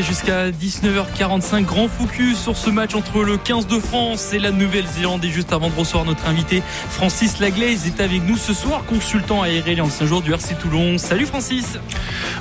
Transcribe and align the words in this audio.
Jusqu'à 0.00 0.50
19h45. 0.50 1.64
Grand 1.64 1.86
focus 1.86 2.38
sur 2.38 2.56
ce 2.56 2.70
match 2.70 2.94
entre 2.94 3.22
le 3.22 3.36
15 3.36 3.66
de 3.66 3.78
France 3.78 4.32
et 4.32 4.38
la 4.38 4.50
Nouvelle-Zélande. 4.50 5.22
Et 5.22 5.28
juste 5.28 5.52
avant 5.52 5.68
de 5.68 5.74
recevoir 5.74 6.06
notre 6.06 6.26
invité, 6.26 6.62
Francis 6.88 7.40
Laglaise 7.40 7.86
est 7.86 8.00
avec 8.00 8.22
nous 8.26 8.38
ce 8.38 8.54
soir, 8.54 8.84
consultant 8.86 9.42
aérien 9.42 9.76
et 9.76 9.80
ancien 9.82 10.06
joueur 10.06 10.22
du 10.22 10.32
RC 10.32 10.54
Toulon. 10.58 10.96
Salut 10.96 11.26
Francis. 11.26 11.78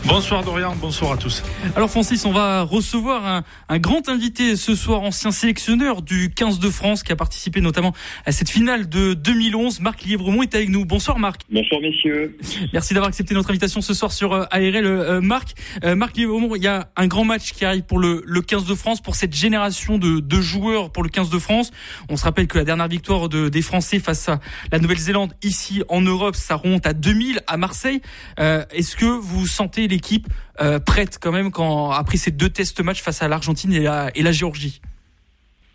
Bonsoir 0.05 0.43
Dorian, 0.43 0.75
bonsoir 0.79 1.11
à 1.11 1.17
tous. 1.17 1.43
Alors 1.75 1.89
Francis, 1.89 2.25
on 2.25 2.31
va 2.31 2.63
recevoir 2.63 3.43
un, 3.69 3.79
grand 3.79 4.07
invité 4.07 4.55
ce 4.55 4.73
soir, 4.73 5.01
ancien 5.01 5.31
sélectionneur 5.31 6.01
du 6.01 6.33
15 6.33 6.59
de 6.59 6.69
France 6.69 7.03
qui 7.03 7.11
a 7.11 7.15
participé 7.15 7.61
notamment 7.61 7.93
à 8.25 8.31
cette 8.31 8.49
finale 8.49 8.87
de 8.89 9.13
2011. 9.13 9.81
Marc 9.81 10.03
Lièvremont 10.03 10.41
est 10.41 10.55
avec 10.55 10.69
nous. 10.69 10.85
Bonsoir 10.85 11.19
Marc. 11.19 11.41
Bonsoir 11.51 11.81
messieurs. 11.81 12.37
Merci 12.73 12.93
d'avoir 12.93 13.09
accepté 13.09 13.33
notre 13.35 13.49
invitation 13.49 13.81
ce 13.81 13.93
soir 13.93 14.11
sur 14.11 14.33
euh, 14.33 14.45
ARL. 14.51 14.85
Euh, 14.85 15.21
Marc, 15.21 15.53
euh, 15.83 15.95
Marc 15.95 16.17
Lièvremont, 16.17 16.55
il 16.55 16.63
y 16.63 16.67
a 16.67 16.89
un 16.95 17.07
grand 17.07 17.25
match 17.25 17.40
qui 17.41 17.65
arrive 17.65 17.83
pour 17.83 17.99
le, 17.99 18.23
le 18.25 18.41
15 18.41 18.65
de 18.65 18.75
France, 18.75 19.01
pour 19.01 19.15
cette 19.15 19.35
génération 19.35 19.97
de, 19.97 20.41
joueurs 20.41 20.91
pour 20.91 21.03
le 21.03 21.09
15 21.09 21.29
de 21.29 21.39
France. 21.39 21.71
On 22.09 22.17
se 22.17 22.23
rappelle 22.23 22.47
que 22.47 22.57
la 22.57 22.63
dernière 22.63 22.87
victoire 22.87 23.29
de, 23.29 23.49
des 23.49 23.61
Français 23.61 23.99
face 23.99 24.29
à 24.29 24.39
la 24.71 24.79
Nouvelle-Zélande 24.79 25.33
ici 25.43 25.83
en 25.89 26.01
Europe, 26.01 26.35
ça 26.35 26.55
remonte 26.55 26.85
à 26.85 26.93
2000 26.93 27.39
à 27.47 27.57
Marseille. 27.57 28.01
Euh, 28.39 28.63
Est-ce 28.71 28.95
que 28.95 29.05
vous 29.05 29.47
sentez 29.47 29.87
l'équipe 29.87 30.27
euh, 30.61 30.79
prête 30.79 31.17
quand 31.21 31.31
même 31.31 31.49
après 31.93 32.17
ces 32.17 32.31
deux 32.31 32.49
tests 32.49 32.83
matchs 32.83 33.01
face 33.01 33.21
à 33.21 33.27
l'Argentine 33.27 33.73
et 33.73 33.81
la, 34.23 34.31
Géorgie? 34.31 34.81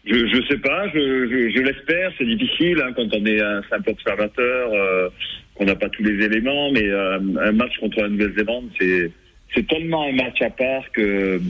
Je, 0.06 0.14
je 0.14 0.46
sais 0.48 0.58
pas, 0.58 0.88
je, 0.94 1.60
l'espère, 1.60 2.12
c'est 2.16 2.26
difficile 2.26 2.80
hein, 2.80 2.92
quand 2.94 3.08
on 3.12 3.26
est 3.26 3.40
un 3.40 3.60
simple 3.68 3.90
observateur, 3.90 4.70
euh, 4.72 5.08
qu'on 5.56 5.64
n'a 5.64 5.74
pas 5.74 5.88
tous 5.88 6.04
les 6.04 6.24
éléments, 6.24 6.70
mais 6.70 6.88
un 6.90 7.52
match 7.52 7.72
contre 7.80 8.02
la 8.02 8.08
Nouvelle-Zélande, 8.08 8.68
c'est 8.78 9.10
c'est 9.54 9.66
tellement 9.66 10.06
un 10.06 10.12
match 10.12 10.42
à 10.42 10.50
part 10.50 10.90
que 10.92 11.40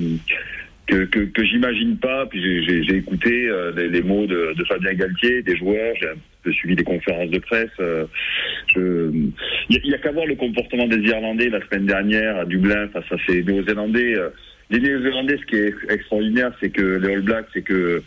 que, 0.86 1.44
j'imagine 1.44 1.96
pas. 1.96 2.26
Puis 2.26 2.64
j'ai 2.64 2.96
écouté 2.96 3.48
euh, 3.48 3.72
les, 3.74 4.02
mots 4.02 4.26
de, 4.26 4.54
Fabien 4.68 4.94
Galtier, 4.94 5.42
des 5.42 5.56
joueurs. 5.56 5.94
J'ai 6.00 6.52
suivi 6.52 6.76
des 6.76 6.84
conférences 6.84 7.30
de 7.30 7.38
presse. 7.38 7.70
Euh, 7.80 8.06
il 8.76 9.32
y 9.70 9.94
a, 9.94 9.98
qu'à 9.98 10.12
voir 10.12 10.26
le 10.26 10.36
comportement 10.36 10.86
des 10.86 10.98
Irlandais 10.98 11.48
la 11.48 11.60
semaine 11.66 11.86
dernière 11.86 12.36
à 12.36 12.44
Dublin 12.44 12.88
face 12.88 13.10
à 13.10 13.16
ces 13.26 13.42
Néo-Zélandais. 13.42 14.14
Euh, 14.14 14.28
les 14.70 14.80
Néo-Zélandais, 14.80 15.38
ce 15.38 15.46
qui 15.46 15.56
est 15.56 15.74
extraordinaire, 15.90 16.52
c'est 16.60 16.70
que 16.70 16.98
les 16.98 17.14
All 17.14 17.22
Blacks, 17.22 17.46
c'est 17.52 17.62
que 17.62 18.02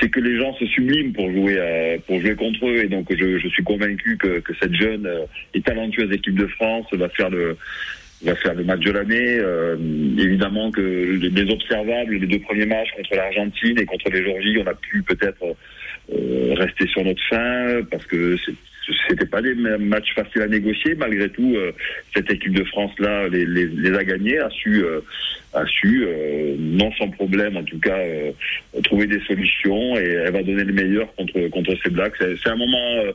c'est 0.00 0.08
que 0.08 0.20
les 0.20 0.38
gens 0.38 0.54
se 0.56 0.64
subliment 0.66 1.12
pour 1.12 1.30
jouer 1.30 2.00
pour 2.06 2.18
jouer 2.20 2.34
contre 2.34 2.66
eux 2.66 2.78
et 2.78 2.88
donc 2.88 3.06
je, 3.10 3.38
je 3.38 3.48
suis 3.48 3.62
convaincu 3.62 4.16
que, 4.16 4.40
que 4.40 4.52
cette 4.58 4.74
jeune 4.74 5.06
et 5.52 5.60
talentueuse 5.60 6.10
équipe 6.10 6.36
de 6.36 6.46
France 6.46 6.86
va 6.92 7.08
faire 7.10 7.28
le 7.28 7.56
va 8.24 8.34
faire 8.36 8.54
le 8.54 8.64
match 8.64 8.80
de 8.80 8.92
l'année. 8.92 9.38
Euh, 9.38 9.76
évidemment 10.18 10.70
que 10.70 10.80
les 10.80 11.50
observables, 11.50 12.14
les 12.14 12.26
deux 12.26 12.40
premiers 12.40 12.66
matchs 12.66 12.90
contre 12.96 13.14
l'Argentine 13.14 13.78
et 13.78 13.84
contre 13.84 14.10
les 14.10 14.24
Georgies, 14.24 14.58
on 14.58 14.66
a 14.66 14.74
pu 14.74 15.02
peut-être 15.02 15.42
euh, 16.12 16.54
rester 16.54 16.86
sur 16.88 17.04
notre 17.04 17.22
fin 17.28 17.82
parce 17.90 18.06
que 18.06 18.36
c'était 19.08 19.26
pas 19.26 19.42
des 19.42 19.54
matchs 19.54 20.14
faciles 20.14 20.42
à 20.42 20.48
négocier. 20.48 20.94
Malgré 20.94 21.28
tout, 21.28 21.54
euh, 21.56 21.72
cette 22.14 22.30
équipe 22.30 22.54
de 22.54 22.64
France 22.64 22.92
là 22.98 23.28
les, 23.28 23.46
les, 23.46 23.66
les 23.66 23.96
a 23.96 24.04
gagnés, 24.04 24.38
a 24.38 24.50
su 24.50 24.84
euh, 24.84 25.00
a 25.52 25.66
su, 25.66 26.04
euh, 26.06 26.56
non 26.58 26.90
sans 26.98 27.08
problème 27.08 27.56
en 27.56 27.64
tout 27.64 27.78
cas, 27.78 27.96
euh, 27.96 28.32
trouver 28.84 29.06
des 29.06 29.20
solutions 29.20 29.96
et 29.96 30.04
elle 30.24 30.32
va 30.32 30.42
donner 30.42 30.64
le 30.64 30.72
meilleur 30.72 31.14
contre 31.14 31.48
contre 31.48 31.74
ces 31.82 31.90
Blacks. 31.90 32.14
C'est 32.18 32.48
un 32.48 32.56
moment 32.56 32.78
euh, 32.78 33.12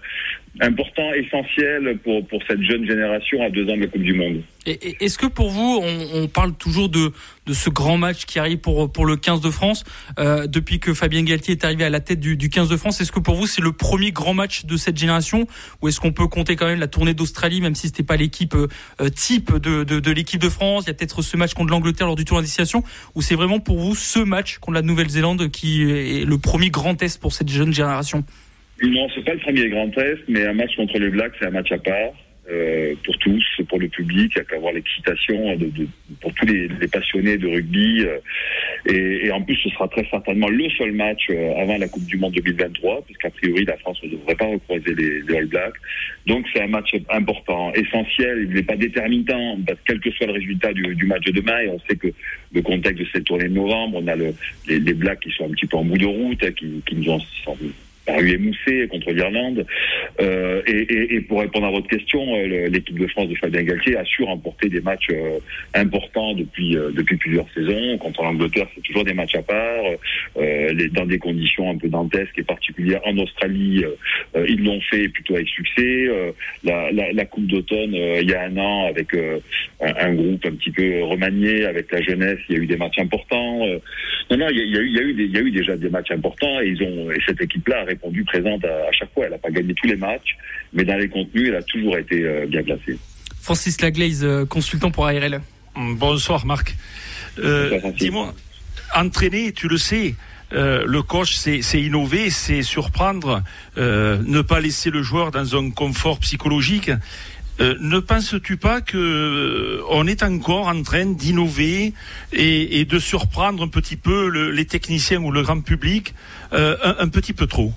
important, 0.62 1.14
essentiel 1.14 1.98
pour 2.04 2.26
pour 2.28 2.42
cette 2.48 2.62
jeune 2.62 2.86
génération 2.86 3.42
à 3.42 3.50
deux 3.50 3.64
ans 3.70 3.76
de 3.76 3.82
la 3.82 3.88
Coupe 3.88 4.04
du 4.04 4.14
Monde. 4.14 4.42
Est-ce 4.66 5.18
que 5.18 5.28
pour 5.28 5.50
vous, 5.50 5.82
on, 6.14 6.28
parle 6.28 6.54
toujours 6.54 6.90
de 6.90 7.14
de 7.46 7.54
ce 7.54 7.70
grand 7.70 7.98
match 7.98 8.26
qui 8.26 8.38
arrive 8.38 8.58
pour 8.58 8.92
pour 8.92 9.06
le 9.06 9.16
15 9.16 9.40
de 9.40 9.50
France 9.50 9.86
depuis 10.18 10.82
que 10.82 10.94
Fabien 10.94 11.24
Galtier 11.24 11.54
est 11.54 11.64
arrivé 11.64 11.86
à 11.86 11.90
la 11.90 12.02
tête 12.02 12.20
du, 12.20 12.36
du 12.36 12.50
15 12.50 12.68
de 12.68 12.76
France 12.76 13.00
Est-ce 13.00 13.14
que 13.14 13.22
pour 13.22 13.36
vous 13.36 13.48
c'est 13.48 13.62
le 13.62 13.72
premier 13.72 14.12
grand 14.12 14.34
match 14.34 14.66
de 14.66 14.76
cette 14.76 14.98
génération 14.98 15.48
ou 15.82 15.88
est-ce 15.88 16.02
qu'on 16.02 16.12
peut 16.12 16.28
compter 16.28 16.58
quand 16.58 16.66
même 16.66 16.82
la 16.82 16.88
tournée 16.88 17.14
d'Australie, 17.14 17.62
même 17.62 17.76
si 17.76 17.88
c'était 17.88 18.04
pas 18.04 18.18
l'équipe 18.18 18.58
type 19.16 19.56
de 19.56 19.86
de, 19.86 20.02
de 20.02 20.12
l'équipe 20.12 20.42
de 20.42 20.50
France? 20.50 20.84
Il 20.86 20.88
y 20.88 20.92
a 20.92 20.96
peut-être 20.96 21.22
ce 21.22 21.38
match 21.38 21.54
contre 21.54 21.72
l'Angleterre 21.72 22.08
lors 22.08 22.18
du 22.18 22.26
ou 22.32 23.22
c'est 23.22 23.36
vraiment 23.36 23.60
pour 23.60 23.78
vous 23.80 23.96
ce 23.96 24.20
match 24.20 24.58
contre 24.58 24.76
la 24.76 24.82
Nouvelle-Zélande 24.82 25.50
qui 25.50 25.84
est 25.84 26.26
le 26.26 26.38
premier 26.38 26.70
grand 26.70 26.96
test 26.96 27.22
pour 27.22 27.34
cette 27.34 27.50
jeune 27.50 27.74
génération? 27.74 28.24
Non, 28.82 29.08
c'est 29.14 29.24
pas 29.24 29.34
le 29.34 29.40
premier 29.40 29.70
grand 29.70 29.90
test, 29.90 30.22
mais 30.28 30.46
un 30.46 30.54
match 30.54 30.76
contre 30.76 31.00
les 31.00 31.10
Blacks, 31.10 31.34
c'est 31.40 31.48
un 31.48 31.52
match 31.52 31.72
à 31.72 31.78
part. 31.78 32.14
Euh, 32.50 32.96
pour 33.04 33.18
tous, 33.18 33.46
pour 33.68 33.78
le 33.78 33.90
public, 33.90 34.32
il 34.34 34.38
y 34.38 34.42
a 34.42 34.46
qu'à 34.46 34.56
avoir 34.56 34.72
l'excitation 34.72 35.58
de, 35.58 35.70
pour 36.22 36.34
tous 36.34 36.46
les, 36.46 36.70
passionnés 36.88 37.38
de 37.38 37.48
rugby. 37.48 38.06
Euh, 38.06 38.20
et, 38.86 39.30
en 39.32 39.42
plus, 39.42 39.58
ce 39.58 39.70
sera 39.70 39.90
très 39.90 40.06
certainement 40.10 40.48
le 40.48 40.70
seul 40.78 40.94
match 40.94 41.28
euh, 41.30 41.62
avant 41.62 41.78
la 41.78 41.90
Coupe 41.90 42.06
du 42.06 42.18
Monde 42.18 42.34
2023, 42.34 43.02
puisqu'a 43.02 43.32
priori, 43.32 43.66
la 43.66 43.76
France 43.78 44.02
ne 44.02 44.12
devrait 44.12 44.36
pas 44.36 44.46
recroiser 44.46 44.96
les, 44.96 45.36
All 45.36 45.48
Blacks. 45.48 45.74
Donc, 46.26 46.46
c'est 46.54 46.62
un 46.62 46.68
match 46.68 46.96
important, 47.10 47.74
essentiel. 47.74 48.48
Il 48.50 48.56
n'est 48.56 48.64
pas 48.64 48.78
déterminant, 48.78 49.58
parce 49.68 49.80
que 49.80 49.84
quel 49.88 50.00
que 50.00 50.12
soit 50.12 50.28
le 50.28 50.34
résultat 50.34 50.72
du, 50.72 51.06
match 51.06 51.26
de 51.26 51.32
demain, 51.32 51.60
et 51.60 51.68
on 51.68 51.80
sait 51.82 51.98
que 51.98 52.08
le 52.54 52.62
contexte 52.62 53.02
de 53.02 53.08
cette 53.12 53.26
tournée 53.26 53.50
de 53.50 53.54
novembre, 53.54 54.00
on 54.02 54.08
a 54.08 54.16
le, 54.16 54.34
les, 54.70 54.80
les, 54.80 54.94
Blacks 54.94 55.20
qui 55.20 55.32
sont 55.32 55.48
un 55.48 55.52
petit 55.52 55.66
peu 55.66 55.76
en 55.76 55.84
bout 55.84 55.98
de 55.98 56.06
route, 56.06 56.56
qui, 56.56 56.82
qui 56.86 56.96
nous 56.96 57.10
ont 57.10 57.20
paru 58.08 58.32
émoussé 58.32 58.88
contre 58.88 59.12
l'Irlande. 59.12 59.66
Euh, 60.20 60.62
et, 60.66 61.22
pour 61.22 61.42
répondre 61.42 61.68
à 61.68 61.72
votre 61.72 61.88
question, 61.88 62.36
euh, 62.36 62.68
l'équipe 62.70 62.98
de 62.98 63.08
France 63.08 63.28
de 63.28 63.36
Fabien 63.36 63.64
Galtier 63.64 63.98
a 63.98 64.06
su 64.06 64.24
remporter 64.24 64.70
des 64.70 64.80
matchs 64.80 65.10
euh, 65.12 65.40
importants 65.76 66.34
depuis 66.34 66.76
depuis 66.96 67.18
plusieurs 67.18 67.48
saisons. 67.54 67.98
Contre 67.98 68.24
l'Angleterre, 68.24 68.68
c'est 68.74 68.82
toujours 68.82 69.04
des 69.04 69.14
matchs 69.14 69.36
à 69.36 69.42
part, 69.42 69.84
dans 70.94 71.06
des 71.06 71.20
conditions 71.20 71.70
un 71.70 71.78
peu 71.78 71.90
dantesques 71.90 72.38
et 72.38 72.44
particulières. 72.44 73.02
En 73.06 73.18
Australie, 73.18 73.84
ils 74.48 74.64
l'ont 74.64 74.80
fait 74.82 75.10
plutôt 75.10 75.36
avec 75.36 75.48
succès. 75.50 76.08
La, 76.64 77.26
Coupe 77.26 77.48
d'automne, 77.48 77.94
il 77.94 78.30
y 78.30 78.34
a 78.34 78.44
un 78.44 78.58
an, 78.58 78.86
avec 78.88 79.10
un, 79.82 80.14
groupe 80.14 80.46
un 80.46 80.52
petit 80.52 80.72
peu 80.72 81.04
remanié, 81.04 81.66
avec 81.66 81.92
la 81.92 82.02
jeunesse, 82.02 82.40
il 82.48 82.56
y 82.56 82.60
a 82.60 82.64
eu 82.64 82.68
des 82.68 82.78
matchs 82.78 83.00
importants. 83.00 83.66
non, 84.32 84.38
non, 84.38 84.48
il 84.50 84.58
y 84.58 85.38
a 85.38 85.42
eu 85.42 85.52
déjà 85.52 85.76
des 85.76 85.90
matchs 85.90 86.12
importants 86.12 86.62
et 86.62 86.68
ils 86.68 86.82
ont 86.84 87.12
et 87.12 87.20
cette 87.26 87.42
équipe-là 87.42 87.80
a 87.80 87.84
répondu 87.98 88.24
présente 88.24 88.64
à, 88.66 88.88
à 88.90 88.92
chaque 88.92 89.14
fois. 89.14 89.26
Elle 89.26 89.32
n'a 89.32 89.38
pas 89.38 89.50
gagné 89.50 89.74
tous 89.74 89.88
les 89.88 89.96
matchs, 89.96 90.38
mais 90.74 90.84
dans 90.84 90.98
les 90.98 91.10
contenus, 91.10 91.50
elle 91.50 91.56
a 91.56 91.64
toujours 91.64 91.98
été 91.98 92.24
euh, 92.24 92.46
bien 92.48 92.64
placée. 92.64 92.98
Francis 93.42 93.82
Laglaise, 93.82 94.24
euh, 94.24 94.46
consultant 94.46 94.92
pour 94.92 95.08
ARL. 95.08 95.42
Bonsoir 95.76 96.46
Marc. 96.46 96.76
Euh, 97.40 97.80
Dis-moi, 97.98 98.34
entraîner, 98.96 99.52
tu 99.52 99.68
le 99.68 99.78
sais, 99.78 100.16
euh, 100.54 100.84
le 100.86 101.02
coach, 101.02 101.36
c'est 101.36 101.82
innover, 101.82 102.30
c'est 102.30 102.62
surprendre, 102.62 103.44
euh, 103.78 104.18
ne 104.26 104.42
pas 104.42 104.60
laisser 104.60 104.90
le 104.90 105.04
joueur 105.04 105.32
dans 105.32 105.56
un 105.56 105.70
confort 105.72 106.20
psychologique. 106.20 106.92
Euh, 107.60 107.76
ne 107.80 108.00
penses-tu 108.00 108.58
pas 108.58 108.82
que 108.82 109.82
on 109.90 110.06
est 110.08 110.22
encore 110.24 110.68
en 110.68 110.84
train 110.84 111.08
d'innover 111.08 111.94
et, 112.32 112.80
et, 112.80 112.86
de 112.86 113.00
surprendre 113.00 113.64
un 113.64 113.68
petit 113.68 113.96
peu 113.98 114.30
le, 114.30 114.52
les 114.52 114.66
techniciens 114.66 115.22
ou 115.22 115.32
le 115.32 115.42
grand 115.42 115.62
public 115.62 116.14
un, 116.52 116.76
un 117.00 117.08
petit 117.08 117.34
peu 117.34 117.48
trop? 117.48 117.74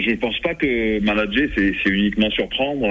Je 0.00 0.10
ne 0.10 0.16
pense 0.16 0.38
pas 0.40 0.54
que 0.54 1.00
manager, 1.00 1.48
c'est 1.56 1.90
uniquement 1.90 2.30
surprendre. 2.30 2.86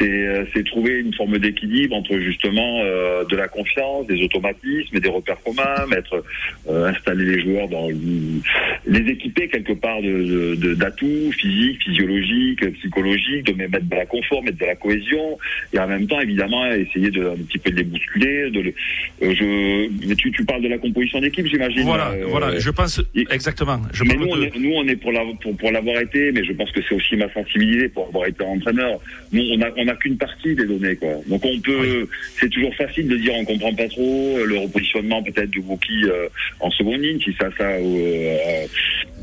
Euh, 0.00 0.44
c'est 0.52 0.64
trouver 0.64 0.98
une 1.00 1.14
forme 1.14 1.38
d'équilibre 1.38 1.96
entre 1.96 2.18
justement 2.18 2.80
euh, 2.82 3.24
de 3.24 3.36
la 3.36 3.48
confiance, 3.48 4.06
des 4.06 4.22
automatismes 4.22 4.96
et 4.96 5.00
des 5.00 5.08
repères 5.08 5.40
communs, 5.42 5.86
mettre, 5.88 6.22
euh, 6.68 6.88
installer 6.88 7.24
les 7.24 7.40
joueurs 7.42 7.68
dans 7.68 7.88
les 7.88 9.10
équiper 9.10 9.48
quelque 9.48 9.72
part 9.72 10.00
d'atouts 10.00 11.06
de, 11.06 11.26
de, 11.26 11.32
physiques, 11.32 11.82
physiologiques, 11.82 12.72
psychologiques, 12.78 13.46
de 13.46 13.52
mettre 13.52 13.86
de 13.86 13.94
la 13.94 14.06
confort, 14.06 14.42
mettre 14.42 14.58
de 14.58 14.66
la 14.66 14.76
cohésion, 14.76 15.38
et 15.72 15.78
en 15.78 15.88
même 15.88 16.06
temps 16.06 16.20
évidemment 16.20 16.66
essayer 16.66 17.10
de 17.10 17.26
un 17.26 17.36
petit 17.36 17.58
peu 17.58 17.70
de 17.70 17.76
les 17.76 17.84
bousculer. 17.84 18.50
De 18.50 18.60
le, 18.60 18.74
je, 19.20 19.88
mais 20.06 20.14
tu, 20.14 20.30
tu 20.32 20.44
parles 20.44 20.62
de 20.62 20.68
la 20.68 20.78
composition 20.78 21.20
d'équipe, 21.20 21.46
j'imagine. 21.46 21.82
Voilà, 21.82 22.12
voilà, 22.28 22.58
je 22.58 22.70
pense 22.70 23.02
exactement. 23.30 23.80
Je 23.92 24.04
mais 24.04 24.14
nous, 24.14 24.28
on 24.30 24.42
est, 24.42 24.56
nous, 24.56 24.72
on 24.74 24.86
est 24.86 24.96
pour 24.96 25.12
l'avoir 25.12 25.36
pour, 25.38 25.56
pour 25.56 25.70
été, 26.02 26.32
mais 26.32 26.44
je 26.44 26.52
pense 26.52 26.70
que 26.72 26.80
c'est 26.86 26.94
aussi 26.94 27.16
ma 27.16 27.32
sensibilité 27.32 27.88
pour 27.88 28.08
avoir 28.08 28.26
été 28.26 28.42
entraîneur. 28.42 29.00
Nous, 29.32 29.42
on 29.52 29.56
n'a 29.58 29.68
on 29.76 29.88
a 29.88 29.94
qu'une 29.94 30.16
partie 30.16 30.54
des 30.54 30.66
données, 30.66 30.96
quoi. 30.96 31.14
Donc 31.26 31.44
on 31.44 31.58
peut, 31.60 32.02
oui. 32.02 32.08
c'est 32.38 32.50
toujours 32.50 32.74
facile 32.74 33.08
de 33.08 33.16
dire 33.16 33.34
on 33.34 33.44
comprend 33.44 33.74
pas 33.74 33.88
trop 33.88 34.38
le 34.44 34.58
repositionnement 34.58 35.22
peut-être 35.22 35.50
du 35.50 35.60
Wookie 35.60 36.04
euh, 36.04 36.28
en 36.60 36.70
seconde 36.70 37.02
ligne, 37.02 37.20
si 37.20 37.32
ça, 37.38 37.48
ça, 37.56 37.64
euh, 37.64 38.66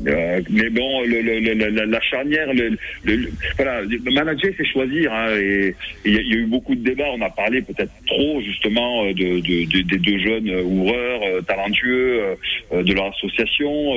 Euh, 0.06 0.40
mais 0.50 0.70
bon, 0.70 1.02
le, 1.02 1.84
la 1.84 2.00
charnière, 2.00 2.52
le, 2.54 2.76
voilà, 3.56 3.82
manager, 4.12 4.52
c'est 4.56 4.64
choisir. 4.64 5.12
Hein, 5.12 5.36
et 5.36 5.74
il 6.04 6.12
y, 6.14 6.18
a 6.18 6.36
eu 6.36 6.46
beaucoup 6.46 6.74
de 6.74 6.82
débats. 6.82 7.10
On 7.12 7.22
a 7.22 7.30
parlé 7.30 7.62
peut-être 7.62 7.92
trop 8.06 8.40
justement 8.40 9.06
de, 9.06 9.12
de, 9.12 9.82
des 9.82 9.98
deux 9.98 10.18
jeunes 10.18 10.50
ouvreurs 10.60 11.20
euh, 11.24 11.40
talentueux 11.42 12.36
euh, 12.72 12.82
de 12.82 12.92
leur 12.92 13.06
association. 13.06 13.94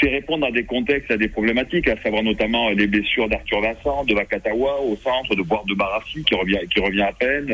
c'est 0.00 0.08
répondre 0.08 0.46
à 0.46 0.50
des 0.50 0.64
contextes, 0.64 1.10
à 1.10 1.16
des 1.20 1.28
problématiques, 1.28 1.88
à 1.88 2.00
savoir 2.02 2.22
notamment 2.22 2.70
les 2.70 2.86
blessures 2.86 3.28
d'Arthur 3.28 3.60
Vincent, 3.60 4.04
de 4.04 4.14
Vakatawa 4.14 4.80
au 4.82 4.96
centre, 4.96 5.34
de 5.36 5.42
Boire 5.42 5.64
de 5.66 5.74
Barassi 5.74 6.24
qui 6.24 6.34
revient, 6.34 6.58
qui 6.72 6.80
revient 6.80 7.02
à 7.02 7.12
peine. 7.12 7.48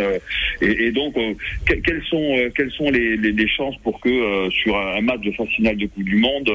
Et, 0.63 0.87
et, 0.87 0.93
donc, 0.93 1.15
quelles 1.67 2.03
sont, 2.09 2.51
quelles 2.57 2.71
sont 2.73 2.91
les, 2.91 3.49
chances 3.49 3.77
pour 3.85 4.01
que 4.01 4.49
sur 4.51 4.77
un 4.77 5.01
match 5.01 5.21
de 5.21 5.31
phase 5.33 5.49
finale 5.49 5.77
de 5.77 5.87
Coupe 5.87 6.05
du 6.05 6.17
Monde 6.17 6.51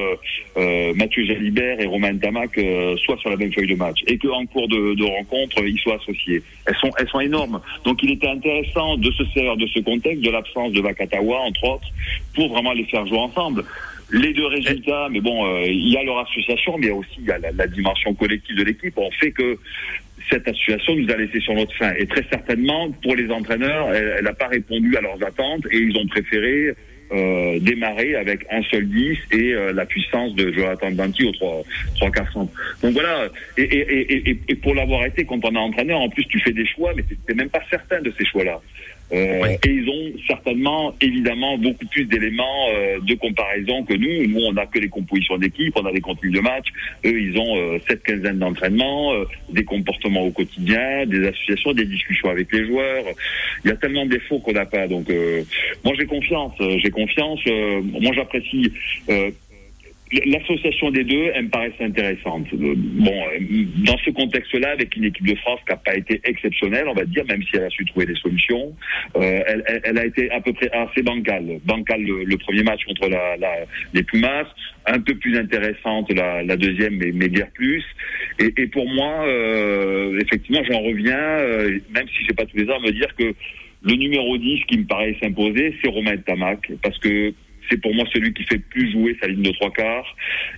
euh, 0.57 0.93
Mathieu 0.95 1.25
Jalibert 1.25 1.79
et 1.79 1.85
Romain 1.85 2.17
Tamac 2.17 2.57
euh, 2.57 2.95
soient 2.97 3.17
sur 3.17 3.29
la 3.29 3.37
même 3.37 3.53
feuille 3.53 3.67
de 3.67 3.75
match 3.75 3.99
et 4.07 4.17
qu'en 4.17 4.45
cours 4.45 4.67
de, 4.67 4.95
de, 4.95 5.03
rencontre, 5.03 5.63
ils 5.65 5.79
soient 5.79 5.95
associés. 5.95 6.41
Elles 6.65 6.75
sont, 6.75 6.91
elles 6.97 7.07
sont 7.07 7.19
énormes. 7.19 7.61
Donc 7.85 8.01
il 8.03 8.11
était 8.11 8.27
intéressant 8.27 8.97
de 8.97 9.11
se 9.11 9.23
servir 9.25 9.57
de 9.57 9.67
ce 9.67 9.79
contexte, 9.79 10.23
de 10.23 10.29
l'absence 10.29 10.71
de 10.73 10.81
Vakatawa, 10.81 11.39
entre 11.39 11.63
autres, 11.63 11.87
pour 12.35 12.49
vraiment 12.49 12.73
les 12.73 12.85
faire 12.85 13.05
jouer 13.07 13.19
ensemble 13.19 13.63
les 14.11 14.33
deux 14.33 14.47
résultats, 14.47 15.07
mais 15.11 15.21
bon, 15.21 15.45
euh, 15.45 15.63
il 15.65 15.89
y 15.89 15.97
a 15.97 16.03
leur 16.03 16.19
association, 16.19 16.77
mais 16.77 16.87
il 16.87 16.89
y 16.89 16.91
a 16.91 16.95
aussi 16.95 17.17
il 17.19 17.25
y 17.25 17.31
a 17.31 17.39
la, 17.39 17.67
dimension 17.67 18.13
collective 18.13 18.55
de 18.55 18.63
l'équipe. 18.63 18.97
On 18.97 19.11
fait 19.11 19.31
que 19.31 19.57
cette 20.29 20.47
association 20.47 20.95
nous 20.95 21.09
a 21.11 21.17
laissé 21.17 21.39
sur 21.39 21.53
notre 21.53 21.75
fin. 21.75 21.93
Et 21.97 22.05
très 22.05 22.23
certainement, 22.29 22.91
pour 23.03 23.15
les 23.15 23.29
entraîneurs, 23.31 23.93
elle 23.93 24.23
n'a 24.23 24.33
pas 24.33 24.47
répondu 24.47 24.95
à 24.97 25.01
leurs 25.01 25.21
attentes 25.25 25.65
et 25.71 25.77
ils 25.77 25.97
ont 25.97 26.07
préféré 26.07 26.75
euh, 27.13 27.59
démarrer 27.59 28.15
avec 28.15 28.45
un 28.49 28.61
seul 28.63 28.87
10 28.87 29.17
et 29.31 29.53
euh, 29.53 29.73
la 29.73 29.85
puissance 29.85 30.33
de 30.33 30.49
Jonathan 30.53 30.91
Danti 30.91 31.25
au 31.25 31.31
3, 31.33 31.63
3 31.97 32.09
400. 32.11 32.51
Donc 32.83 32.93
voilà, 32.93 33.27
et, 33.57 33.63
et, 33.63 34.29
et, 34.29 34.39
et 34.47 34.55
pour 34.55 34.73
l'avoir 34.73 35.05
été 35.05 35.25
quand 35.25 35.43
on 35.43 35.53
est 35.53 35.57
entraîneur, 35.57 35.99
en 35.99 36.07
plus 36.07 36.23
tu 36.27 36.39
fais 36.39 36.53
des 36.53 36.65
choix, 36.65 36.93
mais 36.95 37.03
tu 37.03 37.35
même 37.35 37.49
pas 37.49 37.63
certain 37.69 38.01
de 38.01 38.13
ces 38.17 38.23
choix-là. 38.25 38.61
Euh, 39.13 39.57
et 39.65 39.69
ils 39.69 39.89
ont 39.89 40.19
certainement, 40.27 40.95
évidemment, 41.01 41.57
beaucoup 41.57 41.85
plus 41.85 42.05
d'éléments 42.05 42.67
euh, 42.69 42.99
de 43.01 43.13
comparaison 43.15 43.83
que 43.83 43.93
nous. 43.93 44.27
Nous, 44.27 44.45
on 44.45 44.53
n'a 44.53 44.65
que 44.65 44.79
les 44.79 44.89
compositions 44.89 45.37
d'équipe, 45.37 45.73
on 45.75 45.85
a 45.85 45.91
des 45.91 46.01
contenus 46.01 46.31
de 46.33 46.39
match. 46.39 46.67
Eux, 47.05 47.19
ils 47.19 47.37
ont 47.37 47.57
euh, 47.57 47.77
cette 47.87 48.03
quinzaine 48.03 48.39
d'entraînements, 48.39 49.13
des 49.49 49.63
comportements 49.63 50.23
au 50.23 50.31
quotidien, 50.31 51.05
des 51.05 51.27
associations, 51.27 51.73
des 51.73 51.85
discussions 51.85 52.29
avec 52.29 52.51
les 52.51 52.65
joueurs. 52.65 53.03
Il 53.65 53.69
y 53.69 53.73
a 53.73 53.75
tellement 53.75 54.05
de 54.05 54.11
défauts 54.11 54.39
qu'on 54.39 54.53
n'a 54.53 54.65
pas. 54.65 54.87
Donc, 54.87 55.07
moi, 55.83 55.93
j'ai 55.97 56.05
confiance. 56.05 56.53
J'ai 56.77 56.89
confiance. 56.89 57.39
moi, 57.45 58.11
j'apprécie 58.13 58.71
L'association 60.25 60.91
des 60.91 61.05
deux, 61.05 61.31
elle 61.33 61.45
me 61.45 61.49
paraît 61.49 61.71
intéressante. 61.79 62.47
Euh, 62.53 62.73
bon, 62.75 63.13
euh, 63.13 63.65
dans 63.85 63.97
ce 63.99 64.09
contexte-là, 64.09 64.71
avec 64.71 64.95
une 64.97 65.05
équipe 65.05 65.25
de 65.25 65.35
France 65.35 65.59
qui 65.65 65.71
n'a 65.71 65.77
pas 65.77 65.95
été 65.95 66.19
exceptionnelle, 66.25 66.85
on 66.89 66.93
va 66.93 67.05
dire, 67.05 67.23
même 67.27 67.41
si 67.43 67.55
elle 67.55 67.63
a 67.63 67.69
su 67.69 67.85
trouver 67.85 68.07
des 68.07 68.15
solutions, 68.15 68.75
euh, 69.15 69.41
elle, 69.47 69.81
elle, 69.85 69.97
a 69.97 70.05
été 70.05 70.29
à 70.31 70.41
peu 70.41 70.51
près 70.51 70.69
assez 70.71 71.01
bancale. 71.01 71.59
Bancale 71.63 72.01
le, 72.01 72.37
premier 72.37 72.63
match 72.63 72.83
contre 72.85 73.07
la, 73.07 73.37
la, 73.37 73.51
les 73.93 74.03
Pumas, 74.03 74.45
un 74.85 74.99
peu 74.99 75.15
plus 75.15 75.37
intéressante 75.37 76.11
la, 76.11 76.43
la 76.43 76.57
deuxième, 76.57 76.97
mais, 76.97 77.11
mais 77.13 77.29
guère 77.29 77.51
plus. 77.53 77.83
Et, 78.39 78.53
et 78.57 78.67
pour 78.67 78.89
moi, 78.89 79.25
euh, 79.25 80.19
effectivement, 80.19 80.61
j'en 80.69 80.81
reviens, 80.81 81.37
même 81.93 82.07
si 82.09 82.25
j'ai 82.27 82.33
pas 82.33 82.45
tous 82.45 82.57
les 82.57 82.69
ans, 82.69 82.77
à 82.77 82.85
me 82.85 82.91
dire 82.91 83.15
que 83.15 83.33
le 83.83 83.95
numéro 83.95 84.37
10 84.37 84.65
qui 84.65 84.77
me 84.77 84.85
paraît 84.85 85.15
s'imposer, 85.21 85.75
c'est 85.81 85.89
Romain 85.89 86.17
Tamac, 86.17 86.71
parce 86.83 86.97
que 86.99 87.33
c'est 87.71 87.77
pour 87.77 87.93
moi 87.95 88.05
celui 88.13 88.33
qui 88.33 88.43
fait 88.43 88.59
plus 88.59 88.91
jouer 88.91 89.17
sa 89.21 89.27
ligne 89.27 89.43
de 89.43 89.51
trois 89.51 89.71
quarts. 89.71 90.05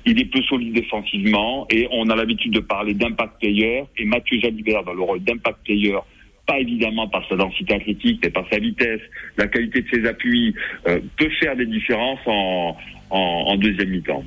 Il 0.06 0.20
est 0.20 0.26
peu 0.26 0.42
solide 0.42 0.74
défensivement 0.74 1.68
et 1.70 1.88
on 1.92 2.10
a 2.10 2.16
l'habitude 2.16 2.54
de 2.54 2.60
parler 2.60 2.94
d'impact 2.94 3.40
player. 3.40 3.84
Et 3.98 4.06
Mathieu 4.06 4.40
Jalibert 4.42 4.84
dans 4.84 4.94
le 4.94 5.02
rôle 5.02 5.24
d'impact 5.24 5.60
player 5.64 5.98
pas 6.46 6.60
évidemment 6.60 7.08
par 7.08 7.26
sa 7.30 7.38
densité 7.38 7.74
athlétique, 7.74 8.20
mais 8.22 8.30
par 8.30 8.46
sa 8.52 8.60
vitesse, 8.60 9.00
la 9.38 9.48
qualité 9.48 9.82
de 9.82 9.88
ses 9.90 10.06
appuis, 10.06 10.54
euh, 10.88 11.00
peut 11.18 11.30
faire 11.40 11.56
des 11.56 11.66
différences 11.66 12.20
en, 12.26 12.76
en, 13.12 13.56
deuxième 13.56 13.92
mi-temps. 13.92 14.26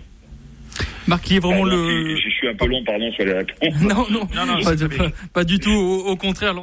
Marc, 1.07 1.31
il 1.31 1.37
est 1.37 1.41
vraiment 1.41 1.65
le. 1.65 2.17
Je, 2.17 2.31
suis 2.31 2.49
un 2.49 2.55
peu 2.55 2.67
long, 2.67 2.83
pardon, 2.85 3.13
sur 3.13 3.25
les 3.27 3.35
réponses. 3.35 3.83
Non, 3.83 4.07
non, 4.11 4.27
non, 4.35 4.47
non 4.47 4.63
pas, 4.63 5.11
pas, 5.35 5.45
du 5.45 5.59
tout. 5.59 5.71
Au, 5.71 6.07
au 6.07 6.17
contraire. 6.17 6.55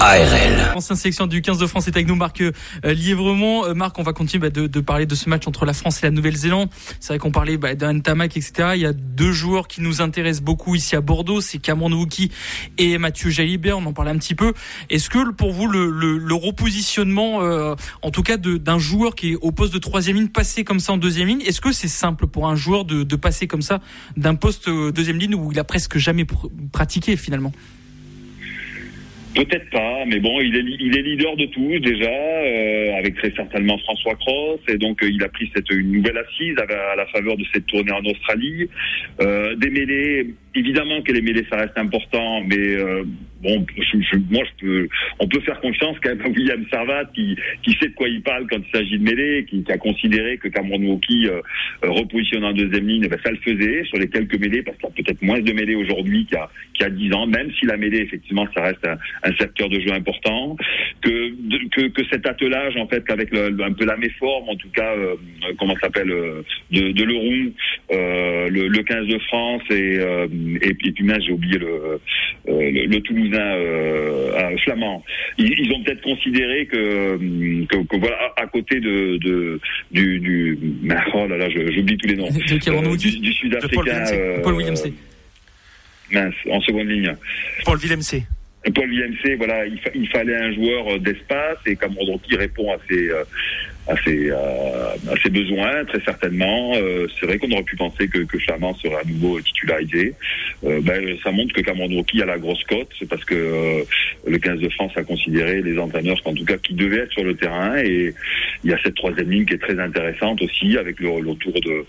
ARL. 0.00 0.72
Ancien 0.74 0.94
sélection 0.94 1.26
du 1.26 1.40
15 1.42 1.58
de 1.58 1.66
France 1.66 1.86
est 1.86 1.96
avec 1.96 2.06
nous, 2.06 2.16
Marc 2.16 2.40
euh, 2.40 2.52
Lièvremont. 2.84 3.64
Euh, 3.64 3.74
Marc, 3.74 3.98
on 3.98 4.02
va 4.02 4.12
continuer 4.12 4.40
bah, 4.40 4.50
de, 4.50 4.66
de, 4.66 4.80
parler 4.80 5.06
de 5.06 5.14
ce 5.14 5.28
match 5.28 5.46
entre 5.46 5.64
la 5.64 5.72
France 5.72 6.02
et 6.02 6.06
la 6.06 6.10
Nouvelle-Zélande. 6.10 6.68
C'est 7.00 7.08
vrai 7.08 7.18
qu'on 7.18 7.30
parlait 7.30 7.56
bah, 7.56 7.74
d'un 7.74 8.00
Tamac, 8.00 8.36
etc. 8.36 8.70
Il 8.74 8.80
y 8.80 8.86
a 8.86 8.92
deux 8.92 9.32
joueurs 9.32 9.68
qui 9.68 9.80
nous 9.80 10.02
intéressent 10.02 10.42
beaucoup 10.42 10.74
ici 10.74 10.96
à 10.96 11.00
Bordeaux, 11.00 11.40
c'est 11.40 11.58
Cameron 11.58 11.92
Wookie 11.92 12.30
et 12.78 12.98
Mathieu 12.98 13.30
Jalibert. 13.30 13.78
On 13.78 13.86
en 13.86 13.92
parlait 13.92 14.10
un 14.10 14.18
petit 14.18 14.34
peu. 14.34 14.52
Est-ce 14.90 15.08
que 15.08 15.32
pour 15.32 15.52
vous, 15.52 15.66
le, 15.66 15.90
le, 15.90 16.18
le 16.18 16.34
repositionnement, 16.34 17.42
euh, 17.42 17.74
en 18.02 18.10
tout 18.10 18.22
cas 18.22 18.36
d'un 18.36 18.78
joueur 18.78 19.14
qui 19.14 19.32
est 19.32 19.36
au 19.36 19.52
poste 19.52 19.72
de 19.72 19.78
troisième 19.78 20.16
ligne, 20.16 20.28
passer 20.28 20.64
comme 20.64 20.80
ça 20.80 20.92
en 20.92 20.98
deuxième 20.98 21.28
ligne, 21.28 21.42
est-ce 21.42 21.60
que 21.60 21.72
c'est 21.72 21.88
simple 21.88 22.26
pour 22.26 22.48
un 22.48 22.56
joueur 22.56 22.84
de, 22.84 23.02
de 23.02 23.16
passer 23.16 23.46
comme 23.46 23.62
ça 23.62 23.80
d'un 24.16 24.34
poste 24.34 24.68
deuxième 24.68 25.18
ligne 25.18 25.34
où 25.34 25.52
il 25.52 25.58
a 25.58 25.64
presque 25.64 25.96
jamais 25.96 26.26
pratiqué 26.72 27.16
finalement? 27.16 27.52
Peut-être 29.36 29.68
pas, 29.68 30.06
mais 30.06 30.18
bon, 30.18 30.40
il 30.40 30.56
est, 30.56 30.64
il 30.80 30.96
est 30.96 31.02
leader 31.02 31.36
de 31.36 31.44
tous 31.44 31.78
déjà, 31.80 32.08
euh, 32.08 32.96
avec 32.96 33.16
très 33.16 33.30
certainement 33.32 33.76
François 33.78 34.14
Cross, 34.14 34.60
et 34.66 34.78
donc 34.78 35.02
euh, 35.02 35.10
il 35.10 35.22
a 35.22 35.28
pris 35.28 35.50
cette 35.54 35.70
une 35.70 35.92
nouvelle 35.92 36.16
assise 36.16 36.56
à, 36.58 36.96
la 36.96 37.06
faveur 37.08 37.36
de 37.36 37.44
cette 37.52 37.66
tournée 37.66 37.92
en 37.92 38.02
Australie. 38.06 38.66
Euh, 39.20 39.54
évidemment 40.56 41.02
que 41.02 41.12
les 41.12 41.22
mêlées 41.22 41.46
ça 41.50 41.56
reste 41.56 41.76
important, 41.76 42.42
mais 42.42 42.56
euh, 42.58 43.04
bon, 43.42 43.66
moi, 44.30 44.42
je 44.44 44.64
peux, 44.64 44.88
on 45.18 45.28
peut 45.28 45.40
faire 45.40 45.60
confiance 45.60 45.96
quand 46.02 46.10
même 46.10 46.22
à 46.22 46.28
William 46.28 46.64
Sarvat 46.70 47.04
qui, 47.14 47.36
qui 47.62 47.72
sait 47.74 47.88
de 47.88 47.94
quoi 47.94 48.08
il 48.08 48.22
parle 48.22 48.46
quand 48.48 48.58
il 48.58 48.76
s'agit 48.76 48.98
de 48.98 49.04
mêlée, 49.04 49.44
qui, 49.48 49.62
qui, 49.62 49.72
a 49.72 49.78
considéré 49.78 50.38
que 50.38 50.48
Cameron 50.48 50.82
Woki 50.82 51.26
euh, 51.26 51.40
euh, 51.84 51.90
repositionne 51.90 52.44
en 52.44 52.52
deuxième 52.52 52.86
ligne, 52.86 53.08
ben, 53.08 53.18
ça 53.24 53.30
le 53.30 53.38
faisait 53.38 53.84
sur 53.84 53.98
les 53.98 54.08
quelques 54.08 54.38
mêlées, 54.38 54.62
parce 54.62 54.76
qu'il 54.78 54.88
y 54.88 54.92
a 54.92 55.04
peut-être 55.04 55.22
moins 55.22 55.40
de 55.40 55.52
mêlées 55.52 55.74
aujourd'hui 55.74 56.26
qu'il 56.26 56.38
y, 56.80 56.84
a, 56.84 56.90
10 56.90 57.12
ans, 57.14 57.26
même 57.26 57.50
si 57.58 57.66
la 57.66 57.76
mêlée, 57.76 58.00
effectivement, 58.00 58.46
ça 58.54 58.62
reste 58.62 58.86
un, 58.86 59.32
secteur 59.38 59.68
de 59.68 59.80
jeu 59.80 59.92
important, 59.92 60.56
que, 61.02 61.30
que, 61.68 61.88
que, 61.88 62.02
cet 62.10 62.26
attelage, 62.26 62.76
en 62.76 62.86
fait, 62.88 63.04
qu'avec 63.06 63.34
un 63.34 63.72
peu 63.72 63.84
la 63.84 63.96
méforme, 63.96 64.48
en 64.48 64.56
tout 64.56 64.70
cas, 64.70 64.94
euh, 64.96 65.16
comment 65.58 65.74
s'appelle, 65.80 66.10
euh, 66.10 66.42
de, 66.70 66.92
de 66.92 67.04
Leroux, 67.04 67.52
euh, 67.92 68.48
le, 68.48 68.68
le, 68.68 68.82
15 68.82 69.06
de 69.06 69.18
France 69.18 69.62
et, 69.70 69.98
et, 70.62 70.74
puis, 70.74 70.92
puis 70.92 71.06
j'ai 71.20 71.32
oublié 71.32 71.58
le, 71.58 72.00
le, 72.46 72.86
le 72.86 73.00
Toulouse 73.00 73.30
euh, 73.34 74.56
flamand. 74.64 75.04
Ils, 75.38 75.72
ont 75.72 75.82
peut-être 75.82 76.02
considéré 76.02 76.66
que, 76.66 77.16
que, 77.66 77.96
voilà, 77.96 78.32
à, 78.36 78.46
côté 78.46 78.80
de, 78.80 79.16
de 79.18 79.60
du, 79.90 80.18
du 80.18 80.58
oh 81.14 81.26
là 81.26 81.36
là, 81.36 81.48
j'oublie 81.50 81.96
tous 81.96 82.08
les 82.08 82.16
noms. 82.16 82.28
Euh, 82.28 82.96
du, 82.96 83.18
du 83.18 83.32
Sud-Africain. 83.32 84.04
Paul, 84.42 84.54
Williams. 84.54 84.84
Euh, 84.86 84.90
mince, 86.12 86.34
en 86.50 86.60
seconde 86.60 86.88
ligne. 86.88 87.12
Paul 87.64 87.78
Willemc. 87.78 88.22
Paul 88.74 88.90
Willemc, 88.90 89.36
voilà, 89.38 89.64
il, 89.66 89.78
il, 89.94 90.08
fallait 90.08 90.36
un 90.36 90.52
joueur 90.52 90.98
d'espace 90.98 91.58
et 91.66 91.76
Cameron 91.76 92.18
qui 92.18 92.36
répond 92.36 92.72
à 92.72 92.78
ces 92.88 93.10
à 93.88 93.96
ses, 94.02 94.30
à 94.30 95.14
ses 95.22 95.30
besoins, 95.30 95.84
très 95.84 96.00
certainement. 96.00 96.72
Euh, 96.74 97.06
c'est 97.18 97.26
vrai 97.26 97.38
qu'on 97.38 97.50
aurait 97.52 97.62
pu 97.62 97.76
penser 97.76 98.08
que, 98.08 98.18
que 98.18 98.38
Chaman 98.38 98.74
serait 98.74 98.96
à 98.96 99.04
nouveau 99.04 99.40
titularisé. 99.40 100.14
Euh, 100.64 100.80
ben, 100.82 101.16
ça 101.22 101.30
montre 101.30 101.54
que 101.54 101.60
Cameron 101.60 101.88
Rookie 101.88 102.22
a 102.22 102.26
la 102.26 102.38
grosse 102.38 102.62
cote, 102.64 102.88
c'est 102.98 103.08
parce 103.08 103.24
que 103.24 103.34
euh, 103.34 103.82
le 104.26 104.38
15 104.38 104.60
de 104.60 104.68
France 104.70 104.92
a 104.96 105.02
considéré 105.02 105.62
les 105.62 105.78
entraîneurs, 105.78 106.20
en 106.24 106.34
tout 106.34 106.44
cas, 106.44 106.56
qui 106.58 106.74
devaient 106.74 106.98
être 106.98 107.12
sur 107.12 107.24
le 107.24 107.34
terrain. 107.34 107.76
Et 107.78 108.14
il 108.64 108.70
y 108.70 108.74
a 108.74 108.78
cette 108.82 108.94
troisième 108.94 109.30
ligne 109.30 109.44
qui 109.44 109.54
est 109.54 109.58
très 109.58 109.78
intéressante 109.78 110.42
aussi, 110.42 110.76
avec 110.76 110.98
le, 111.00 111.10
retour 111.10 111.52
de, 111.52 111.84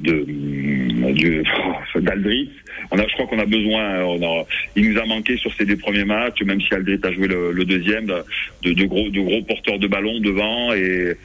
de, 0.00 0.24
de 0.26 2.00
d'Aldrit. 2.00 2.50
On 2.90 2.98
a, 2.98 3.06
je 3.06 3.12
crois 3.14 3.26
qu'on 3.26 3.38
a 3.38 3.46
besoin. 3.46 4.04
On 4.04 4.22
a, 4.22 4.46
il 4.76 4.90
nous 4.90 4.98
a 4.98 5.04
manqué 5.06 5.36
sur 5.36 5.52
ces 5.54 5.64
deux 5.64 5.76
premiers 5.76 6.04
matchs, 6.04 6.42
même 6.42 6.60
si 6.60 6.72
Aldrit 6.74 7.00
a 7.02 7.12
joué 7.12 7.28
le, 7.28 7.52
le 7.52 7.64
deuxième, 7.64 8.06
de, 8.06 8.72
de, 8.72 8.84
gros, 8.84 9.08
de 9.10 9.20
gros 9.20 9.42
porteurs 9.42 9.78
de 9.78 9.86
ballon 9.86 10.20
devant 10.20 10.72
et 10.72 11.16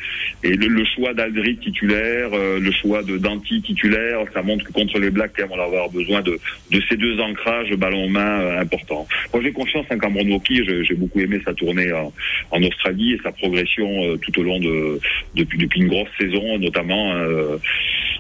et 0.44 0.56
le, 0.56 0.86
choix 0.86 1.14
d'Aldrit 1.14 1.58
titulaire, 1.58 2.30
euh, 2.34 2.60
le 2.60 2.72
choix 2.72 3.04
de 3.04 3.18
Danti 3.18 3.62
titulaire, 3.62 4.20
ça 4.34 4.42
montre 4.42 4.66
que 4.66 4.72
contre 4.72 5.00
les 5.00 5.10
Blacks, 5.10 5.42
on 5.50 5.56
va 5.58 5.64
avoir 5.64 5.90
besoin 5.90 6.22
de, 6.22 6.40
de 6.72 6.82
ces 6.90 6.96
deux 6.96 7.20
ancrages 7.20 7.74
ballon 7.76 8.10
main 8.10 8.42
euh, 8.42 8.62
importants. 8.62 9.08
Moi, 9.34 9.44
j'ai 9.44 9.52
confiance 9.52 9.86
en 9.92 9.98
Cameron 9.98 10.28
Woki. 10.30 10.64
J'ai 10.84 10.96
beaucoup 10.96 11.20
aimé 11.20 11.40
sa 11.44 11.54
tournée 11.54 11.92
en, 11.92 12.14
en 12.52 12.64
Australie 12.64 13.14
et 13.14 13.20
sa 13.24 13.32
progression 13.32 13.88
euh, 14.04 14.18
tout 14.18 14.40
au 14.40 14.44
long 14.44 14.60
de 14.60 15.00
depuis, 15.36 15.58
depuis 15.58 15.82
une 15.82 15.88
grosse 15.88 16.10
saison, 16.20 16.58
notamment 16.60 17.14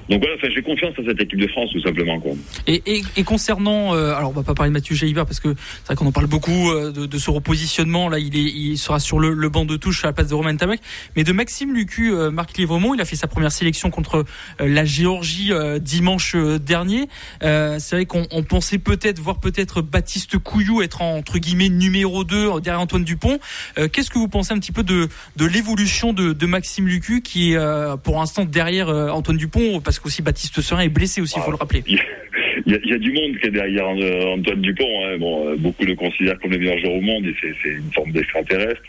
donc 0.09 0.21
voilà, 0.21 0.35
j'ai 0.53 0.61
confiance 0.61 0.93
à 0.97 1.03
cette 1.05 1.21
équipe 1.21 1.39
de 1.39 1.47
France 1.47 1.69
tout 1.71 1.81
simplement. 1.81 2.19
Quoi. 2.19 2.31
Et, 2.65 2.81
et, 2.85 3.01
et 3.17 3.23
concernant, 3.23 3.93
euh, 3.93 4.13
alors 4.13 4.29
on 4.29 4.33
va 4.33 4.43
pas 4.43 4.53
parler 4.53 4.69
de 4.69 4.73
Mathieu 4.73 4.95
Jalibert 4.95 5.25
parce 5.25 5.41
que 5.41 5.53
c'est 5.57 5.87
vrai 5.87 5.95
qu'on 5.95 6.05
en 6.05 6.11
parle 6.13 6.27
beaucoup 6.27 6.69
euh, 6.69 6.91
de, 6.91 7.05
de, 7.05 7.17
ce 7.17 7.29
repositionnement. 7.29 8.07
Là, 8.07 8.19
il, 8.19 8.37
est, 8.37 8.39
il 8.39 8.77
sera 8.77 8.99
sur 8.99 9.19
le, 9.19 9.33
le, 9.33 9.49
banc 9.49 9.65
de 9.65 9.75
touche 9.75 10.05
à 10.05 10.07
la 10.07 10.13
place 10.13 10.27
de 10.27 10.33
Romain 10.33 10.55
Tamek, 10.55 10.79
mais 11.15 11.25
de 11.25 11.31
Maxime 11.33 11.73
Lucu, 11.73 12.13
euh, 12.13 12.31
Marc 12.31 12.57
Livremont, 12.57 12.93
il 12.93 13.01
a 13.01 13.05
fait 13.05 13.17
sa 13.17 13.27
première 13.27 13.51
sélection 13.51 13.89
contre 13.89 14.23
la 14.59 14.85
Géorgie 14.85 15.51
dimanche 15.81 16.35
dernier. 16.35 17.07
c'est 17.41 17.91
vrai 17.91 18.05
qu'on 18.05 18.25
pensait 18.43 18.77
peut-être 18.77 19.19
voir 19.19 19.39
peut-être 19.39 19.81
Baptiste 19.81 20.37
Couillou 20.37 20.81
être 20.81 21.01
entre 21.01 21.37
guillemets 21.39 21.69
numéro 21.69 22.23
2 22.23 22.61
derrière 22.61 22.81
Antoine 22.81 23.03
Dupont. 23.03 23.39
Qu'est-ce 23.75 24.09
que 24.09 24.19
vous 24.19 24.27
pensez 24.27 24.53
un 24.53 24.59
petit 24.59 24.71
peu 24.71 24.83
de, 24.83 25.09
de 25.35 25.45
l'évolution 25.45 26.13
de, 26.13 26.33
de, 26.33 26.45
Maxime 26.45 26.87
Lucu 26.87 27.21
qui 27.21 27.53
est 27.53 27.97
pour 28.03 28.19
l'instant 28.19 28.45
derrière 28.45 28.89
Antoine 28.89 29.37
Dupont 29.37 29.81
parce 29.81 29.96
qu'aussi 29.99 30.21
Baptiste 30.21 30.61
Serin 30.61 30.81
est 30.81 30.89
blessé 30.89 31.21
aussi, 31.21 31.35
il 31.37 31.41
faut 31.41 31.51
le 31.51 31.57
rappeler. 31.57 31.83
Il 32.65 32.73
y, 32.85 32.93
a, 32.93 32.97
du 32.97 33.11
monde 33.11 33.37
qui 33.37 33.47
est 33.47 33.51
derrière 33.51 33.87
euh, 33.87 34.35
Antoine 34.35 34.61
Dupont. 34.61 35.05
Hein. 35.05 35.17
Bon, 35.19 35.47
euh, 35.47 35.55
beaucoup 35.57 35.85
le 35.85 35.95
considèrent 35.95 36.37
comme 36.39 36.51
le 36.51 36.57
meilleur 36.57 36.77
joueur 36.79 36.95
au 36.95 37.01
monde 37.01 37.25
et 37.25 37.35
c'est 37.41 37.69
une 37.69 37.91
forme 37.93 38.11
d'extraterrestre. 38.11 38.81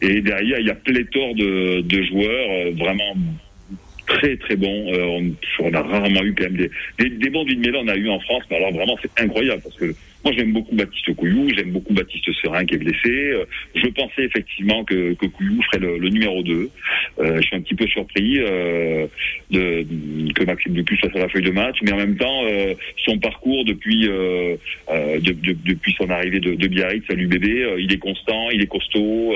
Et 0.00 0.20
derrière, 0.22 0.60
il 0.60 0.66
y 0.66 0.70
a 0.70 0.74
pléthore 0.74 1.34
de, 1.34 2.02
joueurs 2.04 2.50
euh, 2.50 2.70
vraiment 2.76 3.14
très 4.06 4.36
très 4.36 4.56
bons. 4.56 4.92
on, 4.94 5.32
on, 5.60 5.74
a 5.74 5.82
rarement 5.82 6.22
eu 6.22 6.34
quand 6.34 6.44
même 6.44 6.56
des, 6.56 6.70
des, 6.98 7.10
des 7.10 7.30
bons 7.30 7.44
d'une 7.44 7.60
mêlée, 7.60 7.78
on 7.82 7.88
a 7.88 7.96
eu 7.96 8.08
en 8.08 8.20
France, 8.20 8.44
mais 8.50 8.56
alors 8.56 8.72
vraiment 8.72 8.96
c'est 9.02 9.22
incroyable 9.22 9.60
parce 9.62 9.76
que 9.76 9.94
moi, 10.26 10.34
j'aime 10.36 10.52
beaucoup 10.52 10.74
Baptiste 10.74 11.14
Couillou, 11.14 11.48
j'aime 11.56 11.70
beaucoup 11.70 11.94
Baptiste 11.94 12.32
Serin 12.42 12.64
qui 12.64 12.74
est 12.74 12.78
blessé. 12.78 12.96
Euh, 13.06 13.44
je 13.76 13.86
pensais 13.86 14.24
effectivement 14.24 14.84
que, 14.84 15.14
Couillou 15.14 15.62
ferait 15.62 15.78
le, 15.78 16.08
numéro 16.08 16.42
2. 16.42 16.68
Euh, 17.20 17.36
je 17.36 17.42
suis 17.42 17.54
un 17.54 17.60
petit 17.60 17.76
peu 17.76 17.86
surpris 17.86 18.40
euh, 18.40 19.06
que 19.52 20.44
Maxime 20.44 20.72
Dupuis 20.72 20.96
soit 20.96 21.10
sur 21.10 21.20
la 21.20 21.28
feuille 21.28 21.44
de 21.44 21.52
match, 21.52 21.76
mais 21.82 21.92
en 21.92 21.96
même 21.98 22.16
temps, 22.16 22.42
son 23.04 23.18
parcours 23.18 23.64
depuis 23.64 24.02
de, 24.06 24.58
de, 25.20 25.56
depuis 25.64 25.94
son 25.96 26.10
arrivée 26.10 26.40
de, 26.40 26.66
Biarritz 26.66 27.04
à 27.08 27.14
l'UBB, 27.14 27.44
il 27.78 27.92
est 27.92 27.98
constant, 27.98 28.50
il 28.50 28.60
est 28.60 28.66
costaud. 28.66 29.32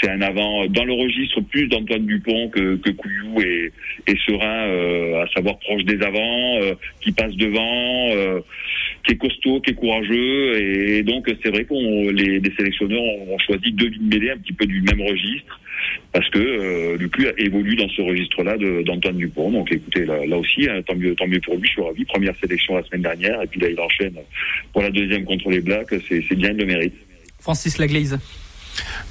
c'est 0.00 0.10
un 0.10 0.20
avant 0.20 0.66
dans 0.66 0.84
le 0.84 0.92
registre 0.92 1.40
plus 1.40 1.66
d'Antoine 1.66 2.06
Dupont 2.06 2.48
que, 2.50 2.76
que 2.76 2.90
Couillou 2.90 3.40
et, 3.40 3.72
et 4.06 4.16
Serin, 4.24 5.22
à 5.22 5.26
savoir 5.34 5.58
proche 5.58 5.82
des 5.82 6.00
avants, 6.02 6.60
qui 7.00 7.10
passe 7.10 7.34
devant, 7.34 8.10
qui 9.04 9.12
est 9.12 9.16
costaud, 9.16 9.60
qui 9.60 9.70
est 9.70 9.74
courageux 9.74 10.19
et 10.20 11.02
donc 11.02 11.30
c'est 11.42 11.50
vrai 11.50 11.64
qu'on 11.64 12.10
les, 12.10 12.40
sélectionneurs 12.56 13.00
ont 13.00 13.38
choisi 13.38 13.72
deux 13.72 13.90
mêlées 14.00 14.30
un 14.30 14.38
petit 14.38 14.52
peu 14.52 14.66
du 14.66 14.80
même 14.82 15.00
registre 15.00 15.60
parce 16.12 16.28
que 16.30 16.38
euh, 16.38 16.96
Lucu 16.96 17.26
évolue 17.38 17.76
dans 17.76 17.88
ce 17.88 18.02
registre-là 18.02 18.56
d'Antoine 18.84 19.16
Dupont. 19.16 19.50
Donc 19.50 19.72
écoutez, 19.72 20.04
là, 20.04 20.36
aussi, 20.36 20.68
hein, 20.68 20.80
tant 20.86 20.94
mieux, 20.94 21.14
tant 21.14 21.26
mieux 21.26 21.40
pour 21.40 21.56
lui, 21.56 21.66
je 21.66 21.72
suis 21.72 21.82
ravi. 21.82 22.04
Première 22.04 22.34
sélection 22.40 22.76
la 22.76 22.82
semaine 22.84 23.02
dernière, 23.02 23.40
et 23.42 23.46
puis 23.46 23.60
là 23.60 23.68
il 23.68 23.80
enchaîne 23.80 24.14
pour 24.72 24.82
la 24.82 24.90
deuxième 24.90 25.24
contre 25.24 25.50
les 25.50 25.60
Blacks, 25.60 25.94
c'est 26.08 26.34
bien, 26.34 26.54
de 26.54 26.64
mérite. 26.64 26.94
Francis 27.38 27.78
Laglaise. 27.78 28.18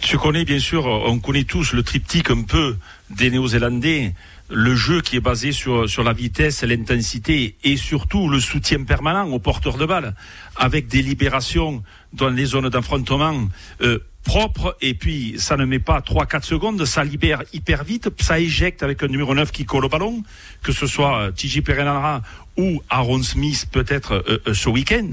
Tu 0.01 0.17
connais 0.17 0.45
bien 0.45 0.59
sûr, 0.59 0.85
on 0.85 1.19
connaît 1.19 1.43
tous 1.43 1.73
le 1.73 1.83
triptyque 1.83 2.31
un 2.31 2.43
peu 2.43 2.75
des 3.09 3.29
Néo-Zélandais 3.29 4.13
le 4.49 4.75
jeu 4.75 5.01
qui 5.01 5.15
est 5.15 5.21
basé 5.21 5.51
sur, 5.51 5.89
sur 5.89 6.03
la 6.03 6.13
vitesse, 6.13 6.63
l'intensité 6.63 7.55
et 7.63 7.77
surtout 7.77 8.29
le 8.29 8.39
soutien 8.39 8.83
permanent 8.83 9.27
aux 9.29 9.39
porteurs 9.39 9.77
de 9.77 9.85
balles, 9.85 10.15
avec 10.55 10.87
des 10.87 11.01
libérations 11.01 11.83
dans 12.13 12.29
les 12.29 12.45
zones 12.45 12.69
d'affrontement 12.69 13.47
euh, 13.81 13.99
propres, 14.23 14.75
et 14.81 14.93
puis 14.93 15.35
ça 15.37 15.57
ne 15.57 15.65
met 15.65 15.79
pas 15.79 15.99
3-4 15.99 16.43
secondes, 16.43 16.85
ça 16.85 17.03
libère 17.03 17.43
hyper 17.53 17.83
vite, 17.83 18.09
ça 18.19 18.39
éjecte 18.39 18.83
avec 18.83 19.01
un 19.03 19.07
numéro 19.07 19.33
9 19.33 19.51
qui 19.51 19.65
colle 19.65 19.85
au 19.85 19.89
ballon, 19.89 20.23
que 20.61 20.71
ce 20.71 20.87
soit 20.87 21.21
euh, 21.21 21.31
Tiji 21.31 21.61
Perenara 21.61 22.21
ou 22.57 22.81
Aaron 22.89 23.23
Smith 23.23 23.67
peut-être 23.71 24.23
euh, 24.27 24.41
euh, 24.47 24.53
ce 24.53 24.69
week-end. 24.69 25.11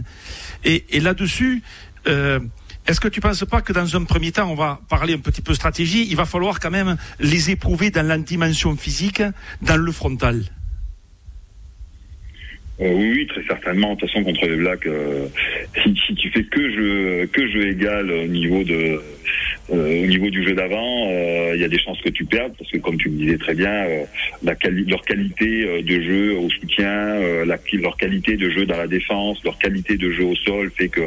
Et, 0.64 0.84
et 0.90 1.00
là-dessus, 1.00 1.62
euh, 2.06 2.40
est-ce 2.86 3.00
que 3.00 3.08
tu 3.08 3.18
ne 3.18 3.22
penses 3.22 3.44
pas 3.44 3.62
que 3.62 3.72
dans 3.72 3.96
un 3.96 4.04
premier 4.04 4.32
temps, 4.32 4.50
on 4.50 4.54
va 4.54 4.80
parler 4.88 5.14
un 5.14 5.18
petit 5.18 5.42
peu 5.42 5.54
stratégie, 5.54 6.06
il 6.08 6.16
va 6.16 6.24
falloir 6.24 6.60
quand 6.60 6.70
même 6.70 6.96
les 7.18 7.50
éprouver 7.50 7.90
dans 7.90 8.06
la 8.06 8.18
dimension 8.18 8.76
physique, 8.76 9.22
dans 9.62 9.76
le 9.76 9.92
frontal? 9.92 10.42
Euh, 12.80 12.92
oui, 12.92 13.26
très 13.26 13.42
certainement. 13.44 13.94
De 13.94 14.00
toute 14.00 14.10
façon, 14.10 14.22
contre 14.22 14.46
les 14.46 14.56
Blacks, 14.56 14.86
euh, 14.86 15.26
si, 15.82 16.14
tu 16.14 16.30
fais 16.30 16.44
que 16.44 16.70
jeu 16.70 17.26
que 17.32 17.48
jeu 17.48 17.68
égal 17.70 18.10
au 18.10 18.26
niveau 18.26 18.62
de 18.64 19.00
euh, 19.72 20.04
au 20.04 20.06
niveau 20.06 20.30
du 20.30 20.44
jeu 20.44 20.54
d'avant, 20.54 21.08
euh, 21.10 21.52
il 21.54 21.60
y 21.60 21.64
a 21.64 21.68
des 21.68 21.78
chances 21.78 22.00
que 22.00 22.08
tu 22.08 22.24
perdes 22.24 22.52
parce 22.56 22.70
que, 22.70 22.78
comme 22.78 22.96
tu 22.98 23.08
me 23.08 23.18
disais 23.18 23.38
très 23.38 23.54
bien, 23.54 23.70
euh, 23.70 24.04
la 24.42 24.54
leur 24.86 25.02
qualité 25.02 25.82
de 25.82 26.00
jeu 26.00 26.36
au 26.36 26.48
soutien, 26.50 27.44
la, 27.44 27.58
leur 27.72 27.96
qualité 27.96 28.36
de 28.36 28.50
jeu 28.50 28.66
dans 28.66 28.76
la 28.76 28.86
défense, 28.86 29.42
leur 29.44 29.58
qualité 29.58 29.96
de 29.96 30.10
jeu 30.10 30.24
au 30.24 30.36
sol 30.36 30.70
fait 30.76 30.88
que 30.88 31.00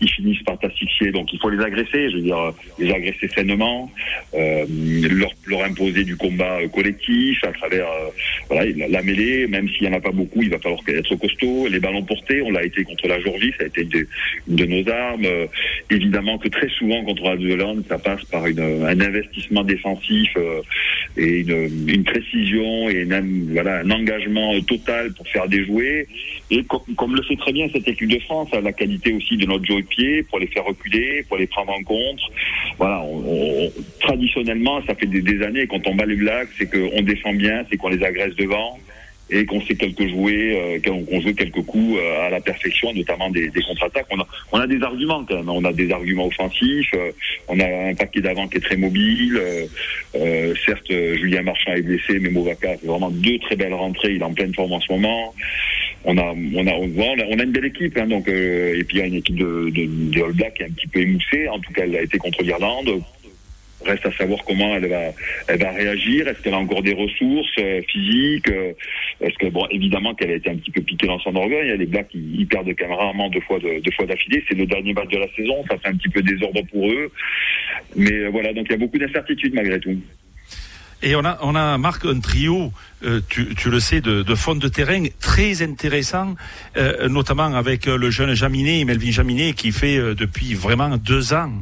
ils 0.00 0.10
finissent 0.10 0.42
par 0.42 0.58
t'asphyxier. 0.58 1.10
Donc, 1.10 1.32
il 1.32 1.38
faut 1.38 1.50
les 1.50 1.62
agresser. 1.62 2.10
Je 2.10 2.16
veux 2.16 2.22
dire, 2.22 2.52
les 2.78 2.90
agresser 2.90 3.28
sainement, 3.28 3.90
leur, 4.32 5.30
leur 5.46 5.64
imposer 5.64 6.04
du 6.04 6.16
combat 6.16 6.58
collectif 6.72 7.42
à 7.44 7.52
travers 7.52 7.86
voilà 8.48 8.64
la, 8.88 9.02
mêlée. 9.02 9.46
Même 9.46 9.68
s'il 9.68 9.84
y 9.84 9.88
en 9.88 9.94
a 9.94 10.00
pas 10.00 10.10
beaucoup, 10.10 10.42
il 10.42 10.50
va 10.50 10.58
falloir 10.58 10.80
être 10.88 11.16
costaud. 11.16 11.68
Les 11.68 11.80
ballons 11.80 12.04
portés, 12.04 12.40
on 12.42 12.50
l'a 12.50 12.64
été 12.64 12.84
contre 12.84 13.08
la 13.08 13.20
Georgie, 13.20 13.52
ça 13.58 13.64
a 13.64 13.66
été 13.66 13.82
une 13.82 14.56
de, 14.56 14.66
nos 14.66 14.88
armes. 14.88 15.26
évidemment 15.90 16.38
que 16.38 16.48
très 16.48 16.68
souvent 16.68 17.04
contre 17.04 17.24
la 17.24 17.54
Hollande, 17.54 17.84
ça 17.88 17.98
passe 18.06 18.24
par 18.26 18.46
une, 18.46 18.60
un 18.60 19.00
investissement 19.00 19.64
défensif 19.64 20.30
euh, 20.36 20.62
et 21.16 21.40
une, 21.40 22.04
précision 22.04 22.88
et 22.88 23.04
voilà, 23.52 23.80
un 23.80 23.90
engagement 23.90 24.58
total 24.60 25.12
pour 25.14 25.26
faire 25.28 25.48
déjouer. 25.48 26.06
Et 26.50 26.64
comme, 26.96 27.16
le 27.16 27.22
fait 27.22 27.36
très 27.36 27.52
bien 27.52 27.66
cette 27.72 27.88
équipe 27.88 28.08
de 28.08 28.20
France, 28.20 28.48
la 28.52 28.72
qualité 28.72 29.12
aussi 29.12 29.36
de 29.36 29.46
notre 29.46 29.64
jeu 29.64 29.82
de 29.82 29.86
pied 29.86 30.22
pour 30.22 30.38
les 30.38 30.46
faire 30.46 30.64
reculer, 30.64 31.24
pour 31.28 31.36
les 31.36 31.48
prendre 31.48 31.72
en 31.72 31.82
compte. 31.82 32.20
Voilà, 32.78 33.02
on, 33.02 33.72
traditionnellement, 34.00 34.80
ça 34.86 34.94
fait 34.94 35.06
des, 35.06 35.22
des 35.22 35.42
années 35.42 35.66
quand 35.66 35.84
on 35.88 35.94
bat 35.96 36.06
les 36.06 36.16
Blacks, 36.16 36.48
c'est 36.56 36.70
qu'on 36.70 37.02
défend 37.02 37.34
bien, 37.34 37.64
c'est 37.68 37.76
qu'on 37.76 37.88
les 37.88 38.04
agresse 38.04 38.36
devant 38.36 38.78
et 39.28 39.44
qu'on 39.44 39.60
sait 39.62 39.74
quelques 39.74 40.06
jouer, 40.08 40.78
euh, 40.86 41.04
qu'on 41.06 41.20
joue 41.20 41.34
quelques 41.34 41.62
coups 41.62 41.98
euh, 41.98 42.26
à 42.26 42.30
la 42.30 42.40
perfection, 42.40 42.92
notamment 42.92 43.28
des, 43.30 43.48
des 43.48 43.60
contre-attaques. 43.62 44.06
On 44.10 44.20
a, 44.20 44.26
on 44.52 44.60
a 44.60 44.66
des 44.66 44.80
arguments 44.82 45.24
quand 45.24 45.36
même. 45.36 45.48
On 45.48 45.64
a 45.64 45.72
des 45.72 45.90
arguments 45.90 46.26
offensifs. 46.26 46.90
Euh, 46.94 47.10
on 47.48 47.58
a 47.58 47.66
un 47.66 47.94
paquet 47.94 48.20
d'avant 48.20 48.46
qui 48.46 48.58
est 48.58 48.60
très 48.60 48.76
mobile. 48.76 49.40
Euh, 50.14 50.54
certes, 50.64 50.90
Julien 50.90 51.42
Marchand 51.42 51.72
est 51.72 51.82
blessé, 51.82 52.18
mais 52.20 52.30
Movaca 52.30 52.76
fait 52.76 52.86
vraiment 52.86 53.10
deux 53.10 53.38
très 53.40 53.56
belles 53.56 53.74
rentrées. 53.74 54.12
Il 54.14 54.20
est 54.20 54.24
en 54.24 54.32
pleine 54.32 54.54
forme 54.54 54.72
en 54.72 54.80
ce 54.80 54.92
moment. 54.92 55.34
On 56.04 56.16
a, 56.18 56.22
on 56.22 56.66
a, 56.68 56.72
on 56.72 57.38
a, 57.38 57.42
une 57.42 57.50
belle 57.50 57.64
équipe. 57.64 57.98
Hein, 57.98 58.06
donc, 58.06 58.28
et 58.28 58.84
puis 58.86 58.98
il 58.98 59.00
y 59.00 59.02
a 59.02 59.06
une 59.06 59.14
équipe 59.16 59.36
de, 59.36 59.70
de, 59.70 59.86
de 60.12 60.22
All 60.22 60.32
Black 60.32 60.54
qui 60.54 60.62
est 60.62 60.66
un 60.66 60.70
petit 60.70 60.86
peu 60.86 61.00
émoussée. 61.00 61.48
En 61.48 61.58
tout 61.58 61.72
cas, 61.72 61.82
elle 61.82 61.96
a 61.96 62.02
été 62.02 62.16
contre 62.18 62.44
l'Irlande. 62.44 63.02
Reste 63.84 64.06
à 64.06 64.12
savoir 64.12 64.42
comment 64.44 64.74
elle 64.74 64.88
va, 64.88 65.12
elle 65.48 65.60
va 65.60 65.70
réagir. 65.70 66.26
Est-ce 66.26 66.42
qu'elle 66.42 66.54
a 66.54 66.58
encore 66.58 66.82
des 66.82 66.94
ressources 66.94 67.52
euh, 67.58 67.82
physiques 67.82 68.48
euh, 68.48 68.72
Est-ce 69.20 69.36
que 69.38 69.48
bon, 69.48 69.66
évidemment 69.70 70.14
qu'elle 70.14 70.30
a 70.30 70.34
été 70.34 70.50
un 70.50 70.56
petit 70.56 70.70
peu 70.70 70.80
piquée 70.80 71.06
dans 71.06 71.18
son 71.18 71.36
orgueil. 71.36 71.76
Les 71.76 71.86
Blacks, 71.86 72.08
ils, 72.14 72.40
ils 72.40 72.46
perdent 72.46 72.72
quand 72.76 72.88
même 72.88 72.96
rarement 72.96 73.28
deux 73.28 73.40
fois, 73.40 73.58
de, 73.58 73.80
deux 73.80 73.92
fois 73.92 74.06
d'affilée. 74.06 74.42
C'est 74.48 74.56
le 74.56 74.66
dernier 74.66 74.94
match 74.94 75.08
de 75.08 75.18
la 75.18 75.28
saison. 75.34 75.64
Ça 75.68 75.76
fait 75.78 75.88
un 75.88 75.96
petit 75.96 76.08
peu 76.08 76.22
désordre 76.22 76.62
pour 76.70 76.90
eux. 76.90 77.12
Mais 77.94 78.12
euh, 78.12 78.28
voilà, 78.30 78.52
donc 78.52 78.66
il 78.68 78.72
y 78.72 78.74
a 78.74 78.78
beaucoup 78.78 78.98
d'incertitudes 78.98 79.54
malgré 79.54 79.78
tout. 79.78 79.96
Et 81.02 81.14
on 81.14 81.24
a, 81.24 81.38
on 81.42 81.54
a 81.54 81.76
Marc 81.78 82.04
un 82.06 82.20
trio, 82.20 82.72
euh, 83.04 83.20
tu, 83.28 83.54
tu, 83.54 83.70
le 83.70 83.80
sais, 83.80 84.00
de, 84.00 84.22
de 84.22 84.34
fond 84.34 84.54
de 84.54 84.68
terrain 84.68 85.04
très 85.20 85.62
intéressant, 85.62 86.34
euh, 86.76 87.08
notamment 87.08 87.54
avec 87.54 87.86
le 87.86 88.10
jeune 88.10 88.34
Jaminet, 88.34 88.84
Melvin 88.84 89.10
Jaminet, 89.10 89.52
qui 89.52 89.72
fait 89.72 89.98
euh, 89.98 90.14
depuis 90.14 90.54
vraiment 90.54 90.96
deux 90.96 91.34
ans 91.34 91.52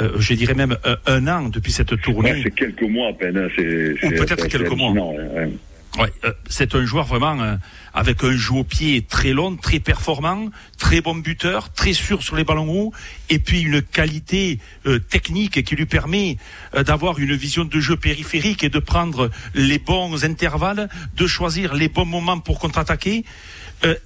euh, 0.00 0.12
je 0.18 0.34
dirais 0.34 0.54
même 0.54 0.76
un, 0.84 0.96
un, 1.06 1.26
an 1.28 1.48
depuis 1.48 1.72
cette 1.72 2.00
tournée. 2.00 2.32
Ouais, 2.32 2.40
c'est 2.44 2.54
quelques 2.54 2.82
mois 2.82 3.08
à 3.08 3.12
peine. 3.12 3.36
Hein, 3.36 3.48
Ou 4.04 4.10
peut-être 4.10 4.46
quelques 4.46 4.70
mois. 4.70 4.92
Ouais, 4.92 5.50
ouais. 5.98 6.12
Euh, 6.24 6.32
c'est 6.48 6.74
un 6.74 6.84
joueur 6.84 7.06
vraiment 7.06 7.40
euh, 7.40 7.56
avec 7.94 8.24
un 8.24 8.36
jeu 8.36 8.54
au 8.54 8.64
pied 8.64 9.02
très 9.02 9.32
long, 9.32 9.56
très 9.56 9.80
performant, 9.80 10.48
très 10.78 11.00
bon 11.00 11.16
buteur, 11.16 11.72
très 11.72 11.92
sûr 11.92 12.22
sur 12.22 12.36
les 12.36 12.44
ballons 12.44 12.70
hauts, 12.70 12.92
et 13.28 13.38
puis 13.38 13.60
une 13.60 13.82
qualité 13.82 14.58
euh, 14.86 14.98
technique 14.98 15.64
qui 15.64 15.76
lui 15.76 15.86
permet 15.86 16.38
d'avoir 16.86 17.18
une 17.18 17.34
vision 17.34 17.64
de 17.64 17.80
jeu 17.80 17.96
périphérique 17.96 18.64
et 18.64 18.68
de 18.68 18.78
prendre 18.78 19.30
les 19.54 19.78
bons 19.78 20.24
intervalles, 20.24 20.88
de 21.16 21.26
choisir 21.26 21.74
les 21.74 21.88
bons 21.88 22.04
moments 22.04 22.38
pour 22.38 22.58
contre-attaquer. 22.58 23.24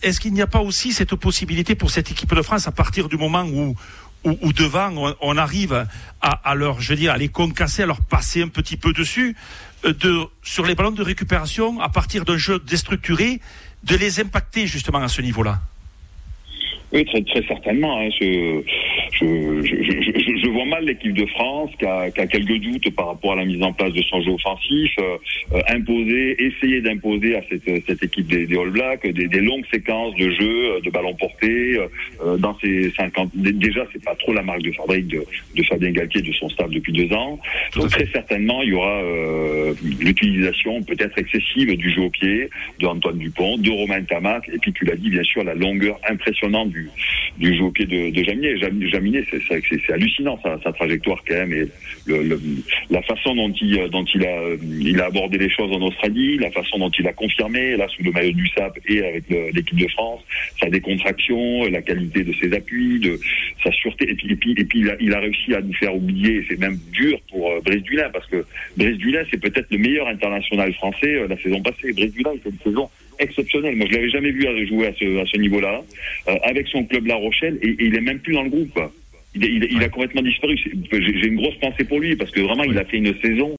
Est-ce 0.02 0.20
qu'il 0.20 0.34
n'y 0.34 0.42
a 0.42 0.46
pas 0.46 0.60
aussi 0.60 0.92
cette 0.92 1.14
possibilité 1.14 1.74
pour 1.74 1.90
cette 1.90 2.10
équipe 2.10 2.34
de 2.34 2.42
France 2.42 2.68
à 2.68 2.72
partir 2.72 3.08
du 3.08 3.16
moment 3.16 3.44
où 3.44 3.74
où, 4.24 4.52
devant 4.52 5.16
on, 5.20 5.36
arrive 5.36 5.86
à, 6.20 6.30
à, 6.30 6.54
leur, 6.54 6.80
je 6.80 6.90
veux 6.90 6.96
dire, 6.96 7.12
à 7.12 7.18
les 7.18 7.28
concasser, 7.28 7.82
à 7.82 7.86
leur 7.86 8.00
passer 8.00 8.42
un 8.42 8.48
petit 8.48 8.76
peu 8.76 8.92
dessus, 8.92 9.36
de, 9.84 10.24
sur 10.42 10.64
les 10.66 10.74
ballons 10.74 10.90
de 10.92 11.02
récupération, 11.02 11.80
à 11.80 11.88
partir 11.88 12.24
d'un 12.24 12.36
jeu 12.36 12.58
déstructuré, 12.58 13.40
de 13.84 13.96
les 13.96 14.20
impacter 14.20 14.66
justement 14.66 14.98
à 14.98 15.08
ce 15.08 15.22
niveau-là? 15.22 15.60
Oui, 16.92 17.04
très, 17.06 17.24
certainement. 17.48 17.98
Hein, 17.98 18.10
je, 18.20 18.62
normal 20.62 20.84
l'équipe 20.84 21.12
de 21.12 21.26
France 21.26 21.70
qui 21.78 21.84
a, 21.84 22.10
qui 22.10 22.20
a, 22.20 22.26
quelques 22.26 22.58
doutes 22.60 22.94
par 22.94 23.08
rapport 23.08 23.32
à 23.32 23.36
la 23.36 23.44
mise 23.44 23.62
en 23.62 23.72
place 23.72 23.92
de 23.92 24.02
son 24.02 24.22
jeu 24.22 24.30
offensif, 24.30 24.92
euh, 25.00 25.60
imposer, 25.68 26.36
essayer 26.40 26.80
d'imposer 26.80 27.34
à 27.36 27.42
cette, 27.48 27.68
cette 27.86 28.02
équipe 28.02 28.28
des, 28.28 28.46
des 28.46 28.56
All 28.56 28.70
Blacks 28.70 29.02
des, 29.02 29.26
des, 29.26 29.40
longues 29.40 29.64
séquences 29.72 30.14
de 30.14 30.30
jeu, 30.30 30.80
de 30.80 30.90
ballons 30.90 31.14
portés. 31.14 31.78
Euh, 32.24 32.36
dans 32.38 32.56
ces 32.60 32.90
50, 32.96 33.30
déjà 33.34 33.84
c'est 33.92 34.04
pas 34.04 34.14
trop 34.14 34.32
la 34.32 34.42
marque 34.42 34.62
de 34.62 34.72
fabrique 34.72 35.08
de, 35.08 35.24
de 35.56 35.62
Fabien 35.64 35.90
Galtier 35.90 36.22
de 36.22 36.32
son 36.32 36.48
staff 36.48 36.70
depuis 36.70 36.92
deux 36.92 37.12
ans. 37.12 37.40
Donc 37.74 37.90
très 37.90 38.06
certainement 38.06 38.62
il 38.62 38.70
y 38.70 38.74
aura 38.74 39.02
euh, 39.02 39.74
l'utilisation 40.00 40.82
peut-être 40.82 41.18
excessive 41.18 41.76
du 41.76 41.90
jeu 41.90 42.02
au 42.02 42.10
pied 42.10 42.48
de 42.78 42.86
Antoine 42.86 43.18
Dupont, 43.18 43.58
de 43.58 43.70
Romain 43.70 44.02
Tamac, 44.04 44.48
et 44.48 44.58
puis 44.58 44.72
tu 44.72 44.84
l'as 44.84 44.96
dit 44.96 45.10
bien 45.10 45.24
sûr 45.24 45.42
la 45.42 45.54
longueur 45.54 45.98
impressionnante 46.08 46.70
du, 46.70 46.88
du 47.38 47.52
pied 47.72 47.86
de, 47.86 48.10
de 48.10 48.24
Jaminet. 48.24 48.56
Jaminet, 48.58 49.24
c'est 49.30 49.92
hallucinant 49.92 50.38
sa, 50.42 50.60
sa, 50.62 50.72
trajectoire 50.72 51.22
quand 51.26 51.34
même 51.34 51.52
et 51.52 51.68
le, 52.06 52.22
le, 52.22 52.40
la 52.90 53.02
façon 53.02 53.34
dont 53.34 53.52
il, 53.52 53.88
dont 53.90 54.04
il 54.14 54.24
a, 54.26 54.42
il 54.62 55.00
a 55.00 55.06
abordé 55.06 55.38
les 55.38 55.50
choses 55.50 55.72
en 55.72 55.80
Australie, 55.82 56.38
la 56.38 56.50
façon 56.50 56.78
dont 56.78 56.90
il 56.90 57.06
a 57.06 57.12
confirmé 57.12 57.76
là 57.76 57.86
sous 57.88 58.02
le 58.02 58.12
maillot 58.12 58.32
du 58.32 58.46
SAP 58.48 58.78
et 58.88 59.04
avec 59.04 59.24
l'équipe 59.28 59.78
de 59.78 59.88
France, 59.88 60.20
sa 60.60 60.68
décontraction, 60.68 61.64
la 61.68 61.82
qualité 61.82 62.24
de 62.24 62.32
ses 62.34 62.52
appuis, 62.54 63.00
de 63.00 63.18
sa 63.62 63.72
sûreté, 63.72 64.10
et 64.10 64.14
puis, 64.14 64.32
et 64.32 64.36
puis, 64.36 64.54
et 64.56 64.64
puis 64.64 64.80
il, 64.80 64.90
a, 64.90 64.96
il, 65.00 65.14
a, 65.14 65.20
réussi 65.20 65.54
à 65.54 65.60
nous 65.60 65.72
faire 65.74 65.94
oublier, 65.94 66.44
c'est 66.48 66.58
même 66.58 66.78
dur 66.92 67.18
pour 67.30 67.50
euh, 67.50 67.60
Brice 67.64 67.82
Dulin 67.82 68.10
parce 68.12 68.26
que 68.26 68.44
Brice 68.76 68.98
Dulin 68.98 69.22
c'est 69.30 69.40
peut-être 69.40 69.70
le 69.70 69.78
meilleur 69.78 70.08
international 70.08 70.72
français 70.74 71.14
euh, 71.14 71.28
la 71.28 71.38
saison 71.38 71.62
passée. 71.62 71.92
Brice 71.92 72.12
Dulin 72.12 72.32
il 72.34 72.52
une 72.52 72.58
saison 72.58 72.90
exceptionnelle. 73.22 73.76
Moi 73.76 73.86
je 73.88 73.94
l'avais 73.94 74.10
jamais 74.10 74.30
vu 74.30 74.42
jouer 74.66 74.86
à 74.88 74.92
ce, 74.94 75.20
à 75.20 75.26
ce 75.26 75.36
niveau-là 75.38 75.82
euh, 76.28 76.34
avec 76.42 76.68
son 76.68 76.84
club 76.84 77.06
La 77.06 77.16
Rochelle 77.16 77.58
et, 77.62 77.68
et 77.68 77.84
il 77.86 77.94
est 77.94 78.00
même 78.00 78.20
plus 78.20 78.34
dans 78.34 78.42
le 78.42 78.50
groupe. 78.50 78.72
Quoi. 78.72 78.92
Il, 79.34 79.44
il, 79.44 79.64
il, 79.70 79.82
a 79.82 79.88
complètement 79.88 80.22
disparu. 80.22 80.58
J'ai 80.58 81.26
une 81.26 81.36
grosse 81.36 81.56
pensée 81.56 81.84
pour 81.84 82.00
lui 82.00 82.16
parce 82.16 82.30
que 82.30 82.40
vraiment 82.40 82.64
il 82.64 82.76
a 82.78 82.84
fait 82.84 82.98
une 82.98 83.14
saison 83.20 83.56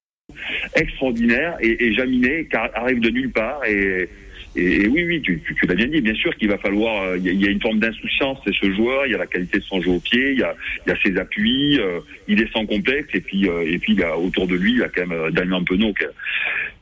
extraordinaire 0.74 1.56
et, 1.60 1.84
et 1.84 1.94
Jaminet 1.94 2.48
arrive 2.74 3.00
de 3.00 3.10
nulle 3.10 3.30
part 3.30 3.64
et, 3.64 4.08
et, 4.56 4.86
oui, 4.86 5.04
oui, 5.04 5.20
tu, 5.20 5.40
tu, 5.44 5.54
tu 5.54 5.66
l'as 5.66 5.74
bien 5.74 5.88
dit. 5.88 6.00
Bien 6.00 6.14
sûr 6.14 6.34
qu'il 6.36 6.48
va 6.48 6.58
falloir. 6.58 7.16
Il 7.16 7.26
y, 7.26 7.44
y, 7.44 7.48
a 7.48 7.50
une 7.50 7.60
forme 7.60 7.80
d'insouciance 7.80 8.38
c'est 8.44 8.54
ce 8.54 8.72
joueur. 8.72 9.06
Il 9.06 9.12
y 9.12 9.14
a 9.14 9.18
la 9.18 9.26
qualité 9.26 9.58
de 9.58 9.64
son 9.64 9.80
jeu 9.80 9.90
au 9.90 9.98
pied. 9.98 10.32
Il 10.32 10.38
y 10.38 10.42
a, 10.42 10.54
il 10.86 10.90
y 10.90 10.92
a 10.92 10.96
ses 11.02 11.18
appuis. 11.18 11.78
Euh, 11.80 12.00
il 12.28 12.40
est 12.40 12.50
sans 12.52 12.64
complexe. 12.64 13.08
Et 13.14 13.20
puis, 13.20 13.48
euh, 13.48 13.64
et 13.66 13.78
puis, 13.78 13.94
il 13.94 13.98
y 13.98 14.04
a, 14.04 14.16
autour 14.16 14.46
de 14.46 14.54
lui, 14.54 14.72
il 14.72 14.78
y 14.78 14.82
a 14.82 14.88
quand 14.88 15.06
même 15.06 15.30
Damien 15.32 15.64
Penaud 15.64 15.92
qui, 15.92 16.04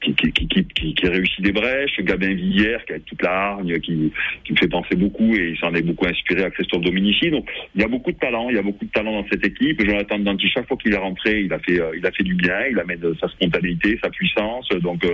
qui, 0.03 1.07
réussit 1.07 1.41
des 1.41 1.53
brèches. 1.53 2.01
Gabin 2.01 2.35
Villière 2.35 2.85
qui 2.85 2.93
a 2.95 3.01
toute 3.01 3.23
la 3.23 3.31
hargne, 3.31 3.79
qui, 3.81 4.13
me 4.51 4.57
fait 4.57 4.69
penser 4.69 4.95
beaucoup 4.97 5.35
et 5.35 5.51
il 5.51 5.59
s'en 5.59 5.75
est 5.75 5.83
beaucoup 5.83 6.07
inspiré 6.07 6.45
à 6.45 6.51
Christophe 6.51 6.83
Dominici. 6.83 7.31
Donc, 7.31 7.49
il 7.75 7.81
y 7.81 7.85
a 7.85 7.89
beaucoup 7.89 8.13
de 8.13 8.19
talent. 8.19 8.49
Il 8.51 8.57
y 8.57 8.59
a 8.59 8.63
beaucoup 8.63 8.85
de 8.85 8.91
talent 8.91 9.23
dans 9.23 9.29
cette 9.31 9.45
équipe. 9.47 9.85
Jonathan 9.85 10.19
Danti, 10.19 10.49
chaque 10.49 10.69
fois 10.69 10.77
qu'il 10.77 10.93
est 10.93 10.99
rentré, 10.99 11.43
il 11.43 11.53
a 11.53 11.59
fait, 11.59 11.81
il 11.97 12.07
a 12.07 12.11
fait 12.11 12.25
du 12.25 12.35
bien. 12.35 12.67
Il 12.71 12.79
amène 12.79 13.01
sa 13.21 13.29
spontanéité, 13.29 13.99
sa 14.03 14.11
puissance. 14.11 14.69
Donc, 14.81 15.05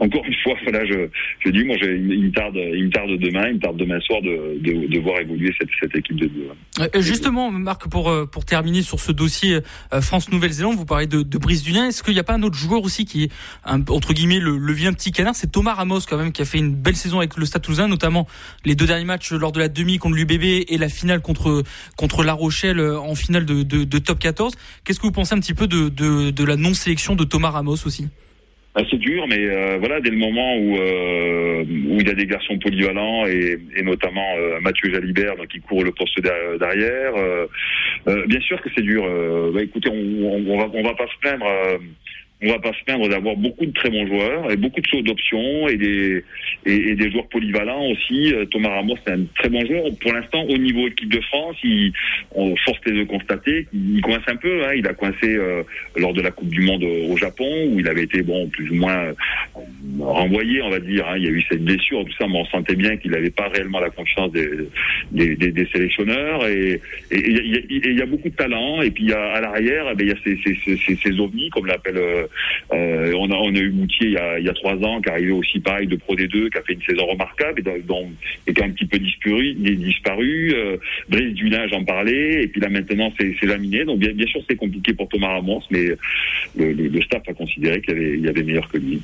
encore 0.00 0.24
une 0.24 0.34
fois, 0.42 0.54
voilà, 0.64 0.84
je, 0.86 1.08
je 1.44 1.50
dis 1.50 1.64
moi, 1.64 1.76
il 1.82 2.24
me 2.24 2.32
tarde, 2.32 2.56
il 2.56 2.84
me 2.84 3.16
demain, 3.16 3.48
il 3.48 3.54
me 3.54 3.60
tarde 3.60 3.76
demain 3.76 4.00
soir 4.00 4.20
de, 4.22 4.98
voir 5.00 5.20
évoluer 5.20 5.52
cette, 5.58 5.94
équipe 5.94 6.16
de 6.16 6.26
deux. 6.26 6.48
Euh, 6.80 7.00
justement, 7.00 7.50
Marc, 7.50 7.88
pour 7.88 8.10
euh, 8.10 8.26
terminer 8.46 8.82
sur 8.82 9.00
ce 9.00 9.12
dossier 9.12 9.60
euh, 9.92 10.00
France-Nouvelle-Zélande, 10.00 10.76
vous 10.76 10.84
parlez 10.84 11.06
de, 11.06 11.22
de 11.22 11.38
Brice 11.38 11.62
Dulin. 11.62 11.88
Est-ce 11.88 12.02
qu'il 12.02 12.14
n'y 12.14 12.20
a 12.20 12.24
pas 12.24 12.34
un 12.34 12.42
autre 12.42 12.56
joueur 12.56 12.82
aussi 12.82 13.04
qui 13.04 13.24
est 13.24 13.32
un, 13.64 13.80
entre 14.00 14.14
guillemets 14.14 14.40
le, 14.40 14.56
le 14.56 14.74
petit 14.94 15.12
canard 15.12 15.34
C'est 15.34 15.52
Thomas 15.52 15.74
Ramos 15.74 16.00
quand 16.08 16.16
même 16.16 16.32
qui 16.32 16.40
a 16.40 16.46
fait 16.46 16.56
une 16.56 16.74
belle 16.74 16.96
saison 16.96 17.18
avec 17.18 17.36
le 17.36 17.44
Stade 17.44 17.60
Toulousain, 17.60 17.86
notamment 17.86 18.26
les 18.64 18.74
deux 18.74 18.86
derniers 18.86 19.04
matchs 19.04 19.30
lors 19.32 19.52
de 19.52 19.58
la 19.58 19.68
demi 19.68 19.98
contre 19.98 20.16
l'UBB 20.16 20.64
et 20.66 20.78
la 20.78 20.88
finale 20.88 21.20
contre 21.20 21.64
contre 21.98 22.24
La 22.24 22.32
Rochelle 22.32 22.80
en 22.80 23.14
finale 23.14 23.44
de, 23.44 23.62
de, 23.62 23.98
top 23.98 24.18
14. 24.18 24.54
Qu'est-ce 24.84 24.98
que 24.98 25.06
vous 25.06 25.12
pensez 25.12 25.34
un 25.34 25.38
petit 25.38 25.52
peu 25.52 25.66
de, 25.66 25.90
de, 25.90 26.44
la 26.44 26.56
non 26.56 26.72
sélection 26.72 27.14
de 27.14 27.24
Thomas 27.24 27.50
Ramos 27.50 27.84
aussi? 27.84 28.08
Bah, 28.74 28.82
c'est 28.90 28.96
dur, 28.96 29.26
mais 29.28 29.38
euh, 29.38 29.76
voilà, 29.78 30.00
dès 30.00 30.10
le 30.10 30.16
moment 30.16 30.56
où 30.56 30.76
euh, 30.78 31.62
où 31.62 32.00
il 32.00 32.06
y 32.06 32.10
a 32.10 32.14
des 32.14 32.26
garçons 32.26 32.58
polyvalents 32.58 33.26
et, 33.26 33.58
notamment 33.82 34.34
euh, 34.38 34.60
Mathieu 34.60 34.94
Jalibert 34.94 35.34
qui 35.52 35.60
court 35.60 35.84
le 35.84 35.92
poste 35.92 36.18
derrière, 36.22 37.12
bien 38.26 38.40
sûr 38.40 38.62
que 38.62 38.70
c'est 38.74 38.82
dur. 38.82 39.04
Bah, 39.52 39.62
écoutez, 39.62 39.90
on, 39.90 40.24
on, 40.24 40.54
on, 40.54 40.58
va 40.58 40.70
on 40.72 40.82
va 40.82 40.94
pas 40.94 41.06
se 41.06 41.18
plaindre 41.20 41.44
on 42.42 42.48
va 42.48 42.58
pas 42.58 42.72
se 42.72 42.84
plaindre 42.84 43.08
d'avoir 43.08 43.36
beaucoup 43.36 43.66
de 43.66 43.72
très 43.72 43.90
bons 43.90 44.06
joueurs 44.06 44.50
et 44.50 44.56
beaucoup 44.56 44.80
de 44.80 44.86
choses 44.86 45.04
d'options 45.04 45.68
et 45.68 45.76
des 45.76 46.24
et, 46.64 46.94
des 46.94 47.10
joueurs 47.10 47.28
polyvalents 47.28 47.86
aussi. 47.88 48.32
Euh, 48.32 48.46
Thomas 48.46 48.70
Ramos 48.70 48.96
c'est 49.06 49.12
un 49.12 49.24
très 49.36 49.48
bon 49.48 49.64
joueur. 49.66 49.84
Pour 50.00 50.12
l'instant, 50.12 50.42
au 50.44 50.56
niveau 50.56 50.86
équipe 50.88 51.12
de 51.12 51.20
France, 51.20 51.56
il, 51.62 51.92
on 52.32 52.56
force 52.56 52.78
les 52.86 52.92
de 52.92 53.04
constater 53.04 53.66
qu'il 53.70 54.00
coince 54.00 54.22
un 54.26 54.36
peu. 54.36 54.64
Hein. 54.64 54.72
Il 54.76 54.86
a 54.86 54.94
coincé 54.94 55.36
euh, 55.36 55.62
lors 55.96 56.14
de 56.14 56.22
la 56.22 56.30
Coupe 56.30 56.48
du 56.48 56.62
Monde 56.62 56.84
au 56.84 57.16
Japon 57.16 57.68
où 57.68 57.78
il 57.78 57.88
avait 57.88 58.04
été 58.04 58.22
bon 58.22 58.48
plus 58.48 58.70
ou 58.70 58.74
moins 58.74 58.96
euh, 58.96 59.12
renvoyé, 60.00 60.62
on 60.62 60.70
va 60.70 60.80
dire. 60.80 61.06
Hein. 61.08 61.16
Il 61.18 61.24
y 61.24 61.28
a 61.28 61.30
eu 61.30 61.44
cette 61.48 61.62
blessure, 61.62 62.04
tout 62.04 62.12
ça, 62.18 62.26
mais 62.26 62.38
on 62.38 62.46
sentait 62.46 62.74
bien 62.74 62.96
qu'il 62.96 63.10
n'avait 63.10 63.30
pas 63.30 63.48
réellement 63.48 63.80
la 63.80 63.90
confiance 63.90 64.32
des, 64.32 64.48
des, 65.12 65.36
des, 65.36 65.52
des 65.52 65.66
sélectionneurs 65.66 66.46
et 66.46 66.80
il 67.12 67.96
y, 67.96 68.02
a 68.02 68.06
beaucoup 68.06 68.30
de 68.30 68.34
talent. 68.34 68.80
Et 68.80 68.90
puis 68.90 69.12
à 69.12 69.40
l'arrière, 69.40 69.86
eh 69.90 70.02
il 70.02 70.08
y 70.08 70.12
a 70.12 70.16
ces, 70.24 70.38
ces, 70.42 70.78
ces, 70.86 70.96
ces 70.96 71.20
ovnis 71.20 71.50
comme 71.50 71.66
l'appelle 71.66 71.98
euh, 72.72 73.12
on, 73.16 73.30
a, 73.30 73.58
eu 73.58 73.70
Moutier 73.70 74.08
il 74.08 74.44
y 74.44 74.48
a, 74.48 74.52
trois 74.54 74.74
ans, 74.76 75.00
qui 75.00 75.10
arrivait 75.10 75.32
aussi 75.32 75.60
pareil 75.60 75.86
de 75.86 75.96
Pro 75.96 76.14
D2, 76.14 76.50
qui 76.50 76.58
a 76.58 76.62
fait 76.62 76.74
une 76.74 76.82
saison 76.82 77.06
remarquable, 77.06 77.60
et 77.60 77.82
dont 77.82 78.10
est 78.46 78.62
un 78.62 78.70
petit 78.70 78.86
peu 78.86 78.98
disparu. 78.98 79.54
disparu. 79.54 80.52
Euh, 80.54 80.76
Brice 81.08 81.34
Dulin, 81.34 81.66
j'en 81.68 81.84
parlais, 81.84 82.44
et 82.44 82.48
puis 82.48 82.60
là 82.60 82.68
maintenant 82.68 83.12
c'est 83.18 83.46
laminé. 83.46 83.84
Donc 83.84 83.98
bien, 83.98 84.26
sûr 84.26 84.42
c'est 84.48 84.56
compliqué 84.56 84.92
pour 84.94 85.08
Thomas 85.08 85.28
Ramos, 85.28 85.62
mais 85.70 85.88
le 86.56 87.02
staff 87.02 87.22
a 87.28 87.32
considéré 87.34 87.80
qu'il 87.80 87.94
y 87.94 87.96
avait, 87.96 88.14
il 88.14 88.24
y 88.24 88.28
avait 88.28 88.42
meilleur 88.42 88.68
que 88.68 88.78
lui. 88.78 89.02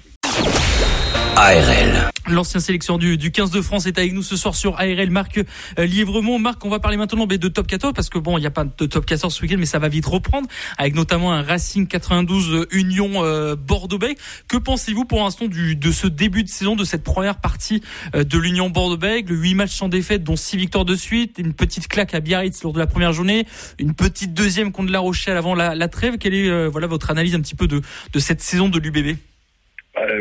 ARL. 1.37 2.16
L'ancien 2.29 2.59
sélection 2.59 2.99
du, 2.99 3.17
du 3.17 3.31
15 3.31 3.51
de 3.51 3.61
France 3.61 3.87
est 3.87 3.99
avec 3.99 4.13
nous 4.13 4.23
ce 4.23 4.37
soir 4.37 4.55
sur 4.55 4.79
ARL. 4.81 5.11
Marc 5.11 5.39
euh, 5.39 5.87
Lièvremont. 5.87 6.39
Marc, 6.39 6.65
on 6.65 6.69
va 6.69 6.81
parler 6.81 6.97
maintenant 6.97 7.27
de 7.27 7.49
top 7.49 7.67
14 7.67 7.93
parce 7.95 8.09
que 8.09 8.19
bon, 8.19 8.37
il 8.37 8.41
n'y 8.41 8.47
a 8.47 8.51
pas 8.51 8.65
de 8.65 8.87
top 8.87 9.07
14 9.07 9.33
ce 9.33 9.43
week-end, 9.43 9.57
mais 9.59 9.67
ça 9.67 9.79
va 9.79 9.89
vite 9.89 10.07
reprendre 10.07 10.49
avec 10.79 10.95
notamment 10.95 11.33
un 11.33 11.43
Racing 11.43 11.87
92 11.87 12.51
euh, 12.51 12.67
Union 12.73 13.25
euh, 13.25 13.55
Bordeaux-Bègles. 13.57 14.21
Que 14.49 14.57
pensez-vous 14.57 15.05
pour 15.05 15.23
l'instant 15.23 15.47
de 15.47 15.93
ce 15.93 16.07
début 16.07 16.43
de 16.43 16.49
saison, 16.49 16.77
de 16.77 16.85
cette 16.85 17.05
première 17.05 17.37
partie 17.41 17.83
euh, 18.15 18.25
de 18.25 18.39
l'Union 18.39 18.71
Bordeaux-Bègles? 18.71 19.33
8 19.33 19.55
matchs 19.55 19.75
sans 19.75 19.89
défaite, 19.89 20.25
dont 20.25 20.37
6 20.37 20.57
victoires 20.57 20.85
de 20.85 20.95
suite, 20.95 21.37
une 21.39 21.53
petite 21.53 21.89
claque 21.89 22.15
à 22.15 22.21
Biarritz 22.21 22.63
lors 22.63 22.73
de 22.73 22.79
la 22.79 22.87
première 22.87 23.13
journée, 23.13 23.47
une 23.79 23.95
petite 23.95 24.35
deuxième 24.35 24.73
contre 24.73 24.91
La 24.91 25.01
Rochelle 25.01 25.37
avant 25.37 25.55
la, 25.55 25.75
la 25.75 25.89
trêve. 25.89 26.19
Quelle 26.19 26.35
est 26.35 26.49
euh, 26.49 26.69
voilà 26.69 26.87
votre 26.87 27.11
analyse 27.11 27.35
un 27.35 27.41
petit 27.41 27.55
peu 27.55 27.69
de, 27.69 27.83
de 28.13 28.19
cette 28.19 28.41
saison 28.41 28.69
de 28.69 28.79
l'UBB 28.79 29.17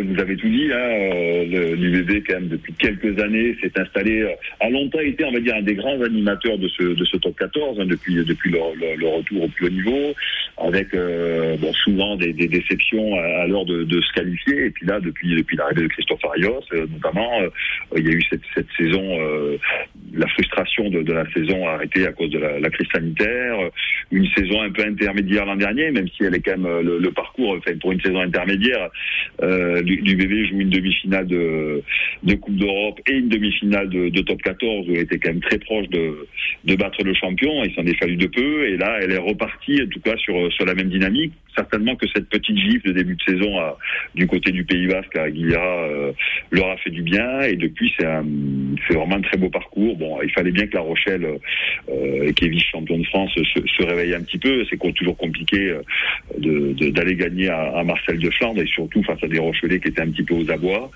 vous 0.04 0.20
avez 0.20 0.38
tout 0.38 0.48
dit, 0.48 0.70
hein, 0.72 1.44
l'UBB 1.76 2.24
quand 2.26 2.36
même 2.36 2.48
depuis 2.48 2.74
quelques 2.74 3.20
années 3.20 3.58
s'est 3.62 3.78
installé, 3.78 4.22
euh, 4.22 4.32
a 4.62 4.70
longtemps 4.70 5.00
été 5.00 5.26
on 5.26 5.32
va 5.32 5.40
dire 5.40 5.56
un 5.56 5.62
des 5.62 5.76
grands 5.76 6.02
animateurs 6.02 6.58
de 6.58 6.68
ce, 6.70 6.84
de 6.84 7.06
ce 7.06 7.18
top 7.18 7.36
14 7.38 7.80
hein, 7.80 7.86
depuis, 7.86 8.16
depuis 8.16 8.52
retour 8.52 9.44
au 9.44 9.48
plus 9.50 9.68
haut 9.68 9.70
niveau, 9.70 10.14
avec 10.58 10.94
euh, 10.94 11.58
bon, 11.58 11.74
souvent 11.74 12.16
des, 12.16 12.34
déceptions 12.34 13.16
à, 13.16 13.48
l'heure 13.48 13.66
de, 13.66 14.02
se 14.02 14.14
qualifier, 14.14 14.66
et 14.66 14.70
puis 14.70 14.86
là 14.86 15.00
depuis, 15.00 15.36
l'arrivée 15.58 15.84
de 15.84 15.88
Christophe 15.88 16.24
Arios 16.26 16.64
euh, 16.74 16.86
notamment, 16.92 17.42
euh, 17.42 17.50
il 17.98 18.06
y 18.06 18.10
a 18.10 18.14
eu 18.14 18.24
cette, 18.30 18.68
saison, 18.78 19.18
la 20.14 20.28
frustration 20.28 20.90
de, 20.90 21.12
la 21.12 21.30
saison 21.32 21.68
arrêtée 21.68 22.08
à 22.08 22.14
cause 22.14 22.30
de 22.30 22.40
la, 22.40 22.70
crise 22.70 22.88
sanitaire, 22.94 23.58
une 24.12 24.28
saison 24.36 24.62
un 24.62 24.72
peu 24.72 24.84
intermédiaire 24.84 25.46
l'an 25.46 25.56
dernier, 25.56 25.92
même 25.92 26.08
si 26.10 26.24
elle 26.24 26.36
est 26.36 26.40
quand 26.40 26.58
même 26.58 26.82
le, 26.82 27.12
parcours 27.12 27.58
fait 27.64 27.76
pour 27.80 27.92
une 27.92 28.02
saison 28.02 28.20
intermédiaire. 28.20 28.90
Euh, 29.42 29.65
du, 29.84 29.98
du, 29.98 30.16
bébé 30.16 30.46
joue 30.46 30.60
une 30.60 30.70
demi-finale 30.70 31.28
de, 31.28 31.82
de 32.24 32.36
Coupe 32.36 32.56
d'Europe 32.56 33.00
et 33.08 33.14
une 33.14 33.30
demi-finale 33.30 33.90
de, 33.90 34.10
de, 34.10 34.22
top 34.22 34.42
14 34.42 34.88
où 34.88 34.92
elle 34.92 35.02
était 35.02 35.20
quand 35.20 35.30
même 35.30 35.42
très 35.42 35.60
proche 35.60 35.88
de, 35.90 36.76
battre 36.76 37.04
le 37.04 37.14
champion. 37.14 37.64
Il 37.64 37.74
s'en 37.74 37.86
est 37.86 37.98
fallu 37.98 38.16
de 38.16 38.28
peu 38.28 38.68
et 38.68 38.78
là 38.78 39.00
elle 39.02 39.12
est 39.12 39.18
repartie 39.18 39.82
en 39.82 39.88
tout 39.88 40.00
cas 40.00 40.16
sur 40.18 40.66
la 40.66 40.74
même 40.74 40.90
dynamique. 40.90 41.34
Certainement 41.56 41.96
que 41.96 42.08
cette 42.08 42.30
petite 42.30 42.58
gifle 42.58 42.88
de 42.88 42.94
début 42.94 43.16
de 43.16 43.22
saison 43.22 43.60
à, 43.60 43.78
du 44.14 44.28
côté 44.28 44.52
du 44.52 44.64
Pays 44.64 44.88
Basque 44.88 45.16
à 45.16 45.24
Aguilera 45.24 45.84
euh, 45.84 46.12
leur 46.52 46.70
a 46.70 46.78
fait 46.78 46.90
du 46.90 47.02
bien 47.02 47.42
et 47.42 47.56
depuis 47.56 47.94
c'est 47.98 48.94
vraiment 48.94 49.16
un 49.16 49.22
très 49.22 49.38
beau 49.38 49.50
parcours. 49.50 49.96
Bon, 49.98 50.22
il 50.22 50.32
fallait 50.32 50.52
bien 50.52 50.68
que 50.68 50.76
La 50.76 50.82
Rochelle, 50.82 51.26
euh, 51.90 52.32
qui 52.34 52.46
est 52.46 52.50
vice-champion 52.50 52.98
de 53.00 53.06
France, 53.06 53.32
se, 53.36 53.84
réveille 53.84 54.14
un 54.14 54.22
petit 54.22 54.38
peu. 54.38 54.66
C'est 54.70 54.78
toujours 54.94 55.18
compliqué 55.18 55.76
euh, 56.40 56.74
d'aller 56.92 57.16
gagner 57.16 57.50
à, 57.50 57.84
Marcel 57.84 58.20
de 58.20 58.30
Flandre 58.32 58.62
et 58.62 58.68
surtout 58.68 59.04
face 59.04 59.24
à 59.24 59.28
des 59.28 59.40
Rochelet 59.40 59.80
qui 59.80 59.90
était 59.90 60.02
un 60.02 60.10
petit 60.10 60.24
peu 60.24 60.34
aux 60.34 60.50
abois. 60.50 60.90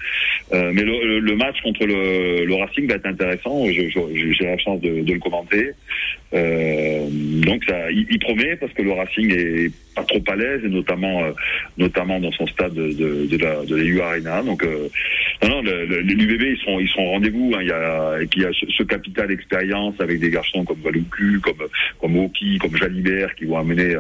Euh, 0.53 0.71
mais 0.73 0.83
le, 0.83 1.35
match 1.35 1.61
contre 1.61 1.85
le, 1.85 2.53
Racing 2.55 2.87
va 2.87 2.95
être 2.95 3.05
intéressant. 3.05 3.65
J'ai 3.71 4.45
la 4.45 4.57
chance 4.57 4.81
de 4.81 5.11
le 5.11 5.19
commenter. 5.19 5.71
Euh, 6.33 7.07
donc 7.09 7.63
ça, 7.65 7.89
il, 7.91 8.19
promet 8.19 8.55
parce 8.55 8.71
que 8.73 8.83
le 8.83 8.91
Racing 8.91 9.33
est 9.33 9.71
pas 9.95 10.03
trop 10.03 10.21
à 10.27 10.35
l'aise, 10.35 10.61
et 10.63 10.69
notamment 10.69 11.23
euh, 11.23 11.31
notamment 11.77 12.19
dans 12.19 12.31
son 12.31 12.45
stade 12.45 12.73
de, 12.73 12.93
de, 12.93 13.25
de 13.25 13.37
la 13.37 13.65
de 13.65 13.75
l'EU 13.75 13.99
Arena. 13.99 14.43
Donc 14.43 14.63
euh, 14.63 14.89
non, 15.41 15.49
non, 15.49 15.61
l'UBB 15.63 16.41
ils 16.41 16.61
sont 16.63 16.79
ils 16.79 16.89
sont 16.89 17.01
au 17.01 17.09
rendez-vous. 17.11 17.53
Hein. 17.55 17.61
Il 17.61 17.67
y 17.67 17.71
a 17.71 18.25
qui 18.25 18.45
a 18.45 18.51
ce, 18.53 18.83
capital 18.83 19.31
expérience 19.31 19.95
avec 19.99 20.19
des 20.19 20.29
garçons 20.29 20.63
comme 20.63 20.79
Valoucu, 20.81 21.39
comme 21.39 21.67
comme 21.99 22.17
Oki, 22.17 22.59
comme 22.59 22.75
Jalibert 22.77 23.33
qui 23.33 23.45
vont 23.45 23.57
amener 23.57 23.95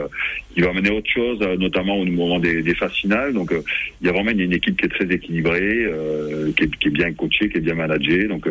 qui 0.53 0.61
vont 0.61 0.69
amener 0.69 0.91
autre 0.91 1.09
chose, 1.09 1.39
notamment 1.57 1.97
au 1.97 2.05
moment 2.05 2.39
des, 2.39 2.61
des 2.61 2.75
phases 2.75 2.93
finales. 2.93 3.33
Donc 3.33 3.51
il 4.01 4.07
y 4.07 4.09
a 4.09 4.13
vraiment 4.13 4.31
une, 4.31 4.53
équipe 4.53 4.79
qui 4.79 4.85
est 4.85 4.89
très 4.89 5.05
équilibrée, 5.05 5.85
qui 6.55 6.63
est, 6.63 6.75
qui, 6.77 6.87
est, 6.89 6.91
bien 6.91 7.11
coachée, 7.13 7.49
qui 7.49 7.57
est 7.57 7.61
bien 7.61 7.75
managée. 7.75 8.27
Donc 8.27 8.47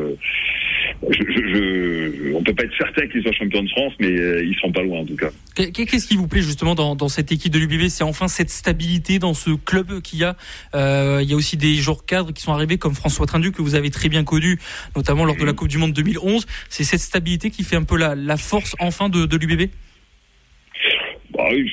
je, 1.03 1.23
je, 1.23 2.33
on 2.35 2.43
peut 2.43 2.55
pas 2.55 2.65
être 2.65 2.77
certain 2.77 3.07
qu'ils 3.07 3.23
soient 3.23 3.33
champions 3.33 3.63
de 3.63 3.69
France, 3.69 3.93
mais 4.01 4.09
euh, 4.09 4.45
ils 4.45 4.55
seront 4.57 4.73
pas 4.73 4.83
loin 4.83 5.01
en 5.01 5.05
tout 5.05 5.17
cas. 5.17 5.31
Qu'est-ce 5.55 6.07
qui 6.07 6.17
vous 6.17 6.27
plaît 6.27 6.43
justement 6.43 6.75
dans, 6.75 6.97
dans 6.97 7.09
cette 7.09 7.31
équipe 7.31 7.53
de 7.53 7.59
l'UBB 7.59 7.89
C'est 7.89 8.05
enfin 8.05 8.29
cette 8.29 8.51
stabilité 8.51 9.19
dans 9.19 9.35
ce 9.35 9.51
club 9.51 10.01
qu'il 10.03 10.19
y 10.19 10.25
a. 10.25 10.37
Euh, 10.75 11.21
il 11.23 11.31
y 11.31 11.33
a 11.33 11.37
aussi 11.37 11.57
des 11.57 11.75
joueurs 11.75 12.05
cadres 12.05 12.33
qui 12.33 12.43
sont 12.43 12.53
arrivés 12.53 12.79
comme 12.79 12.95
François 12.95 13.27
Trindu 13.27 13.53
que 13.53 13.63
vous 13.63 13.75
avez 13.75 13.91
très 13.91 14.09
bien 14.09 14.25
connu, 14.25 14.59
notamment 14.97 15.25
lors 15.25 15.37
de 15.37 15.45
la 15.45 15.53
Coupe 15.53 15.69
du 15.69 15.79
Monde 15.79 15.93
2011. 15.93 16.47
C'est 16.69 16.85
cette 16.85 17.01
stabilité 17.01 17.51
qui 17.51 17.63
fait 17.63 17.77
un 17.77 17.85
peu 17.85 17.97
la, 17.97 18.15
la 18.15 18.37
force 18.37 18.75
enfin 18.81 19.09
de, 19.09 19.27
de 19.27 19.37
l'UBB. 19.37 19.71
Bah 21.33 21.45
oui, 21.53 21.71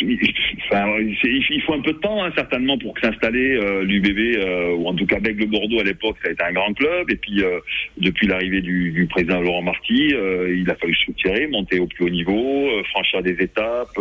il 0.00 1.62
faut 1.66 1.74
un 1.74 1.80
peu 1.80 1.92
de 1.92 1.98
temps, 1.98 2.22
hein, 2.22 2.30
certainement, 2.34 2.78
pour 2.78 2.94
s'installer. 2.98 3.56
Euh, 3.56 3.82
L'UBB, 3.82 4.36
euh, 4.36 4.74
ou 4.74 4.86
en 4.86 4.94
tout 4.94 5.06
cas 5.06 5.16
avec 5.16 5.38
le 5.38 5.46
Bordeaux 5.46 5.80
à 5.80 5.84
l'époque, 5.84 6.16
ça 6.22 6.28
a 6.28 6.32
été 6.32 6.42
un 6.42 6.52
grand 6.52 6.72
club. 6.74 7.10
Et 7.10 7.16
puis, 7.16 7.42
euh, 7.42 7.60
depuis 7.98 8.26
l'arrivée 8.26 8.60
du, 8.60 8.90
du, 8.90 9.06
président 9.06 9.40
Laurent 9.40 9.62
Marty, 9.62 10.14
euh, 10.14 10.54
il 10.56 10.70
a 10.70 10.74
fallu 10.76 10.94
structurer, 10.94 11.46
monter 11.46 11.78
au 11.78 11.86
plus 11.86 12.04
haut 12.04 12.10
niveau, 12.10 12.68
franchir 12.90 13.22
des 13.22 13.36
étapes, 13.42 13.98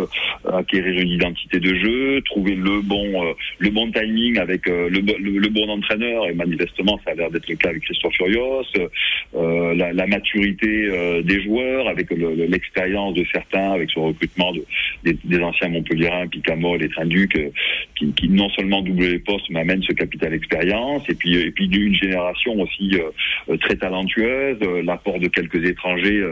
acquérir 0.51 0.99
une 0.99 1.09
identité 1.09 1.59
de 1.59 1.75
jeu, 1.75 2.21
trouver 2.21 2.55
le 2.55 2.81
bon, 2.81 3.33
le 3.59 3.69
bon 3.69 3.91
timing 3.91 4.37
avec 4.39 4.67
le, 4.67 4.89
le, 4.89 5.49
bon 5.49 5.69
entraîneur. 5.69 6.27
Et 6.27 6.33
manifestement, 6.33 6.99
ça 7.05 7.11
a 7.11 7.15
l'air 7.15 7.31
d'être 7.31 7.47
le 7.47 7.55
cas 7.55 7.69
avec 7.69 7.83
Christophe 7.83 8.13
Furios. 8.13 8.65
La, 9.33 9.93
la, 9.93 10.07
maturité 10.07 11.21
des 11.23 11.43
joueurs, 11.43 11.87
avec 11.87 12.09
l'expérience 12.11 13.13
de 13.13 13.25
certains, 13.31 13.71
avec 13.71 13.89
ce 13.91 13.99
recrutement 13.99 14.51
de, 14.53 14.63
des, 15.03 15.39
anciens 15.41 15.69
Montpellierin, 15.87 16.27
Picamol 16.27 16.83
et 16.83 16.89
Trinduc, 16.89 17.35
euh, 17.35 17.49
qui, 17.95 18.11
qui, 18.13 18.29
non 18.29 18.49
seulement 18.49 18.81
double 18.81 19.03
les 19.03 19.19
postes, 19.19 19.49
mais 19.49 19.61
amènent 19.61 19.83
ce 19.83 19.93
capital 19.93 20.33
expérience, 20.33 21.03
et 21.09 21.15
puis 21.15 21.35
et 21.35 21.51
puis 21.51 21.67
d'une 21.67 21.95
génération 21.95 22.59
aussi 22.59 22.91
euh, 22.95 23.09
euh, 23.49 23.57
très 23.57 23.75
talentueuse, 23.75 24.59
l'apport 24.83 25.19
de 25.19 25.27
quelques 25.27 25.63
étrangers 25.63 26.23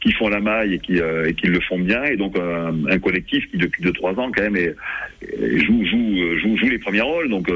qui 0.00 0.12
font 0.12 0.28
la 0.28 0.40
maille 0.40 0.74
et 0.74 0.78
qui, 0.78 0.92
le 0.94 1.60
font 1.68 1.78
bien, 1.78 2.04
et 2.04 2.16
donc 2.16 2.36
un, 2.38 2.98
collectif 2.98 3.50
qui 3.50 3.56
depuis 3.56 3.82
deux 3.82 3.92
trois 3.92 4.12
ans 4.18 4.30
quand 4.34 4.50
même 4.50 4.74
joue, 5.66 6.68
les 6.68 6.78
premiers 6.78 7.00
rôles, 7.00 7.28
donc 7.28 7.48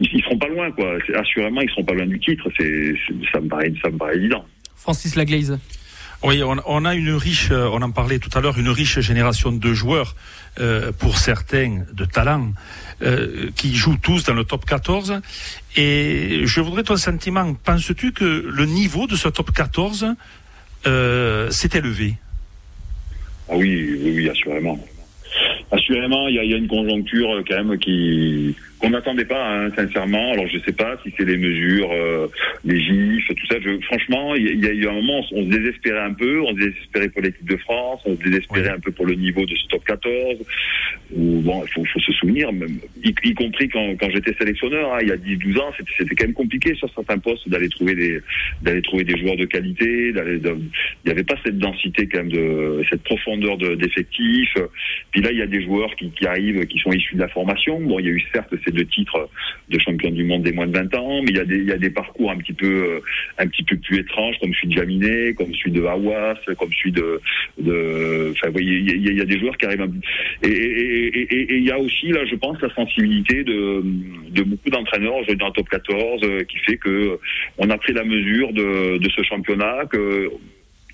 ils, 0.00 0.08
ils 0.12 0.22
seront 0.22 0.38
pas 0.38 0.48
loin 0.48 0.70
quoi. 0.70 0.98
Assurément 1.14 1.60
ils 1.60 1.70
seront 1.70 1.84
pas 1.84 1.94
loin 1.94 2.06
du 2.06 2.18
titre, 2.18 2.48
ça 3.32 3.40
me 3.40 3.48
paraît 3.48 4.16
évident. 4.16 4.44
Francis 4.76 5.16
Laglaise. 5.16 5.58
Oui, 6.22 6.42
on, 6.42 6.84
a 6.84 6.94
une 6.94 7.12
riche, 7.14 7.50
euh, 7.50 7.68
on 7.70 7.82
en 7.82 7.90
parlait 7.90 8.18
tout 8.18 8.30
à 8.34 8.40
l'heure, 8.40 8.58
une 8.58 8.70
riche 8.70 9.00
génération 9.00 9.52
de 9.52 9.74
joueurs, 9.74 10.14
euh, 10.58 10.90
pour 10.92 11.18
certains 11.18 11.84
de 11.92 12.04
talent, 12.04 12.52
euh, 13.02 13.50
qui 13.56 13.74
jouent 13.74 13.98
tous 14.00 14.24
dans 14.24 14.34
le 14.34 14.44
top 14.44 14.64
14. 14.64 15.20
Et 15.76 16.40
je 16.44 16.60
voudrais 16.60 16.82
ton 16.82 16.96
sentiment. 16.96 17.52
Penses-tu 17.54 18.12
que 18.12 18.24
le 18.24 18.66
niveau 18.66 19.06
de 19.06 19.16
ce 19.16 19.28
top 19.28 19.50
14 19.52 20.14
s'est 20.84 21.70
élevé? 21.74 22.14
Ah 23.50 23.56
oui, 23.56 24.00
oui, 24.02 24.28
assurément. 24.28 24.78
Assurément, 25.70 26.28
il 26.28 26.36
y 26.36 26.38
a, 26.38 26.56
une 26.56 26.68
conjoncture 26.68 27.42
quand 27.48 27.64
même 27.64 27.78
qui 27.78 28.56
on 28.84 28.90
n'attendait 28.90 29.24
pas, 29.24 29.48
hein, 29.48 29.70
sincèrement. 29.74 30.32
Alors 30.32 30.46
je 30.48 30.58
sais 30.58 30.72
pas 30.72 30.96
si 31.02 31.12
c'est 31.16 31.24
les 31.24 31.38
mesures, 31.38 31.90
euh, 31.92 32.28
les 32.64 32.80
gifs, 32.80 33.28
tout 33.28 33.46
ça. 33.46 33.56
Je, 33.60 33.80
franchement, 33.86 34.34
il 34.34 34.62
y, 34.62 34.66
a 34.66 34.72
eu 34.72 34.86
un 34.86 34.92
moment, 34.92 35.24
on 35.32 35.42
se 35.42 35.48
désespérait 35.48 36.00
un 36.00 36.12
peu, 36.12 36.40
on 36.42 36.50
se 36.50 36.58
désespérait 36.58 37.08
pour 37.08 37.22
l'équipe 37.22 37.48
de 37.48 37.56
France, 37.56 38.00
on 38.04 38.16
se 38.16 38.22
désespérait 38.22 38.70
un 38.70 38.80
peu 38.80 38.90
pour 38.92 39.06
le 39.06 39.14
niveau 39.14 39.44
de 39.46 39.54
ce 39.54 39.66
top 39.68 39.84
14. 39.84 40.38
Ou 41.16 41.40
bon, 41.40 41.62
il 41.64 41.72
faut, 41.72 41.84
faut, 41.84 42.00
se 42.00 42.12
souvenir, 42.12 42.52
même, 42.52 42.78
y, 43.02 43.34
compris 43.34 43.68
quand, 43.68 43.96
quand 43.98 44.10
j'étais 44.10 44.34
sélectionneur, 44.34 44.94
hein, 44.94 44.98
il 45.02 45.08
y 45.08 45.12
a 45.12 45.16
10-12 45.16 45.58
ans, 45.60 45.72
c'était 45.98 46.14
quand 46.14 46.24
même 46.24 46.34
compliqué 46.34 46.74
sur 46.74 46.92
certains 46.94 47.18
postes 47.18 47.48
d'aller 47.48 47.68
trouver 47.68 47.94
des 47.94 48.20
d'aller 48.62 48.82
trouver 48.82 49.04
des 49.04 49.16
joueurs 49.18 49.36
de 49.36 49.44
qualité. 49.44 50.08
Il 50.08 50.60
n'y 51.06 51.10
avait 51.10 51.24
pas 51.24 51.36
cette 51.44 51.58
densité 51.58 52.06
quand 52.06 52.18
même 52.18 52.32
de 52.32 52.82
cette 52.90 53.02
profondeur 53.02 53.56
d'effectifs. 53.56 54.56
Puis 55.10 55.20
là, 55.20 55.30
il 55.32 55.38
y 55.38 55.42
a 55.42 55.46
des 55.46 55.62
joueurs 55.62 55.94
qui, 55.96 56.10
qui 56.10 56.26
arrivent, 56.26 56.66
qui 56.66 56.78
sont 56.78 56.92
issus 56.92 57.14
de 57.14 57.20
la 57.20 57.28
formation. 57.28 57.80
Bon, 57.80 57.98
il 57.98 58.06
y 58.06 58.08
a 58.08 58.12
eu 58.12 58.24
certes 58.32 58.54
ces 58.64 58.72
de 58.74 58.82
titres 58.82 59.28
de 59.68 59.78
champion 59.78 60.10
du 60.10 60.24
monde 60.24 60.42
des 60.42 60.52
moins 60.52 60.66
de 60.66 60.76
20 60.76 60.94
ans, 60.94 61.22
mais 61.22 61.30
il 61.30 61.36
y 61.36 61.72
a 61.72 61.78
des, 61.78 61.90
parcours 61.90 62.30
un 62.30 62.36
petit 62.36 62.52
peu, 62.52 62.66
euh, 62.66 63.00
un 63.38 63.46
petit 63.46 63.62
peu 63.62 63.76
plus 63.76 63.98
étranges, 63.98 64.36
comme 64.40 64.52
celui 64.54 64.74
de 64.74 64.80
Jaminet, 64.80 65.34
comme 65.34 65.54
celui 65.54 65.72
de 65.72 65.84
Hawass, 65.84 66.38
comme 66.58 66.70
celui 66.72 66.92
de, 66.92 67.20
enfin, 68.30 68.48
vous 68.48 68.52
voyez, 68.52 68.78
il 68.78 69.16
y, 69.16 69.20
a, 69.20 69.24
des 69.24 69.38
joueurs 69.38 69.56
qui 69.56 69.66
arrivent. 69.66 69.88
Et, 70.42 70.48
et, 70.48 71.56
il 71.56 71.64
y 71.64 71.70
a 71.70 71.78
aussi, 71.78 72.08
là, 72.08 72.24
je 72.26 72.34
pense, 72.36 72.60
la 72.60 72.72
sensibilité 72.74 73.44
de, 73.44 73.82
beaucoup 74.42 74.70
d'entraîneurs 74.70 75.14
aujourd'hui 75.14 75.36
dans 75.36 75.46
le 75.46 75.52
top 75.52 75.68
14, 75.68 76.20
euh, 76.24 76.44
qui 76.44 76.58
fait 76.58 76.76
que 76.76 77.18
on 77.58 77.70
a 77.70 77.78
pris 77.78 77.92
la 77.92 78.04
mesure 78.04 78.52
de, 78.52 78.98
de 78.98 79.10
ce 79.10 79.22
championnat, 79.22 79.84
que 79.90 80.30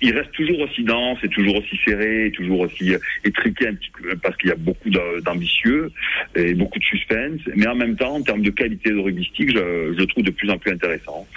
il 0.01 0.17
reste 0.17 0.31
toujours 0.31 0.59
aussi 0.61 0.83
dense 0.83 1.19
et 1.23 1.29
toujours 1.29 1.57
aussi 1.57 1.79
serré, 1.85 2.31
toujours 2.35 2.61
aussi 2.61 2.93
étriqué 3.23 3.67
un 3.67 3.75
petit 3.75 3.91
peu 4.01 4.15
parce 4.17 4.35
qu'il 4.37 4.49
y 4.49 4.53
a 4.53 4.57
beaucoup 4.57 4.89
d'ambitieux 4.89 5.91
et 6.35 6.53
beaucoup 6.53 6.79
de 6.79 6.83
suspense. 6.83 7.39
Mais 7.55 7.67
en 7.67 7.75
même 7.75 7.95
temps, 7.95 8.15
en 8.15 8.21
termes 8.21 8.41
de 8.41 8.49
qualité 8.49 8.89
de 8.89 8.97
rugbyistique, 8.97 9.51
je, 9.51 9.93
je 9.93 9.99
le 9.99 10.05
trouve 10.07 10.23
de 10.23 10.31
plus 10.31 10.49
en 10.49 10.57
plus 10.57 10.71
intéressant 10.71 11.27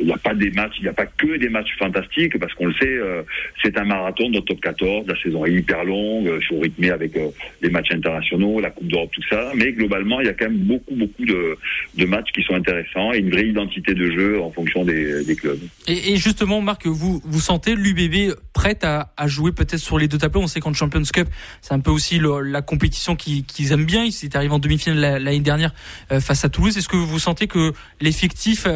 il 0.00 0.06
n'y 0.06 0.12
a 0.12 0.18
pas 0.18 0.34
des 0.34 0.50
matchs, 0.50 0.74
il 0.78 0.82
n'y 0.82 0.88
a 0.88 0.92
pas 0.92 1.06
que 1.06 1.36
des 1.36 1.48
matchs 1.48 1.76
fantastiques 1.78 2.38
parce 2.38 2.52
qu'on 2.54 2.66
le 2.66 2.74
sait, 2.74 2.86
euh, 2.86 3.22
c'est 3.62 3.76
un 3.78 3.84
marathon 3.84 4.30
de 4.30 4.40
top 4.40 4.60
14, 4.60 5.06
la 5.06 5.20
saison 5.20 5.44
est 5.44 5.52
hyper 5.52 5.84
longue, 5.84 6.30
il 6.40 6.46
faut 6.46 6.58
rythmer 6.58 6.90
avec 6.90 7.16
euh, 7.16 7.28
les 7.62 7.70
matchs 7.70 7.92
internationaux, 7.92 8.60
la 8.60 8.70
Coupe 8.70 8.88
d'Europe, 8.88 9.10
tout 9.12 9.22
ça. 9.28 9.52
Mais 9.54 9.72
globalement, 9.72 10.20
il 10.20 10.26
y 10.26 10.30
a 10.30 10.34
quand 10.34 10.46
même 10.46 10.58
beaucoup, 10.58 10.94
beaucoup 10.94 11.24
de, 11.24 11.56
de, 11.96 12.04
matchs 12.04 12.30
qui 12.34 12.42
sont 12.42 12.54
intéressants 12.54 13.12
et 13.12 13.18
une 13.18 13.30
vraie 13.30 13.48
identité 13.48 13.94
de 13.94 14.10
jeu 14.10 14.40
en 14.40 14.50
fonction 14.50 14.84
des, 14.84 15.24
des 15.24 15.36
clubs. 15.36 15.58
Et, 15.86 16.16
justement, 16.16 16.60
Marc, 16.60 16.86
vous, 16.86 17.20
vous 17.24 17.40
sentez 17.40 17.74
l'UBB 17.74 18.34
prête 18.52 18.84
à, 18.84 19.12
jouer 19.26 19.52
peut-être 19.52 19.78
sur 19.78 19.98
les 19.98 20.08
deux 20.08 20.18
tableaux? 20.18 20.40
On 20.40 20.46
sait 20.46 20.60
qu'en 20.60 20.72
Champions 20.72 21.02
Cup, 21.12 21.28
c'est 21.60 21.74
un 21.74 21.80
peu 21.80 21.90
aussi 21.90 22.20
la 22.20 22.62
compétition 22.62 23.16
qu'ils 23.16 23.72
aiment 23.72 23.84
bien. 23.84 24.04
Ils 24.04 24.36
arrivés 24.36 24.52
en 24.52 24.58
demi-finale 24.58 25.22
l'année 25.22 25.40
dernière 25.40 25.72
euh, 26.12 26.20
face 26.20 26.44
à 26.44 26.48
Toulouse. 26.48 26.76
Est-ce 26.76 26.88
que 26.88 26.96
vous 26.96 27.18
sentez 27.18 27.46
que 27.46 27.72
l'effectif, 28.00 28.66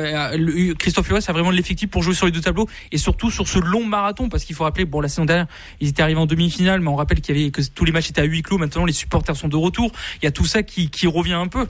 Christophe 0.78 1.12
ça 1.20 1.31
a 1.31 1.35
vraiment 1.35 1.51
l'effectif 1.51 1.90
pour 1.90 2.03
jouer 2.03 2.14
sur 2.14 2.27
les 2.27 2.33
deux 2.33 2.40
tableaux 2.40 2.68
et 2.90 2.98
surtout 2.98 3.31
sur 3.31 3.48
ce 3.48 3.59
long 3.59 3.85
marathon 3.85 4.29
parce 4.29 4.44
qu'il 4.44 4.57
faut 4.57 4.64
rappeler, 4.64 4.85
bon, 4.85 5.01
la 5.01 5.09
saison 5.09 5.25
dernière, 5.25 5.46
ils 5.81 5.88
étaient 5.88 6.03
arrivés 6.03 6.20
en 6.20 6.27
demi-finale, 6.27 6.81
mais 6.81 6.88
on 6.88 6.96
rappelle 6.96 7.20
qu'il 7.20 7.37
y 7.37 7.40
avait 7.40 7.51
que 7.51 7.62
tous 7.62 7.85
les 7.85 7.92
matchs 7.92 8.11
étaient 8.11 8.20
à 8.20 8.25
huis 8.25 8.42
clos. 8.42 8.59
Maintenant, 8.59 8.85
les 8.85 8.92
supporters 8.92 9.37
sont 9.37 9.48
de 9.48 9.57
retour. 9.57 9.92
Il 10.22 10.25
y 10.25 10.29
a 10.29 10.33
tout 10.33 10.44
ça 10.44 10.62
qui 10.62 11.07
revient 11.07 11.33
un 11.33 11.48
peu. 11.48 11.66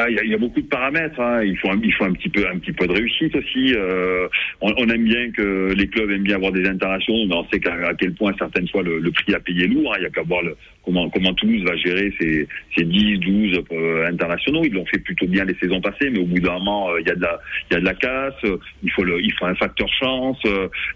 Ah, 0.00 0.08
il 0.08 0.30
y, 0.30 0.34
a, 0.34 0.38
beaucoup 0.38 0.60
de 0.60 0.68
paramètres. 0.68 1.18
Hein. 1.18 1.42
Il 1.42 1.58
faut 1.58 1.70
un, 1.70 1.74
un 1.74 2.12
petit 2.12 2.28
peu 2.28 2.46
un 2.46 2.56
petit 2.60 2.70
peu 2.70 2.86
de 2.86 2.92
réussite 2.92 3.34
aussi. 3.34 3.74
Euh, 3.74 4.28
on, 4.60 4.88
aime 4.88 5.02
bien 5.02 5.32
que 5.32 5.74
les 5.76 5.88
clubs 5.88 6.08
aiment 6.08 6.22
bien 6.22 6.36
avoir 6.36 6.52
des 6.52 6.64
internationaux, 6.68 7.26
mais 7.26 7.34
on 7.34 7.48
sait 7.48 7.58
qu'à 7.58 7.74
quel 7.98 8.14
point 8.14 8.32
certaines 8.38 8.68
fois 8.68 8.84
le, 8.84 9.10
prix 9.10 9.34
à 9.34 9.40
payer 9.40 9.64
est 9.64 9.66
lourd. 9.66 9.92
Hein. 9.92 9.96
Il 9.98 10.04
y 10.04 10.06
a 10.06 10.10
qu'à 10.10 10.22
voir 10.22 10.42
le, 10.42 10.56
comment 10.84 11.10
comment 11.10 11.34
Toulouse 11.34 11.64
va 11.64 11.74
gérer 11.74 12.14
ses, 12.20 12.46
ses 12.76 12.84
10, 12.84 13.18
12 13.18 13.62
euh, 13.72 14.06
internationaux. 14.06 14.62
Ils 14.62 14.72
l'ont 14.72 14.86
fait 14.86 15.00
plutôt 15.00 15.26
bien 15.26 15.44
les 15.44 15.56
saisons 15.60 15.80
passées, 15.80 16.10
mais 16.10 16.20
au 16.20 16.26
bout 16.26 16.38
d'un 16.38 16.52
moment, 16.52 16.90
euh, 16.90 17.00
il 17.00 17.08
y 17.08 17.10
a 17.10 17.16
de 17.16 17.22
la 17.22 17.40
il 17.68 17.74
y 17.74 17.76
a 17.78 17.80
de 17.80 17.84
la 17.84 17.94
casse. 17.94 18.40
Il 18.84 18.92
faut 18.92 19.02
le 19.02 19.20
il 19.20 19.32
faut 19.32 19.46
un 19.46 19.56
facteur 19.56 19.88
chance. 19.98 20.40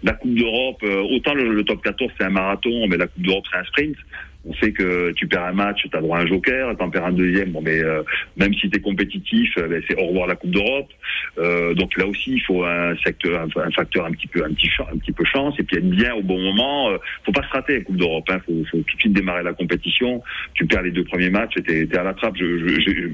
la 0.01 0.13
Coupe 0.13 0.33
d'Europe, 0.33 0.81
autant 1.11 1.33
le 1.33 1.61
top 1.63 1.81
14 1.83 2.09
c'est 2.17 2.23
un 2.23 2.29
marathon, 2.29 2.87
mais 2.87 2.95
la 2.95 3.07
Coupe 3.07 3.23
d'Europe 3.23 3.43
c'est 3.51 3.57
un 3.57 3.65
sprint. 3.65 3.97
On 4.45 4.53
sait 4.55 4.71
que 4.71 5.11
tu 5.13 5.27
perds 5.27 5.45
un 5.45 5.53
match, 5.53 5.87
tu 5.89 5.97
as 5.97 6.01
droit 6.01 6.17
à 6.17 6.21
un 6.21 6.27
joker, 6.27 6.75
t'en 6.77 6.89
perds 6.89 7.05
un 7.05 7.13
deuxième, 7.13 7.51
bon 7.51 7.61
mais 7.61 7.79
euh, 7.79 8.03
même 8.35 8.53
si 8.53 8.69
tu 8.69 8.77
es 8.77 8.81
compétitif, 8.81 9.57
euh, 9.57 9.67
ben, 9.67 9.81
c'est 9.87 9.97
au 9.97 10.07
revoir 10.07 10.27
la 10.27 10.35
Coupe 10.35 10.51
d'Europe. 10.51 10.89
Euh, 11.37 11.73
donc 11.73 11.97
là 11.97 12.05
aussi, 12.07 12.33
il 12.33 12.41
faut 12.41 12.63
un 12.65 12.95
secteur, 12.97 13.41
un, 13.41 13.71
facteur 13.71 14.05
un 14.05 14.11
petit 14.11 14.27
peu, 14.27 14.43
un 14.43 14.53
petit, 14.53 14.69
un 14.91 14.97
petit 14.97 15.13
peu 15.13 15.23
chance 15.25 15.55
et 15.59 15.63
puis 15.63 15.77
être 15.77 15.89
bien 15.89 16.13
au 16.13 16.21
bon 16.21 16.39
moment. 16.39 16.91
faut 17.25 17.31
pas 17.31 17.43
se 17.43 17.53
rater 17.53 17.77
la 17.77 17.83
Coupe 17.85 17.97
d'Europe, 17.97 18.25
hein, 18.29 18.39
faut, 18.45 18.63
faut 18.69 18.77
tout 18.77 18.95
de 18.95 18.99
suite 18.99 19.13
démarrer 19.13 19.43
la 19.43 19.53
compétition. 19.53 20.21
Tu 20.53 20.65
perds 20.65 20.83
les 20.83 20.91
deux 20.91 21.05
premiers 21.05 21.29
matchs, 21.29 21.55
t'es 21.65 21.83
es 21.83 21.97
à 21.97 22.03
la 22.03 22.13
trappe. 22.13 22.35
Je, 22.37 22.57
je, 22.57 23.09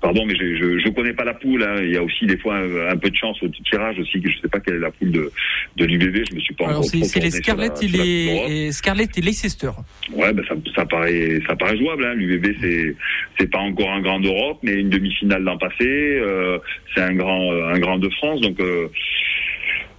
Pardon, 0.00 0.24
mais 0.24 0.34
je, 0.34 0.78
je, 0.78 0.88
connais 0.88 1.12
pas 1.12 1.24
la 1.24 1.34
poule. 1.34 1.62
Hein. 1.62 1.76
Il 1.82 1.92
y 1.92 1.96
a 1.96 2.02
aussi 2.02 2.24
des 2.26 2.38
fois 2.38 2.56
un, 2.56 2.96
peu 2.96 3.10
de 3.10 3.16
chance 3.16 3.42
au 3.42 3.48
tirage 3.48 3.98
aussi. 3.98 4.20
Que 4.20 4.30
je 4.30 4.40
sais 4.40 4.48
pas 4.48 4.60
quelle 4.60 4.76
est 4.76 4.80
la 4.80 4.90
poule 4.90 5.10
de, 5.10 5.30
de 5.76 5.84
l'UBB. 5.84 6.24
Je 6.30 6.34
me 6.34 6.40
suis 6.40 6.54
pas 6.54 6.68
Alors 6.68 6.84
c'est 6.84 7.20
les 7.20 7.30
Scarlett 7.30 7.82
et 7.82 7.88
les 7.88 8.72
Scarlett 8.72 9.16
et 9.18 9.20
Leicester. 9.20 9.70
Ouais, 10.12 10.32
ben 10.32 10.44
ça, 10.48 10.54
ça 10.74 10.86
paraît 10.86 11.40
ça 11.46 11.54
paraît 11.54 11.76
jouable. 11.76 12.04
Hein. 12.04 12.14
L'UBB 12.14 12.46
c'est 12.60 12.96
c'est 13.38 13.50
pas 13.50 13.58
encore 13.58 13.90
un 13.90 14.00
grand 14.00 14.20
d'Europe, 14.20 14.58
mais 14.62 14.72
une 14.72 14.88
demi-finale 14.88 15.42
l'an 15.42 15.58
passé. 15.58 15.84
Euh, 15.86 16.58
c'est 16.94 17.02
un 17.02 17.14
grand 17.14 17.52
un 17.52 17.78
grand 17.78 17.98
de 17.98 18.08
France. 18.08 18.40
Donc 18.40 18.58
euh, 18.60 18.88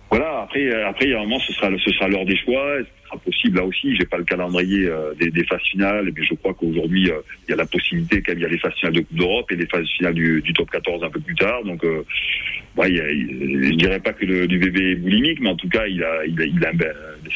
voilà, 0.10 0.42
après, 0.42 0.70
après, 0.84 1.06
il 1.06 1.12
y 1.12 1.14
a 1.14 1.20
un 1.20 1.24
moment, 1.24 1.40
ce 1.40 1.54
sera, 1.54 1.70
ce 1.78 1.92
sera 1.92 2.10
l'heure 2.10 2.26
des 2.26 2.36
choix. 2.36 2.80
Possible 3.20 3.58
là 3.58 3.66
aussi. 3.66 3.96
J'ai 3.96 4.06
pas 4.06 4.18
le 4.18 4.24
calendrier 4.24 4.88
euh, 4.88 5.14
des, 5.20 5.44
phases 5.44 5.62
finales, 5.70 6.12
mais 6.16 6.24
je 6.24 6.34
crois 6.36 6.54
qu'aujourd'hui, 6.54 7.10
euh, 7.10 7.20
il 7.48 7.52
y 7.52 7.54
a 7.54 7.58
la 7.58 7.66
possibilité 7.66 8.22
qu'il 8.22 8.40
y 8.40 8.46
a 8.46 8.48
les 8.48 8.58
phases 8.58 8.74
finales 8.74 8.94
de 8.94 9.02
Coupe 9.02 9.18
d'Europe 9.18 9.52
et 9.52 9.56
les 9.56 9.68
phases 9.68 9.88
finales 9.98 10.14
du, 10.14 10.54
top 10.56 10.70
14 10.72 11.04
un 11.04 11.10
peu 11.10 11.20
plus 11.20 11.36
tard. 11.36 11.64
Donc, 11.64 11.84
euh, 11.84 12.04
il 12.88 13.72
je 13.72 13.76
dirais 13.76 14.00
pas 14.00 14.14
que 14.14 14.26
le 14.26 14.48
du 14.48 14.58
bébé 14.58 14.92
est 14.92 14.96
boulimique, 14.96 15.40
mais 15.42 15.50
en 15.50 15.56
tout 15.56 15.68
cas, 15.68 15.86
il 15.88 16.02
a, 16.04 16.26
il 16.26 16.66
a, 16.66 16.72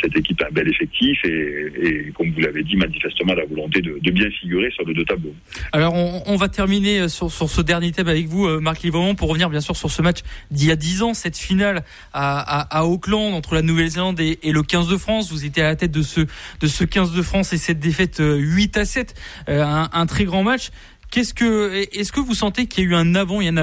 cette 0.02 0.16
équipe 0.16 0.42
a 0.42 0.48
un 0.48 0.52
bel 0.52 0.68
effectif 0.70 1.20
et, 1.26 2.12
comme 2.16 2.32
vous 2.32 2.40
l'avez 2.40 2.64
dit, 2.64 2.78
manifestement 2.78 3.34
la 3.34 3.46
volonté 3.46 3.82
de, 3.82 4.00
bien 4.12 4.30
figurer 4.30 4.72
sur 4.72 4.86
les 4.86 4.94
deux 4.94 5.04
tableaux. 5.04 5.36
Alors, 5.74 5.94
on, 5.94 6.36
va 6.38 6.48
terminer 6.48 7.10
sur, 7.10 7.30
sur, 7.30 7.50
ce 7.50 7.62
dernier 7.62 7.92
thème 7.92 8.08
avec 8.08 8.28
vous, 8.28 8.48
Marc 8.62 8.82
Livremont, 8.84 9.16
pour 9.16 9.28
revenir 9.28 9.50
bien 9.50 9.60
sûr 9.60 9.76
sur 9.76 9.92
ce 9.92 10.02
match 10.02 10.20
d'il 10.52 10.70
y 10.70 10.72
a 10.72 10.78
10 10.78 11.04
ans, 11.04 11.14
cette 11.14 11.38
finale 11.38 11.84
à 12.14 12.86
Auckland 12.86 13.34
entre 13.34 13.56
la 13.56 13.62
Nouvelle-Zélande 13.62 14.20
et, 14.22 14.40
et, 14.42 14.52
le 14.54 14.64
15 14.64 14.88
de 14.88 14.98
France. 14.98 15.32
Vous 15.32 15.46
étiez 15.46 15.65
à 15.66 15.70
la 15.70 15.76
tête 15.76 15.92
de 15.92 16.02
ce, 16.02 16.22
de 16.22 16.68
ce 16.68 16.84
15 16.84 17.14
de 17.14 17.22
France 17.22 17.54
et 17.54 17.58
cette 17.58 17.80
défaite 17.80 18.22
8 18.22 18.78
à 18.78 18.86
7, 18.86 19.14
euh, 19.50 19.64
un, 19.64 20.06
très 20.06 20.26
grand 20.26 20.44
match. 20.44 20.70
Qu'est-ce 21.12 21.34
que, 21.34 21.86
est-ce 21.98 22.12
que 22.12 22.20
vous 22.20 22.34
sentez 22.34 22.66
qu'il 22.66 22.84
y 22.84 22.88
a 22.88 22.90
eu 22.90 22.96
un 22.96 23.16
avant 23.16 23.40
et 23.40 23.48
un, 23.48 23.56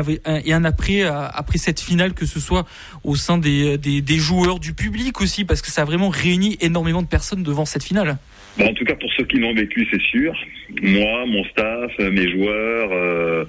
et 0.44 0.52
un 0.52 0.64
après 0.64 1.02
après 1.02 1.58
cette 1.58 1.80
finale, 1.80 2.14
que 2.14 2.24
ce 2.24 2.40
soit 2.40 2.66
au 3.04 3.14
sein 3.14 3.36
des, 3.36 3.76
des, 3.76 4.16
joueurs, 4.16 4.58
du 4.58 4.72
public 4.72 5.20
aussi, 5.20 5.44
parce 5.44 5.60
que 5.60 5.68
ça 5.68 5.82
a 5.82 5.84
vraiment 5.84 6.08
réuni 6.08 6.56
énormément 6.60 7.02
de 7.02 7.08
personnes 7.08 7.42
devant 7.42 7.64
cette 7.64 7.84
finale. 7.84 8.16
Bon, 8.58 8.66
en 8.66 8.74
tout 8.74 8.84
cas, 8.84 8.94
pour 8.94 9.10
ceux 9.14 9.24
qui 9.24 9.38
l'ont 9.38 9.54
vécu, 9.54 9.86
c'est 9.90 10.00
sûr. 10.00 10.34
Moi, 10.82 11.26
mon 11.26 11.44
staff, 11.44 11.98
mes 11.98 12.30
joueurs, 12.30 12.90
euh, 12.92 13.44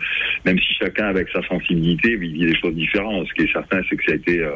même 0.46 0.58
si 0.60 0.74
chacun 0.80 1.08
avec 1.08 1.28
sa 1.30 1.42
sensibilité 1.48 2.16
vit 2.16 2.34
des 2.34 2.58
choses 2.60 2.74
différentes. 2.74 3.28
Ce 3.28 3.34
qui 3.34 3.44
est 3.44 3.52
certain, 3.52 3.82
c'est 3.90 3.96
que 3.96 4.04
ça 4.06 4.14
a 4.14 4.16
été 4.16 4.40
euh, 4.40 4.52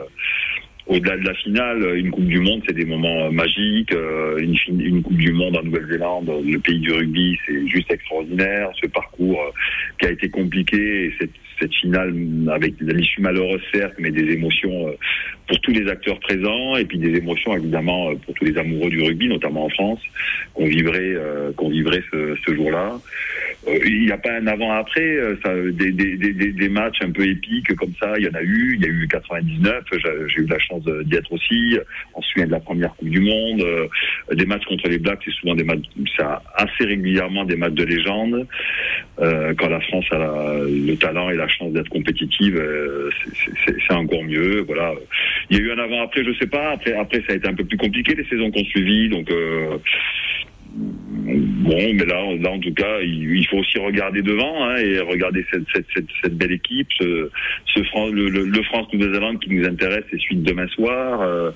au-delà 0.87 1.17
de 1.17 1.25
la 1.25 1.33
finale, 1.33 1.97
une 1.97 2.11
Coupe 2.11 2.27
du 2.27 2.39
Monde, 2.39 2.61
c'est 2.67 2.75
des 2.75 2.85
moments 2.85 3.31
magiques. 3.31 3.93
Euh, 3.93 4.37
une, 4.39 5.03
Coupe 5.03 5.17
du 5.17 5.33
Monde 5.33 5.57
en 5.57 5.63
Nouvelle-Zélande, 5.63 6.31
le 6.45 6.59
pays 6.59 6.79
du 6.79 6.91
rugby, 6.91 7.37
c'est 7.45 7.67
juste 7.67 7.91
extraordinaire. 7.91 8.69
Ce 8.81 8.87
parcours 8.87 9.41
euh, 9.41 9.51
qui 9.99 10.07
a 10.07 10.11
été 10.11 10.29
compliqué 10.29 11.05
et 11.05 11.13
cette, 11.19 11.31
finale 11.81 12.13
avec 12.53 12.75
l'issue 12.79 13.19
malheureuse 13.19 13.61
certes, 13.73 13.95
mais 13.97 14.11
des 14.11 14.31
émotions 14.31 14.89
euh, 14.89 14.91
pour 15.47 15.59
tous 15.61 15.71
les 15.71 15.89
acteurs 15.89 16.19
présents 16.19 16.75
et 16.75 16.85
puis 16.85 16.99
des 16.99 17.17
émotions 17.17 17.57
évidemment 17.57 18.13
pour 18.15 18.35
tous 18.35 18.45
les 18.45 18.55
amoureux 18.59 18.91
du 18.91 19.01
rugby, 19.01 19.27
notamment 19.27 19.65
en 19.65 19.69
France, 19.69 19.99
qu'on 20.53 20.67
vivrait, 20.67 21.15
qu'on 21.55 21.69
vivrait 21.69 22.03
ce 22.11 22.53
jour-là. 22.53 22.99
Il 23.85 24.05
n'y 24.05 24.11
a 24.11 24.17
pas 24.17 24.33
un 24.33 24.47
avant-après, 24.47 25.17
ça, 25.43 25.53
des, 25.55 25.91
des, 25.91 26.17
des, 26.17 26.33
des, 26.33 26.69
matchs 26.69 27.01
un 27.01 27.11
peu 27.11 27.27
épiques 27.27 27.75
comme 27.75 27.93
ça, 27.99 28.13
il 28.17 28.25
y 28.25 28.29
en 28.29 28.33
a 28.33 28.41
eu. 28.41 28.75
Il 28.75 28.81
y 28.81 28.85
a 28.85 28.89
eu 28.89 29.07
99, 29.07 29.83
j'ai 30.27 30.41
eu 30.41 30.45
la 30.45 30.59
chance 30.59 30.83
d'y 30.85 31.15
être 31.15 31.31
aussi. 31.31 31.77
On 32.15 32.21
se 32.21 32.45
de 32.45 32.51
la 32.51 32.59
première 32.59 32.95
Coupe 32.95 33.09
du 33.09 33.19
Monde. 33.19 33.63
des 34.31 34.45
matchs 34.45 34.65
contre 34.65 34.87
les 34.87 34.99
Blacks, 34.99 35.19
c'est 35.25 35.33
souvent 35.33 35.55
des 35.55 35.63
matchs, 35.63 35.85
ça 36.15 36.41
assez 36.55 36.85
régulièrement 36.85 37.45
des 37.45 37.55
matchs 37.55 37.73
de 37.73 37.83
légende. 37.83 38.47
Euh, 39.19 39.53
quand 39.57 39.69
la 39.69 39.81
France 39.81 40.05
a 40.11 40.17
la, 40.17 40.59
le 40.63 40.95
talent 40.95 41.29
et 41.29 41.35
la 41.35 41.47
chance 41.47 41.73
d'être 41.73 41.89
compétitive, 41.89 42.55
euh, 42.55 43.09
c'est 43.65 43.93
encore 43.93 44.23
mieux. 44.23 44.61
Voilà. 44.61 44.93
Il 45.49 45.57
y 45.57 45.59
a 45.59 45.63
eu 45.63 45.71
un 45.71 45.79
avant-après, 45.79 46.23
je 46.23 46.33
sais 46.33 46.47
pas. 46.47 46.71
Après, 46.71 46.93
après, 46.93 47.23
ça 47.27 47.33
a 47.33 47.35
été 47.35 47.47
un 47.47 47.55
peu 47.55 47.63
plus 47.63 47.77
compliqué 47.77 48.13
les 48.15 48.25
saisons 48.25 48.51
qu'on 48.51 48.63
suivit, 48.65 49.09
donc. 49.09 49.29
Euh, 49.31 49.77
Bon, 50.75 51.93
mais 51.93 52.05
là, 52.05 52.35
là 52.39 52.51
en 52.51 52.59
tout 52.59 52.73
cas, 52.73 52.99
il, 53.01 53.45
faut 53.49 53.57
aussi 53.57 53.77
regarder 53.79 54.21
devant 54.21 54.63
hein, 54.65 54.77
et 54.77 54.99
regarder 54.99 55.45
cette, 55.51 55.63
cette, 55.73 55.85
cette, 55.93 56.07
cette, 56.21 56.37
belle 56.37 56.51
équipe, 56.51 56.87
ce, 56.99 57.29
ce 57.73 57.83
France, 57.83 58.11
le, 58.11 58.29
le, 58.29 58.63
France-Nouvelle-Zélande 58.63 59.39
qui 59.39 59.49
nous 59.49 59.65
intéresse 59.65 60.05
et 60.13 60.17
suite 60.17 60.43
demain 60.43 60.67
soir. 60.67 61.21
Euh, 61.21 61.51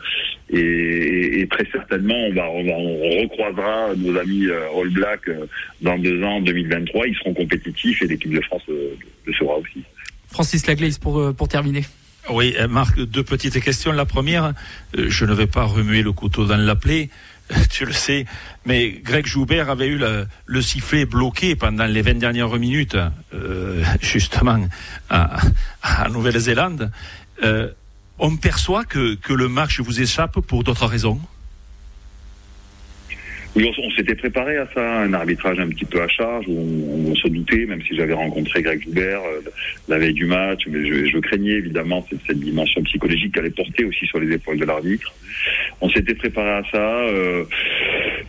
et, 0.50 1.41
et, 1.41 1.47
très 1.47 1.65
certainement, 1.71 2.15
on 2.15 2.34
va, 2.34 2.50
on, 2.50 2.63
va, 2.63 2.74
on 2.74 3.21
recroisera 3.21 3.95
nos 3.95 4.17
amis 4.17 4.47
euh, 4.47 4.80
All 4.80 4.89
Black 4.89 5.28
euh, 5.28 5.45
dans 5.82 5.97
deux 5.97 6.24
ans, 6.24 6.41
2023. 6.41 7.08
Ils 7.08 7.15
seront 7.15 7.34
compétitifs 7.34 8.02
et 8.02 8.08
l'équipe 8.08 8.34
de 8.34 8.41
France 8.41 8.63
le 8.67 9.34
sera 9.34 9.58
aussi. 9.58 9.84
Francis 10.28 10.65
Laglaise 10.67 10.97
pour, 10.97 11.34
pour 11.36 11.47
terminer. 11.47 11.84
Oui, 12.30 12.56
Marc, 12.69 13.00
deux 13.00 13.24
petites 13.24 13.60
questions. 13.62 13.91
La 13.91 14.06
première, 14.06 14.54
je 14.95 15.26
ne 15.26 15.34
vais 15.34 15.47
pas 15.47 15.63
remuer 15.63 16.04
le 16.04 16.12
couteau 16.12 16.45
dans 16.45 16.58
la 16.58 16.76
plaie. 16.76 17.10
tu 17.70 17.86
le 17.86 17.94
sais, 17.94 18.26
mais 18.66 18.92
Greg 19.04 19.26
Joubert 19.26 19.70
avait 19.70 19.88
eu 19.88 20.00
le, 20.46 20.62
sifflet 20.62 21.06
bloqué 21.06 21.56
pendant 21.56 21.86
les 21.86 22.02
20 22.02 22.16
dernières 22.16 22.56
minutes, 22.58 22.98
euh, 23.34 23.84
justement, 24.02 24.68
à, 25.10 25.40
Nouvelle-Zélande. 26.10 26.92
Euh, 27.44 27.70
on 28.20 28.38
perçoit 28.38 28.86
que, 28.86 29.16
que 29.16 29.34
le 29.34 29.48
match 29.48 29.80
vous 29.80 30.02
échappe 30.02 30.40
pour 30.42 30.64
d'autres 30.64 30.86
raisons 30.86 31.20
oui, 33.54 33.70
on, 33.78 33.92
s'était 33.92 34.16
préparé 34.16 34.56
à 34.56 34.68
ça, 34.74 35.02
un 35.02 35.14
arbitrage 35.14 35.60
un 35.60 35.68
petit 35.68 35.84
peu 35.84 36.02
à 36.02 36.08
charge, 36.08 36.46
où 36.48 37.10
on, 37.10 37.16
se 37.16 37.28
doutait, 37.28 37.66
même 37.66 37.82
si 37.82 37.96
j'avais 37.98 38.14
rencontré 38.14 38.62
Greg 38.62 38.82
Joubert 38.82 39.20
euh, 39.22 39.42
la 39.90 39.98
veille 39.98 40.14
du 40.14 40.26
match, 40.26 40.62
mais 40.68 40.88
je, 40.88 41.18
craignais 41.20 41.52
évidemment 41.52 42.06
cette, 42.10 42.40
dimension 42.40 42.82
psychologique 42.84 43.34
qu'elle 43.34 43.44
allait 43.44 43.54
porter 43.54 43.84
aussi 43.84 44.06
sur 44.06 44.20
les 44.20 44.34
épaules 44.34 44.58
de 44.58 44.64
l'arbitre. 44.64 45.14
On 45.82 45.90
s'était 45.90 46.16
préparé 46.16 46.50
à 46.50 46.64
ça. 46.72 47.02
Euh, 47.02 47.44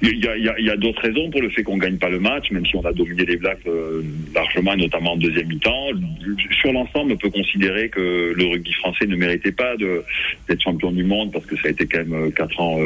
il 0.03 0.19
y 0.19 0.71
a 0.71 0.77
d'autres 0.77 1.03
raisons 1.03 1.31
pour 1.31 1.41
le 1.41 1.51
fait 1.51 1.63
qu'on 1.63 1.79
gagne 1.79 1.99
pas 1.99 2.11
le 2.11 2.19
match, 2.19 2.51
même 2.51 2.67
si 2.67 2.75
on 2.75 2.85
a 2.85 2.93
dominé 2.93 3.25
les 3.25 3.37
Blacks 3.37 3.67
euh, 3.69 4.03
largement, 4.35 4.77
notamment 4.77 5.13
en 5.13 5.17
deuxième 5.17 5.47
mi-temps. 5.47 5.91
Sur 6.61 6.73
l'ensemble, 6.73 7.13
on 7.13 7.17
peut 7.17 7.31
considérer 7.31 7.89
que 7.89 8.33
le 8.37 8.45
rugby 8.47 8.73
français 8.73 9.07
ne 9.07 9.15
méritait 9.15 9.53
pas 9.53 9.77
d'être 9.77 10.61
champion 10.61 10.91
du 10.91 11.05
monde 11.05 11.33
parce 11.33 11.47
que 11.47 11.57
ça 11.57 11.69
a 11.69 11.71
été 11.71 11.87
quand 11.87 12.05
même 12.05 12.33
quatre 12.33 12.61
ans 12.61 12.79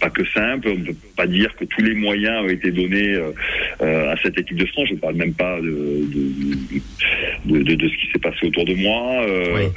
pas 0.00 0.10
que 0.10 0.24
simple. 0.26 0.68
On 0.68 0.78
ne 0.78 0.84
peut 0.86 0.94
pas 1.16 1.26
dire 1.26 1.54
que 1.56 1.64
tous 1.64 1.82
les 1.82 1.94
moyens 1.94 2.44
ont 2.44 2.48
été 2.48 2.70
donnés 2.70 3.14
euh, 3.14 3.32
euh, 3.82 4.12
à 4.12 4.16
cette 4.22 4.38
équipe 4.38 4.56
de 4.56 4.66
France. 4.66 4.88
Je 4.88 4.94
ne 4.94 4.98
parle 4.98 5.14
même 5.14 5.34
pas 5.34 5.60
de, 5.60 6.08
de, 7.44 7.62
de, 7.62 7.74
de 7.74 7.88
ce 7.88 7.96
qui 8.00 8.10
s'est 8.12 8.18
passé 8.18 8.46
autour 8.46 8.64
de 8.64 8.74
moi. 8.74 9.22
Euh, 9.28 9.68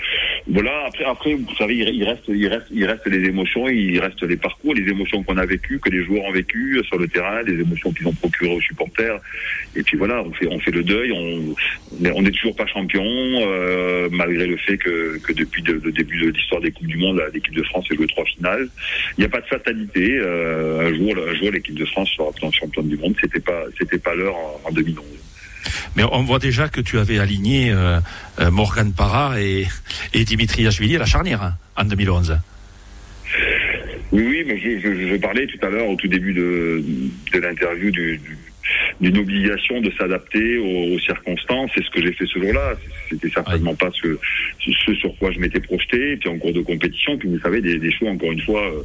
voilà. 0.47 0.86
Après, 0.88 1.05
après, 1.05 1.33
vous 1.33 1.55
savez, 1.55 1.75
il 1.75 2.03
reste, 2.03 2.23
il 2.27 2.47
reste, 2.47 2.67
il 2.71 2.86
reste 2.86 3.05
les 3.07 3.27
émotions, 3.27 3.67
il 3.69 3.99
reste 3.99 4.23
les 4.23 4.38
parcours, 4.38 4.73
les 4.73 4.89
émotions 4.89 5.21
qu'on 5.23 5.38
a 5.38 5.45
vécues, 5.45 5.79
que 5.79 5.89
les 5.89 6.03
joueurs 6.03 6.23
ont 6.23 6.31
vécues 6.31 6.81
sur 6.86 6.97
le 6.97 7.07
terrain, 7.07 7.41
les 7.43 7.59
émotions 7.59 7.91
qu'ils 7.91 8.07
ont 8.07 8.13
procurées 8.13 8.55
aux 8.55 8.62
supporters. 8.62 9.17
Et 9.75 9.83
puis 9.83 9.97
voilà, 9.97 10.23
on 10.23 10.31
fait, 10.33 10.47
on 10.47 10.59
fait 10.59 10.71
le 10.71 10.83
deuil. 10.83 11.12
On, 11.12 11.55
on 12.15 12.21
n'est 12.21 12.31
toujours 12.31 12.55
pas 12.55 12.65
champion, 12.67 13.03
euh, 13.05 14.07
malgré 14.12 14.47
le 14.47 14.57
fait 14.57 14.77
que, 14.77 15.17
que 15.19 15.33
depuis 15.33 15.62
le 15.63 15.91
début 15.91 16.19
de 16.19 16.29
l'histoire 16.29 16.62
des 16.62 16.71
coupes 16.71 16.88
du 16.88 16.97
monde, 16.97 17.21
l'équipe 17.33 17.53
de 17.53 17.63
France 17.63 17.86
a 17.91 17.95
joué 17.95 18.07
trois 18.07 18.25
finales. 18.25 18.67
Il 19.17 19.21
n'y 19.21 19.25
a 19.25 19.29
pas 19.29 19.41
de 19.41 19.47
fatalité. 19.47 20.12
Euh, 20.17 20.88
un 20.88 20.93
jour, 20.93 21.13
un 21.30 21.36
jour, 21.36 21.52
l'équipe 21.52 21.76
de 21.76 21.86
France 21.86 22.10
sera 22.15 22.30
championne 22.52 22.88
du 22.88 22.97
monde. 22.97 23.15
C'était 23.19 23.39
pas, 23.39 23.63
c'était 23.78 23.97
pas 23.97 24.15
l'heure 24.15 24.36
en, 24.63 24.71
2011. 24.71 25.06
Mais 25.95 26.04
on 26.04 26.23
voit 26.23 26.39
déjà 26.39 26.67
que 26.67 26.82
tu 26.82 26.99
avais 26.99 27.19
aligné 27.19 27.71
euh, 27.71 27.99
euh 28.39 28.52
Morgan 28.52 28.91
Parra 28.91 29.39
et, 29.41 29.67
et 30.13 30.26
Dimitri 30.26 30.67
Ashvili 30.67 30.95
à 30.95 30.99
la 30.99 31.06
charnière 31.06 31.41
hein, 31.41 31.54
en 31.78 31.86
2011. 31.86 32.38
Oui, 34.12 34.23
oui, 34.28 34.43
mais 34.45 34.60
je, 34.60 34.80
je, 34.80 35.08
je, 35.08 35.15
parlais 35.15 35.47
tout 35.47 35.65
à 35.65 35.69
l'heure, 35.69 35.88
au 35.88 35.95
tout 35.95 36.08
début 36.08 36.34
de, 36.34 36.84
de 37.34 37.39
l'interview, 37.39 37.89
du, 37.89 38.19
d'une 39.01 39.17
obligation 39.17 39.82
de 39.82 39.91
s'adapter 39.91 40.58
aux, 40.58 40.99
circonstances. 40.99 41.71
C'est 41.75 41.84
ce 41.84 41.89
que 41.89 42.01
j'ai 42.01 42.13
fait 42.13 42.25
ce 42.25 42.39
jour-là. 42.39 42.73
C'était 43.10 43.29
certainement 43.29 43.75
pas 43.75 43.89
ce, 43.91 44.17
ce 44.60 44.93
sur 44.95 45.15
quoi 45.17 45.32
je 45.32 45.39
m'étais 45.39 45.60
projeté. 45.60 46.13
Et 46.13 46.17
puis 46.17 46.29
en 46.29 46.38
cours 46.38 46.53
de 46.53 46.62
compétition, 46.62 47.17
puis 47.17 47.29
vous 47.29 47.39
savez, 47.39 47.62
des, 47.62 47.77
des 47.77 47.91
choix, 47.91 48.10
encore 48.10 48.32
une 48.32 48.41
fois, 48.41 48.62
euh, 48.62 48.84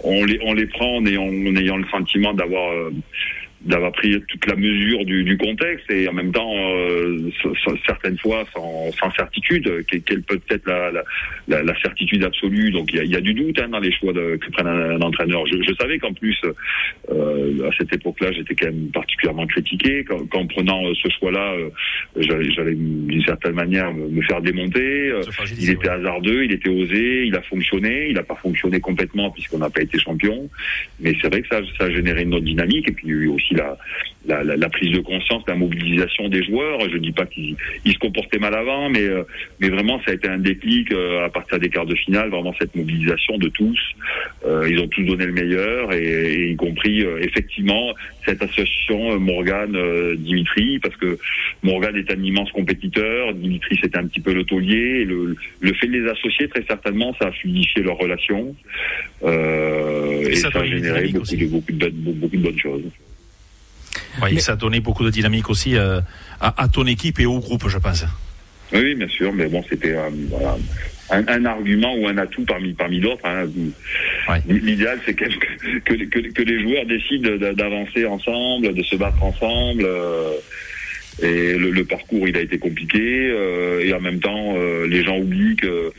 on 0.00 0.24
les, 0.24 0.38
on 0.42 0.54
les 0.54 0.66
prend 0.66 0.96
en 0.96 1.06
ayant, 1.06 1.24
en 1.24 1.56
ayant 1.56 1.76
le 1.76 1.86
sentiment 1.88 2.32
d'avoir 2.34 2.72
euh, 2.72 2.90
d'avoir 3.62 3.92
pris 3.92 4.20
toute 4.28 4.46
la 4.46 4.54
mesure 4.54 5.04
du, 5.04 5.24
du, 5.24 5.36
contexte 5.36 5.90
et 5.90 6.08
en 6.08 6.12
même 6.12 6.30
temps 6.30 6.54
euh, 6.54 7.28
certaines 7.86 8.18
fois 8.18 8.44
sans, 8.54 8.92
sans 8.92 9.10
certitude 9.12 9.84
quelle 9.86 10.22
peut 10.22 10.40
être 10.48 10.66
la, 10.66 10.92
la, 11.48 11.62
la, 11.62 11.80
certitude 11.80 12.22
absolue. 12.22 12.70
Donc 12.70 12.92
il 12.92 12.98
y 12.98 13.00
a, 13.00 13.04
y 13.04 13.16
a, 13.16 13.20
du 13.20 13.34
doute 13.34 13.58
hein, 13.60 13.68
dans 13.68 13.80
les 13.80 13.92
choix 13.92 14.12
de, 14.12 14.36
que 14.36 14.50
prenne 14.52 14.68
un, 14.68 15.00
entraîneur. 15.00 15.44
Je, 15.46 15.60
je 15.60 15.74
savais 15.74 15.98
qu'en 15.98 16.12
plus 16.12 16.40
euh, 17.10 17.68
à 17.68 17.70
cette 17.76 17.92
époque-là 17.92 18.30
j'étais 18.32 18.54
quand 18.54 18.66
même 18.66 18.90
particulièrement 18.92 19.46
critiqué 19.46 20.04
qu'en 20.04 20.46
prenant 20.46 20.86
euh, 20.86 20.92
ce 21.02 21.08
choix-là 21.18 21.54
euh, 21.54 21.70
j'allais 22.16 22.74
d'une 22.74 23.24
certaine 23.24 23.54
manière 23.54 23.92
me, 23.92 24.22
faire 24.22 24.40
démonter. 24.40 25.10
Euh, 25.10 25.22
il 25.58 25.70
était 25.70 25.88
hasardeux 25.88 26.44
il 26.44 26.52
était 26.52 26.70
osé 26.70 27.26
il 27.26 27.34
a 27.34 27.42
fonctionné 27.42 28.08
il 28.08 28.14
n'a 28.14 28.22
pas 28.22 28.36
fonctionné 28.36 28.78
complètement 28.78 29.30
puisqu'on 29.30 29.58
n'a 29.58 29.70
pas 29.70 29.82
été 29.82 29.98
champion. 29.98 30.48
Mais 31.00 31.14
c'est 31.20 31.28
vrai 31.28 31.42
que 31.42 31.48
ça, 31.48 31.60
ça 31.76 31.84
a 31.84 31.90
généré 31.90 32.22
une 32.22 32.34
autre 32.34 32.44
dynamique 32.44 32.88
et 32.88 32.92
puis 32.92 33.26
aussi 33.26 33.47
aussi 33.48 33.54
la, 33.54 33.76
la, 34.26 34.56
la, 34.56 34.68
prise 34.68 34.92
de 34.92 35.00
conscience, 35.00 35.42
la 35.46 35.54
mobilisation 35.54 36.28
des 36.28 36.42
joueurs. 36.44 36.80
Je 36.90 36.98
dis 36.98 37.12
pas 37.12 37.26
qu'ils 37.26 37.56
se 37.84 37.98
comportaient 37.98 38.38
mal 38.38 38.54
avant, 38.54 38.88
mais 38.90 39.02
euh, 39.02 39.22
mais 39.60 39.68
vraiment 39.68 40.00
ça 40.04 40.10
a 40.10 40.14
été 40.14 40.28
un 40.28 40.38
déclic 40.38 40.92
euh, 40.92 41.24
à 41.24 41.30
partir 41.30 41.58
des 41.58 41.70
quarts 41.70 41.86
de 41.86 41.94
finale, 41.94 42.28
vraiment 42.30 42.54
cette 42.58 42.74
mobilisation 42.74 43.38
de 43.38 43.48
tous. 43.48 43.78
Euh, 44.46 44.68
ils 44.70 44.78
ont 44.80 44.88
tous 44.88 45.02
donné 45.02 45.26
le 45.26 45.32
meilleur 45.32 45.92
et, 45.92 46.50
y 46.50 46.56
compris 46.56 47.00
effectivement 47.20 47.94
cette 48.24 48.42
association 48.42 49.18
Morgan 49.18 49.76
Dimitri 50.16 50.78
parce 50.80 50.96
que 50.96 51.18
Morgan 51.62 51.96
est 51.96 52.10
un 52.10 52.22
immense 52.22 52.50
compétiteur, 52.52 53.34
Dimitri 53.34 53.78
c'était 53.80 53.98
un 53.98 54.06
petit 54.06 54.20
peu 54.20 54.34
le 54.34 54.44
taulier. 54.44 55.04
Le, 55.04 55.36
le 55.60 55.72
fait 55.74 55.86
de 55.86 55.92
les 55.92 56.10
associer 56.10 56.48
très 56.48 56.64
certainement 56.64 57.14
ça 57.20 57.28
a 57.28 57.32
fluidifié 57.32 57.82
leur 57.82 57.96
relation 57.96 58.54
et, 59.22 60.34
ça, 60.36 60.48
a 60.54 60.64
généré 60.64 61.08
beaucoup 61.08 61.36
de, 61.36 61.46
beaucoup 61.46 61.72
de, 61.72 61.88
beaucoup 61.88 62.36
de 62.36 62.42
bonnes 62.42 62.58
choses. 62.58 62.84
Oui, 64.22 64.40
ça 64.40 64.52
a 64.52 64.56
donné 64.56 64.80
beaucoup 64.80 65.04
de 65.04 65.10
dynamique 65.10 65.50
aussi 65.50 65.76
euh, 65.76 66.00
à, 66.40 66.68
ton 66.68 66.86
équipe 66.86 67.20
et 67.20 67.26
au 67.26 67.38
groupe, 67.38 67.68
je 67.68 67.78
pense. 67.78 68.04
Oui, 68.72 68.94
bien 68.94 69.08
sûr, 69.08 69.32
mais 69.32 69.48
bon, 69.48 69.64
c'était 69.68 69.96
un, 71.10 71.44
argument 71.44 71.94
ou 71.96 72.06
un 72.06 72.18
atout 72.18 72.44
parmi, 72.44 72.74
parmi 72.74 73.00
d'autres. 73.00 73.24
Hein. 73.24 73.46
L'idéal, 74.46 75.00
c'est 75.06 75.14
que, 75.14 75.24
que, 75.84 76.42
les 76.42 76.62
joueurs 76.62 76.84
décident 76.86 77.30
d'avancer 77.54 78.04
ensemble, 78.04 78.74
de 78.74 78.82
se 78.82 78.96
battre 78.96 79.22
ensemble. 79.22 79.84
Euh, 79.86 80.32
et 81.20 81.56
le, 81.56 81.84
parcours, 81.84 82.28
il 82.28 82.36
a 82.36 82.40
été 82.40 82.58
compliqué. 82.58 83.28
Euh, 83.30 83.84
et 83.84 83.92
en 83.92 84.00
même 84.00 84.20
temps, 84.20 84.54
les 84.86 85.02
gens 85.02 85.18
oublient 85.18 85.56
que 85.56 85.92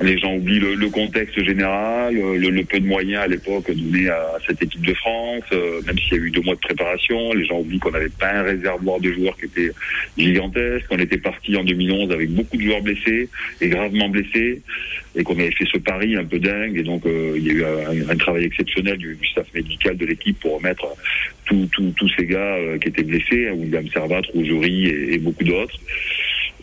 les 0.00 0.18
gens 0.18 0.34
oublient 0.34 0.60
le, 0.60 0.88
contexte 0.90 1.42
général, 1.42 2.16
euh, 2.16 2.38
le, 2.38 2.64
peu 2.64 2.78
de 2.78 2.86
moyens 2.86 3.22
à 3.22 3.26
l'époque 3.26 3.70
donnés 3.70 4.08
à, 4.08 4.36
cette 4.46 4.62
équipe 4.62 4.84
de 4.84 4.92
France, 4.94 5.44
euh, 5.52 5.80
même 5.86 5.98
s'il 5.98 6.18
y 6.18 6.20
a 6.20 6.24
eu 6.24 6.30
deux 6.30 6.42
mois 6.42 6.54
de 6.54 6.60
préparation. 6.60 7.32
Les 7.32 7.46
gens 7.46 7.60
oublient 7.60 7.78
qu'on 7.78 7.92
n'avait 7.92 8.10
pas 8.10 8.30
un 8.32 8.42
réservoir 8.42 9.00
de 9.00 9.10
joueurs 9.12 9.36
qui 9.38 9.46
était 9.46 9.70
gigantesque, 10.18 10.86
qu'on 10.88 10.98
était 10.98 11.16
parti 11.16 11.56
en 11.56 11.64
2011 11.64 12.12
avec 12.12 12.30
beaucoup 12.30 12.56
de 12.56 12.62
joueurs 12.62 12.82
blessés 12.82 13.28
et 13.60 13.68
gravement 13.68 14.08
blessés, 14.08 14.60
et 15.14 15.22
qu'on 15.22 15.34
avait 15.34 15.52
fait 15.52 15.66
ce 15.72 15.78
pari 15.78 16.16
un 16.16 16.24
peu 16.24 16.38
dingue. 16.38 16.76
Et 16.78 16.82
donc 16.82 17.06
euh, 17.06 17.34
il 17.36 17.46
y 17.46 17.50
a 17.50 17.54
eu 17.94 18.04
un, 18.08 18.16
travail 18.16 18.44
exceptionnel 18.44 18.98
du, 18.98 19.18
staff 19.30 19.46
médical 19.54 19.96
de 19.96 20.04
l'équipe 20.04 20.38
pour 20.40 20.56
remettre 20.56 20.86
tous 21.46 22.10
ces 22.16 22.26
gars 22.26 22.56
qui 22.82 22.88
étaient 22.88 23.02
blessés, 23.02 23.48
hein, 23.48 23.54
William 23.54 23.86
Servat, 23.88 24.22
Rougerie 24.34 24.88
et, 24.88 25.14
et 25.14 25.18
beaucoup 25.18 25.44
d'autres. 25.44 25.78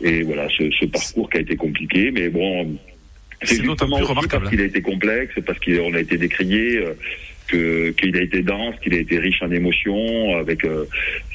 Et 0.03 0.23
voilà, 0.23 0.47
ce, 0.49 0.69
ce 0.71 0.85
parcours 0.85 1.29
qui 1.29 1.37
a 1.37 1.41
été 1.41 1.55
compliqué, 1.55 2.11
mais 2.11 2.27
bon 2.29 2.77
c'est 3.41 3.61
notamment 3.63 3.97
remarquable. 3.97 4.43
Parce 4.43 4.49
qu'il 4.49 4.61
a 4.61 4.65
été 4.65 4.81
complexe, 4.81 5.33
parce 5.45 5.59
qu'on 5.59 5.93
a 5.93 5.99
été 5.99 6.17
décrié. 6.17 6.77
Euh, 6.77 6.93
que 7.45 7.91
qu'il 7.91 8.15
a 8.15 8.21
été 8.21 8.41
dense, 8.41 8.73
qu'il 8.81 8.93
a 8.93 8.99
été 8.99 9.19
riche 9.19 9.41
en 9.41 9.51
émotions, 9.51 10.37
avec 10.37 10.63
euh, 10.63 10.85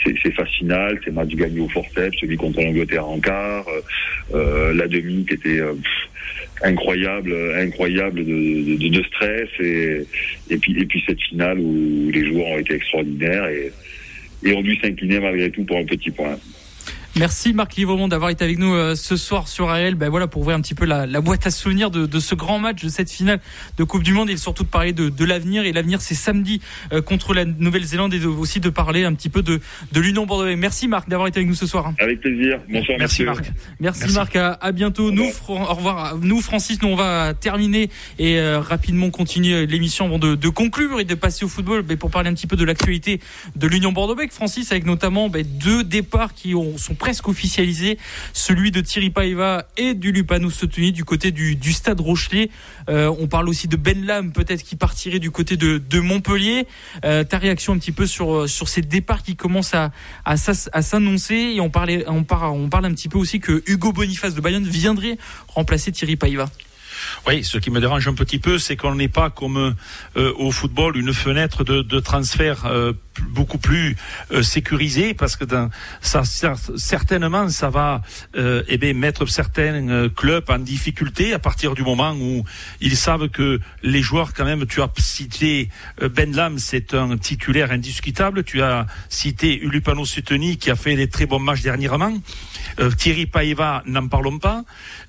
ses, 0.02 0.14
ses 0.22 0.32
phases 0.32 0.48
finales, 0.48 0.98
ses 1.04 1.10
matchs 1.10 1.34
gagnés 1.34 1.60
au 1.60 1.68
forceps, 1.68 2.18
celui 2.18 2.38
contre 2.38 2.62
l'Angleterre 2.62 3.06
en 3.06 3.20
quart, 3.20 3.66
euh, 4.34 4.72
la 4.72 4.88
demi 4.88 5.26
qui 5.26 5.34
était 5.34 5.60
incroyable, 6.62 7.36
incroyable 7.56 8.24
de, 8.24 8.88
de, 8.88 9.02
stress, 9.02 9.50
et, 9.60 10.06
et 10.48 10.56
puis 10.56 10.80
et 10.80 10.86
puis 10.86 11.04
cette 11.06 11.20
finale 11.20 11.58
où 11.58 12.10
les 12.10 12.26
joueurs 12.26 12.46
ont 12.46 12.58
été 12.58 12.76
extraordinaires 12.76 13.46
et, 13.48 13.70
et 14.44 14.54
ont 14.54 14.62
dû 14.62 14.76
s'incliner 14.76 15.20
malgré 15.20 15.50
tout 15.50 15.64
pour 15.64 15.76
un 15.76 15.84
petit 15.84 16.10
point. 16.10 16.38
Merci 17.18 17.52
Marc 17.52 17.74
Livremont 17.74 18.06
d'avoir 18.06 18.30
été 18.30 18.44
avec 18.44 18.58
nous 18.58 18.74
euh, 18.74 18.94
ce 18.94 19.16
soir 19.16 19.48
sur 19.48 19.70
AL. 19.70 19.96
Ben 19.96 20.08
voilà 20.08 20.28
pour 20.28 20.42
ouvrir 20.42 20.56
un 20.56 20.60
petit 20.60 20.76
peu 20.76 20.84
la, 20.84 21.06
boîte 21.20 21.48
à 21.48 21.50
souvenirs 21.50 21.90
de, 21.90 22.20
ce 22.20 22.36
grand 22.36 22.60
match, 22.60 22.84
de 22.84 22.88
cette 22.88 23.10
finale 23.10 23.40
de 23.76 23.82
Coupe 23.82 24.04
du 24.04 24.12
Monde 24.12 24.30
et 24.30 24.36
surtout 24.36 24.62
de 24.62 24.68
parler 24.68 24.92
de, 24.92 25.24
l'avenir. 25.24 25.64
Et 25.64 25.72
l'avenir 25.72 26.00
c'est 26.00 26.14
samedi 26.14 26.60
euh, 26.92 27.02
contre 27.02 27.34
la 27.34 27.44
Nouvelle-Zélande 27.44 28.14
et 28.14 28.24
aussi 28.24 28.60
de 28.60 28.70
parler 28.70 29.04
un 29.04 29.14
petit 29.14 29.30
peu 29.30 29.42
de, 29.42 29.60
de 29.90 30.00
l'Union 30.00 30.26
Bordeaux. 30.26 30.54
Merci 30.56 30.86
Marc 30.86 31.08
d'avoir 31.08 31.26
été 31.26 31.40
avec 31.40 31.48
nous 31.48 31.56
ce 31.56 31.66
soir. 31.66 31.92
Avec 31.98 32.20
plaisir. 32.20 32.60
Bonsoir. 32.70 32.98
Merci 33.00 33.24
Marc. 33.24 33.50
Merci, 33.80 34.12
Marc. 34.12 34.36
À, 34.36 34.72
bientôt. 34.72 35.10
Nous, 35.10 35.28
au 35.48 35.74
revoir. 35.74 36.16
Nous 36.18 36.40
Francis, 36.40 36.80
nous 36.82 36.88
on 36.88 36.96
va 36.96 37.34
terminer 37.34 37.90
et 38.20 38.38
euh, 38.38 38.60
rapidement 38.60 39.10
continuer 39.10 39.66
l'émission 39.66 40.04
avant 40.04 40.18
de, 40.18 40.48
conclure 40.48 41.00
et 41.00 41.04
de 41.04 41.14
passer 41.16 41.44
au 41.44 41.48
football. 41.48 41.84
Mais 41.88 41.96
pour 41.96 42.12
parler 42.12 42.30
un 42.30 42.34
petit 42.34 42.46
peu 42.46 42.56
de 42.56 42.64
l'actualité 42.64 43.20
de 43.56 43.66
l'Union 43.66 43.90
Bordeaux-Bègles, 43.90 44.32
Francis, 44.32 44.70
avec 44.70 44.86
notamment 44.86 45.28
ben, 45.28 45.44
deux 45.44 45.82
départs 45.82 46.34
qui 46.34 46.54
ont, 46.54 46.78
sont 46.78 46.94
presque 47.08 47.28
officialisé, 47.28 47.96
celui 48.34 48.70
de 48.70 48.82
Thierry 48.82 49.08
Paiva 49.08 49.64
et 49.78 49.94
du 49.94 50.12
Lupano 50.12 50.50
Soutenu 50.50 50.92
du 50.92 51.06
côté 51.06 51.30
du, 51.30 51.72
Stade 51.72 52.00
Rochelet. 52.00 52.50
Euh, 52.90 53.10
on 53.18 53.28
parle 53.28 53.48
aussi 53.48 53.66
de 53.66 53.76
Ben 53.76 54.04
Lam, 54.04 54.30
peut-être 54.30 54.62
qui 54.62 54.76
partirait 54.76 55.18
du 55.18 55.30
côté 55.30 55.56
de, 55.56 56.00
Montpellier. 56.00 56.66
Euh, 57.06 57.24
ta 57.24 57.38
réaction 57.38 57.72
un 57.72 57.78
petit 57.78 57.92
peu 57.92 58.06
sur, 58.06 58.46
sur 58.46 58.68
ces 58.68 58.82
départs 58.82 59.22
qui 59.22 59.36
commencent 59.36 59.72
à, 59.72 59.90
à, 60.26 60.36
s'annoncer 60.36 61.54
et 61.54 61.60
on, 61.62 61.70
parlait, 61.70 62.04
on, 62.08 62.24
parle, 62.24 62.50
on 62.54 62.68
parle 62.68 62.84
un 62.84 62.92
petit 62.92 63.08
peu 63.08 63.16
aussi 63.16 63.40
que 63.40 63.62
Hugo 63.66 63.94
Boniface 63.94 64.34
de 64.34 64.42
Bayonne 64.42 64.68
viendrait 64.68 65.16
remplacer 65.48 65.92
Thierry 65.92 66.16
Paiva. 66.16 66.50
Oui, 67.26 67.44
ce 67.44 67.58
qui 67.58 67.70
me 67.70 67.80
dérange 67.80 68.06
un 68.08 68.14
petit 68.14 68.38
peu, 68.38 68.58
c'est 68.58 68.76
qu'on 68.76 68.94
n'est 68.94 69.08
pas 69.08 69.30
comme 69.30 69.74
euh, 70.16 70.32
au 70.36 70.50
football 70.50 70.96
une 70.96 71.12
fenêtre 71.12 71.64
de, 71.64 72.00
transfert 72.00 72.66
euh, 72.66 72.92
beaucoup 73.22 73.58
plus 73.58 73.96
euh, 74.32 74.42
sécurisée, 74.42 75.14
parce 75.14 75.36
que 75.36 75.44
ça 76.00 76.22
certainement 76.76 77.48
ça 77.48 77.70
va 77.70 78.02
eh 78.34 78.78
bien, 78.78 78.94
mettre 78.94 79.26
certains 79.26 80.08
clubs 80.08 80.44
en 80.48 80.58
difficulté 80.58 81.32
à 81.32 81.38
partir 81.38 81.74
du 81.74 81.82
moment 81.82 82.12
où 82.12 82.44
ils 82.80 82.96
savent 82.96 83.28
que 83.28 83.60
les 83.82 84.02
joueurs 84.02 84.32
quand 84.34 84.44
même. 84.44 84.66
Tu 84.66 84.82
as 84.82 84.90
cité 84.98 85.68
Ben 86.14 86.34
Lam, 86.34 86.58
c'est 86.58 86.94
un 86.94 87.16
titulaire 87.16 87.70
indiscutable. 87.70 88.44
Tu 88.44 88.62
as 88.62 88.86
cité 89.08 89.58
Ulupano 89.58 90.04
Suteni 90.04 90.56
qui 90.56 90.70
a 90.70 90.76
fait 90.76 90.96
des 90.96 91.08
très 91.08 91.26
bons 91.26 91.38
matchs 91.38 91.62
dernièrement. 91.62 92.12
Thierry 92.96 93.26
Paeva, 93.26 93.82
n'en 93.86 94.08
parlons 94.08 94.38
pas, 94.38 94.64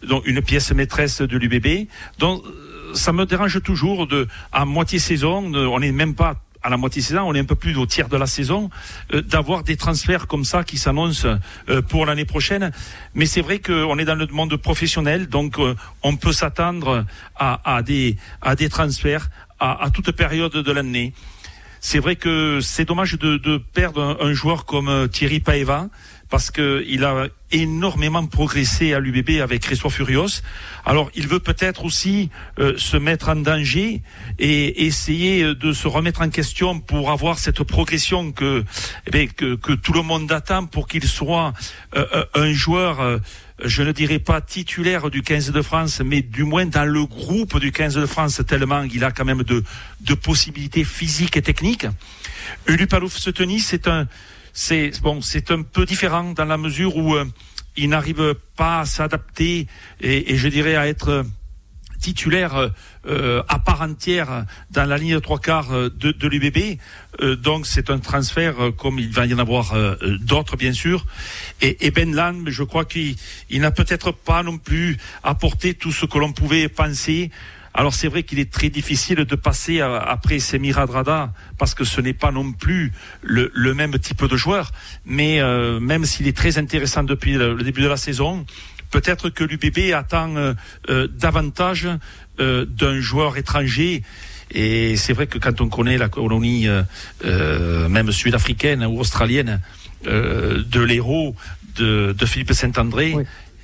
donc 0.07 0.25
une 0.25 0.41
pièce 0.41 0.71
maîtresse 0.71 1.21
de 1.21 1.37
l'UBB. 1.37 1.87
Donc 2.19 2.43
ça 2.93 3.13
me 3.13 3.25
dérange 3.25 3.61
toujours 3.61 4.07
de 4.07 4.27
à 4.51 4.65
moitié 4.65 4.99
saison, 4.99 5.53
on 5.53 5.79
n'est 5.79 5.91
même 5.91 6.15
pas 6.15 6.35
à 6.61 6.69
la 6.69 6.77
moitié 6.77 7.01
saison, 7.01 7.21
on 7.25 7.33
est 7.33 7.39
un 7.39 7.45
peu 7.45 7.55
plus 7.55 7.75
au 7.77 7.85
tiers 7.85 8.09
de 8.09 8.17
la 8.17 8.25
saison, 8.25 8.69
euh, 9.13 9.21
d'avoir 9.21 9.63
des 9.63 9.77
transferts 9.77 10.27
comme 10.27 10.43
ça 10.43 10.63
qui 10.63 10.77
s'annoncent 10.77 11.27
euh, 11.69 11.81
pour 11.81 12.05
l'année 12.05 12.25
prochaine. 12.25 12.71
Mais 13.13 13.25
c'est 13.25 13.41
vrai 13.41 13.59
qu'on 13.59 13.97
est 13.97 14.05
dans 14.05 14.15
le 14.15 14.27
monde 14.27 14.55
professionnel, 14.57 15.27
donc 15.27 15.57
euh, 15.59 15.75
on 16.03 16.15
peut 16.17 16.33
s'attendre 16.33 17.05
à, 17.35 17.75
à, 17.75 17.81
des, 17.81 18.17
à 18.41 18.55
des 18.55 18.69
transferts 18.69 19.29
à, 19.59 19.83
à 19.83 19.89
toute 19.89 20.11
période 20.11 20.51
de 20.51 20.71
l'année. 20.71 21.13
C'est 21.81 21.99
vrai 21.99 22.17
que 22.17 22.59
c'est 22.61 22.83
dommage 22.83 23.13
de, 23.13 23.37
de 23.37 23.57
perdre 23.57 24.17
un, 24.19 24.27
un, 24.27 24.33
joueur 24.33 24.65
comme 24.65 25.07
Thierry 25.09 25.39
Paeva 25.39 25.87
parce 26.29 26.51
qu'il 26.51 27.03
a 27.03 27.27
énormément 27.51 28.25
progressé 28.27 28.93
à 28.93 28.99
l'UBB 28.99 29.41
avec 29.41 29.65
Resto 29.65 29.89
Furios. 29.89 30.41
Alors, 30.85 31.09
il 31.15 31.27
veut 31.27 31.39
peut-être 31.39 31.83
aussi 31.83 32.29
euh, 32.59 32.77
se 32.77 32.97
mettre 32.97 33.29
en 33.29 33.35
danger 33.35 34.03
et 34.37 34.85
essayer 34.85 35.55
de 35.55 35.73
se 35.73 35.87
remettre 35.87 36.21
en 36.21 36.29
question 36.29 36.79
pour 36.79 37.09
avoir 37.09 37.39
cette 37.39 37.63
progression 37.63 38.31
que, 38.31 38.63
eh 39.11 39.27
que, 39.27 39.55
que, 39.55 39.73
tout 39.73 39.93
le 39.93 40.03
monde 40.03 40.31
attend 40.31 40.67
pour 40.67 40.87
qu'il 40.87 41.05
soit 41.05 41.53
euh, 41.95 42.05
euh, 42.13 42.25
un 42.35 42.53
joueur, 42.53 43.19
je 43.63 43.81
ne 43.81 43.91
dirais 43.91 44.19
pas 44.19 44.41
titulaire 44.41 45.09
du 45.09 45.23
15 45.23 45.51
de 45.51 45.61
France, 45.63 46.01
mais 46.05 46.21
du 46.21 46.43
moins 46.43 46.67
dans 46.67 46.85
le 46.85 47.05
groupe 47.05 47.59
du 47.59 47.71
15 47.71 47.95
de 47.95 48.05
France, 48.05 48.41
tellement 48.47 48.83
il 48.83 49.03
a 49.03 49.11
quand 49.11 49.25
même 49.25 49.43
de, 49.43 49.63
de 50.01 50.13
possibilités 50.13 50.83
physiques 50.83 51.37
et 51.37 51.41
techniques. 51.41 51.87
Ulupalouf 52.67 53.17
Seteni, 53.17 53.59
c'est 53.59 53.87
un 53.87 54.07
c'est 54.61 54.91
bon, 55.01 55.21
c'est 55.21 55.51
un 55.51 55.61
peu 55.61 55.85
différent 55.85 56.33
dans 56.33 56.43
la 56.43 56.57
mesure 56.57 56.97
où 56.97 57.15
euh, 57.15 57.23
il 57.77 57.87
n'arrive 57.87 58.35
pas 58.57 58.81
à 58.81 58.85
s'adapter 58.85 59.67
et, 60.01 60.35
je 60.35 60.47
dirais 60.49 60.75
à 60.75 60.85
être 60.89 61.25
titulaire 62.01 62.69
euh, 63.07 63.41
à 63.47 63.59
part 63.59 63.81
entière 63.81 64.45
dans 64.69 64.83
la 64.83 64.97
ligne 64.97 65.13
de 65.13 65.19
trois 65.19 65.39
quarts 65.39 65.71
euh, 65.71 65.89
de, 65.89 66.11
de 66.11 66.27
l'UBB. 66.27 66.77
donc 67.41 67.67
c'est 67.67 67.89
un 67.89 67.99
transfert 67.99 68.55
comme 68.77 68.99
il 68.99 69.11
va 69.11 69.25
y 69.25 69.33
en 69.33 69.39
avoir 69.39 69.73
d'autres 70.19 70.57
bien 70.57 70.73
sûr. 70.73 71.05
Et, 71.61 71.87
et 71.87 71.91
Ben 71.91 72.13
Lan, 72.13 72.35
je 72.47 72.63
crois 72.63 72.83
qu'il 72.83 73.15
n'a 73.49 73.71
peut-être 73.71 74.11
pas 74.11 74.43
non 74.43 74.57
plus 74.57 74.97
apporté 75.23 75.73
tout 75.73 75.93
ce 75.93 76.05
que 76.05 76.17
l'on 76.17 76.33
pouvait 76.33 76.67
penser. 76.67 77.31
Alors 77.79 77.93
c'est 77.93 78.09
vrai 78.09 78.23
qu'il 78.23 78.39
est 78.39 78.51
très 78.51 78.69
difficile 78.69 79.23
de 79.23 79.35
passer 79.35 79.79
après 79.79 80.39
Semiradrada 80.39 81.31
parce 81.57 81.73
que 81.73 81.85
ce 81.85 82.01
n'est 82.01 82.11
pas 82.11 82.29
non 82.29 82.51
plus 82.51 82.91
le, 83.21 83.73
même 83.73 83.97
type 83.99 84.25
de 84.25 84.35
joueur. 84.35 84.73
Mais 85.05 85.39
euh, 85.39 85.79
même 85.79 86.03
s'il 86.03 86.27
est 86.27 86.35
très 86.35 86.57
intéressant 86.57 87.03
depuis 87.03 87.35
le, 87.35 87.55
début 87.63 87.81
de 87.81 87.87
la 87.87 87.95
saison, 87.95 88.45
peut-être 88.91 89.29
que 89.29 89.45
l'UBB 89.45 89.93
attend 89.93 90.35
euh, 90.35 90.53
euh, 90.89 91.07
davantage 91.07 91.87
d'un 92.37 92.99
joueur 92.99 93.37
étranger. 93.37 94.03
Et 94.51 94.97
c'est 94.97 95.13
vrai 95.13 95.27
que 95.27 95.37
quand 95.37 95.61
on 95.61 95.69
connaît 95.69 95.97
la 95.97 96.09
colonie, 96.09 96.67
même 97.23 98.11
sud-africaine 98.11 98.83
ou 98.85 98.99
australienne, 98.99 99.61
de 100.03 100.81
l'héros 100.81 101.33
de, 101.77 102.13
Philippe 102.25 102.51
Saint-André, 102.51 103.15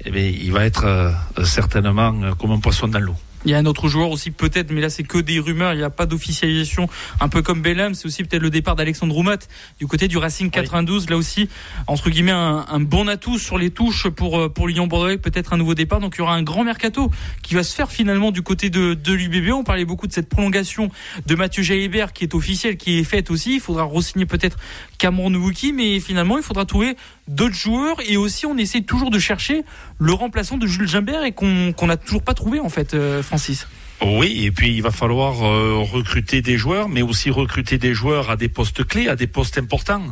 eh 0.06 0.30
il 0.30 0.52
va 0.54 0.66
être 0.66 1.14
certainement 1.44 2.34
comme 2.36 2.52
un 2.52 2.60
poisson 2.60 2.88
dans 2.88 3.00
l'eau. 3.00 3.16
Il 3.46 3.52
y 3.52 3.54
a 3.54 3.58
un 3.58 3.66
autre 3.66 3.88
joueur 3.88 4.10
aussi 4.10 4.32
peut-être, 4.32 4.72
mais 4.72 4.82
là 4.82 4.90
c'est 4.90 5.04
que 5.04 5.18
des 5.18 5.40
rumeurs, 5.40 5.74
il 5.74 5.78
n'y 5.78 5.84
a 5.84 5.90
pas 5.90 6.06
d'officialisation, 6.06 6.90
un 7.20 7.30
peu 7.30 7.42
comme 7.42 7.62
Bellam, 7.62 7.94
c'est 7.94 8.08
aussi 8.08 8.24
peut-être 8.24 8.42
le 8.42 8.50
départ 8.50 8.76
d'Alexandre 8.76 9.14
Roumat 9.14 9.38
du 9.80 9.88
côté 9.88 10.08
du 10.08 10.18
Racing 10.18 10.50
92, 10.50 11.10
là 11.10 11.18
aussi 11.18 11.48
entre 11.88 12.10
guillemets 12.10 12.32
un, 12.32 12.80
bon 12.80 13.08
atout 13.08 13.38
sur 13.38 13.58
les 13.58 13.70
touches 13.70 14.08
pour 14.10 14.40
euh, 14.40 14.50
pour 14.50 14.68
Lyon 14.68 14.88
Bordeaux, 14.88 15.18
peut-être 15.18 15.54
un 15.54 15.58
nouveau 15.58 15.76
départ, 15.76 16.00
donc 16.00 16.16
il 16.16 16.20
y 16.20 16.22
aura 16.22 16.36
un 16.36 16.44
grand 16.44 16.64
mercato 16.64 17.12
qui 17.44 17.54
va 17.56 17.64
se 17.64 17.76
faire 17.76 17.92
finalement 17.92 18.32
du 18.32 18.42
côté 18.42 18.70
de, 18.70 18.94
de 18.94 19.14
l'UBB. 19.14 19.52
On 19.52 19.64
parlait 19.64 19.86
beaucoup 19.86 20.08
de 20.08 20.14
cette 20.14 20.30
prolongation 20.30 20.90
de 21.26 21.36
Mathieu 21.36 21.64
Jalibert 21.64 22.14
qui 22.14 22.24
est 22.24 22.34
officielle, 22.34 22.78
qui 22.78 23.00
est 23.00 23.04
faite 23.04 23.30
aussi. 23.30 23.56
Il 23.56 23.60
faudra 23.60 23.84
re-signer 23.84 24.26
peut-être 24.26 24.58
Cameron 24.98 25.30
Nwuki, 25.30 25.74
mais 25.74 26.00
finalement 26.00 26.38
il 26.38 26.44
faudra 26.44 26.66
trouver 26.66 26.96
d'autres 27.28 27.56
joueurs. 27.56 27.98
Et 28.08 28.18
aussi 28.18 28.46
on 28.46 28.58
essaie 28.58 28.82
toujours 28.82 29.12
de 29.12 29.20
chercher 29.20 29.64
le 29.98 30.14
remplaçant 30.14 30.58
de 30.58 30.68
Jules 30.68 30.88
Gimbert 30.88 31.24
et 31.24 31.32
qu'on 31.32 31.74
n'a 31.88 31.98
toujours 31.98 32.24
pas 32.24 32.34
trouvé 32.34 32.60
en 32.60 32.70
fait, 32.70 32.94
euh, 32.94 33.24
Francis. 33.24 33.68
Oui, 34.06 34.44
et 34.44 34.52
puis 34.52 34.76
il 34.76 34.82
va 34.82 34.92
falloir 34.92 35.44
euh, 35.44 35.78
recruter 35.78 36.42
des 36.42 36.58
joueurs, 36.58 36.90
mais 36.90 37.02
aussi 37.02 37.30
recruter 37.30 37.78
des 37.78 37.94
joueurs 37.94 38.30
à 38.30 38.36
des 38.36 38.50
postes 38.50 38.86
clés, 38.86 39.08
à 39.08 39.16
des 39.16 39.28
postes 39.28 39.58
importants. 39.58 40.08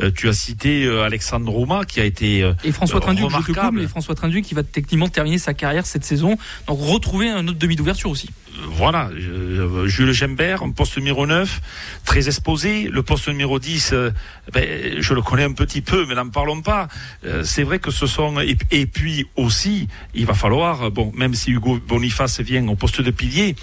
Euh, 0.00 0.12
tu 0.14 0.28
as 0.28 0.32
cité 0.32 0.88
Alexandre 0.88 1.50
Rouma 1.50 1.84
qui 1.84 2.00
a 2.00 2.04
été 2.04 2.48
et 2.64 2.72
François 2.72 3.00
Trinduc, 3.00 3.30
je 3.30 3.86
François 3.86 4.14
Trinduc 4.14 4.44
qui 4.44 4.54
va 4.54 4.62
techniquement 4.62 5.08
terminer 5.08 5.38
sa 5.38 5.54
carrière 5.54 5.86
cette 5.86 6.04
saison, 6.04 6.36
donc 6.68 6.78
retrouver 6.80 7.28
un 7.28 7.46
autre 7.48 7.58
demi 7.58 7.76
d'ouverture 7.76 8.10
aussi 8.10 8.30
voilà, 8.68 9.10
euh, 9.54 9.86
Jules 9.86 10.12
Gembert, 10.12 10.62
un 10.62 10.70
poste 10.70 10.96
numéro 10.96 11.26
9, 11.26 11.60
très 12.04 12.26
exposé. 12.26 12.88
Le 12.90 13.02
poste 13.02 13.28
numéro 13.28 13.58
10, 13.58 13.90
euh, 13.92 14.10
ben, 14.52 15.00
je 15.00 15.14
le 15.14 15.22
connais 15.22 15.44
un 15.44 15.52
petit 15.52 15.80
peu, 15.80 16.06
mais 16.06 16.14
n'en 16.14 16.28
parlons 16.28 16.62
pas. 16.62 16.88
Euh, 17.24 17.42
c'est 17.44 17.62
vrai 17.62 17.78
que 17.78 17.90
ce 17.90 18.06
sont... 18.06 18.40
Et, 18.40 18.86
puis 18.86 19.26
aussi, 19.36 19.88
il 20.14 20.26
va 20.26 20.34
falloir, 20.34 20.90
bon, 20.90 21.12
même 21.14 21.34
si 21.34 21.50
Hugo 21.50 21.78
Boniface 21.78 22.40
vient 22.40 22.66
au 22.68 22.76
poste 22.76 23.00
de 23.00 23.10
pilier, 23.10 23.56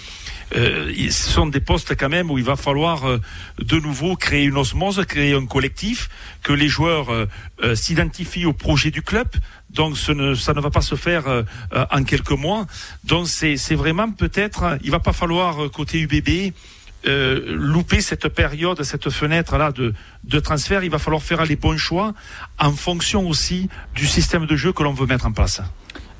ce 0.54 1.10
sont 1.10 1.46
des 1.46 1.60
postes 1.60 1.96
quand 1.96 2.10
même 2.10 2.30
où 2.30 2.36
il 2.36 2.44
va 2.44 2.56
falloir 2.56 3.04
de 3.58 3.76
nouveau 3.78 4.16
créer 4.16 4.44
une 4.44 4.58
osmose, 4.58 5.02
créer 5.08 5.32
un 5.32 5.46
collectif, 5.46 6.10
que 6.42 6.52
les 6.52 6.68
joueurs 6.68 7.08
s'identifient 7.74 8.44
au 8.44 8.52
projet 8.52 8.90
du 8.90 9.00
club, 9.00 9.28
donc 9.72 9.96
ça 9.96 10.14
ne 10.14 10.60
va 10.60 10.70
pas 10.70 10.80
se 10.80 10.94
faire 10.94 11.26
euh, 11.26 11.42
euh, 11.74 11.84
en 11.90 12.04
quelques 12.04 12.32
mois. 12.32 12.66
Donc 13.04 13.26
c'est 13.28 13.74
vraiment 13.74 14.10
peut-être, 14.10 14.78
il 14.82 14.90
va 14.90 15.00
pas 15.00 15.12
falloir 15.12 15.64
euh, 15.64 15.68
côté 15.68 16.00
UBB 16.00 16.52
louper 17.04 18.00
cette 18.00 18.28
période, 18.28 18.80
cette 18.84 19.10
fenêtre 19.10 19.58
là 19.58 19.72
de, 19.72 19.92
de 20.22 20.38
transfert. 20.38 20.84
Il 20.84 20.90
va 20.90 21.00
falloir 21.00 21.20
faire 21.20 21.44
les 21.44 21.56
bons 21.56 21.76
choix 21.76 22.14
en 22.60 22.70
fonction 22.70 23.28
aussi 23.28 23.68
du 23.96 24.06
système 24.06 24.46
de 24.46 24.54
jeu 24.54 24.72
que 24.72 24.84
l'on 24.84 24.92
veut 24.92 25.06
mettre 25.06 25.26
en 25.26 25.32
place. 25.32 25.62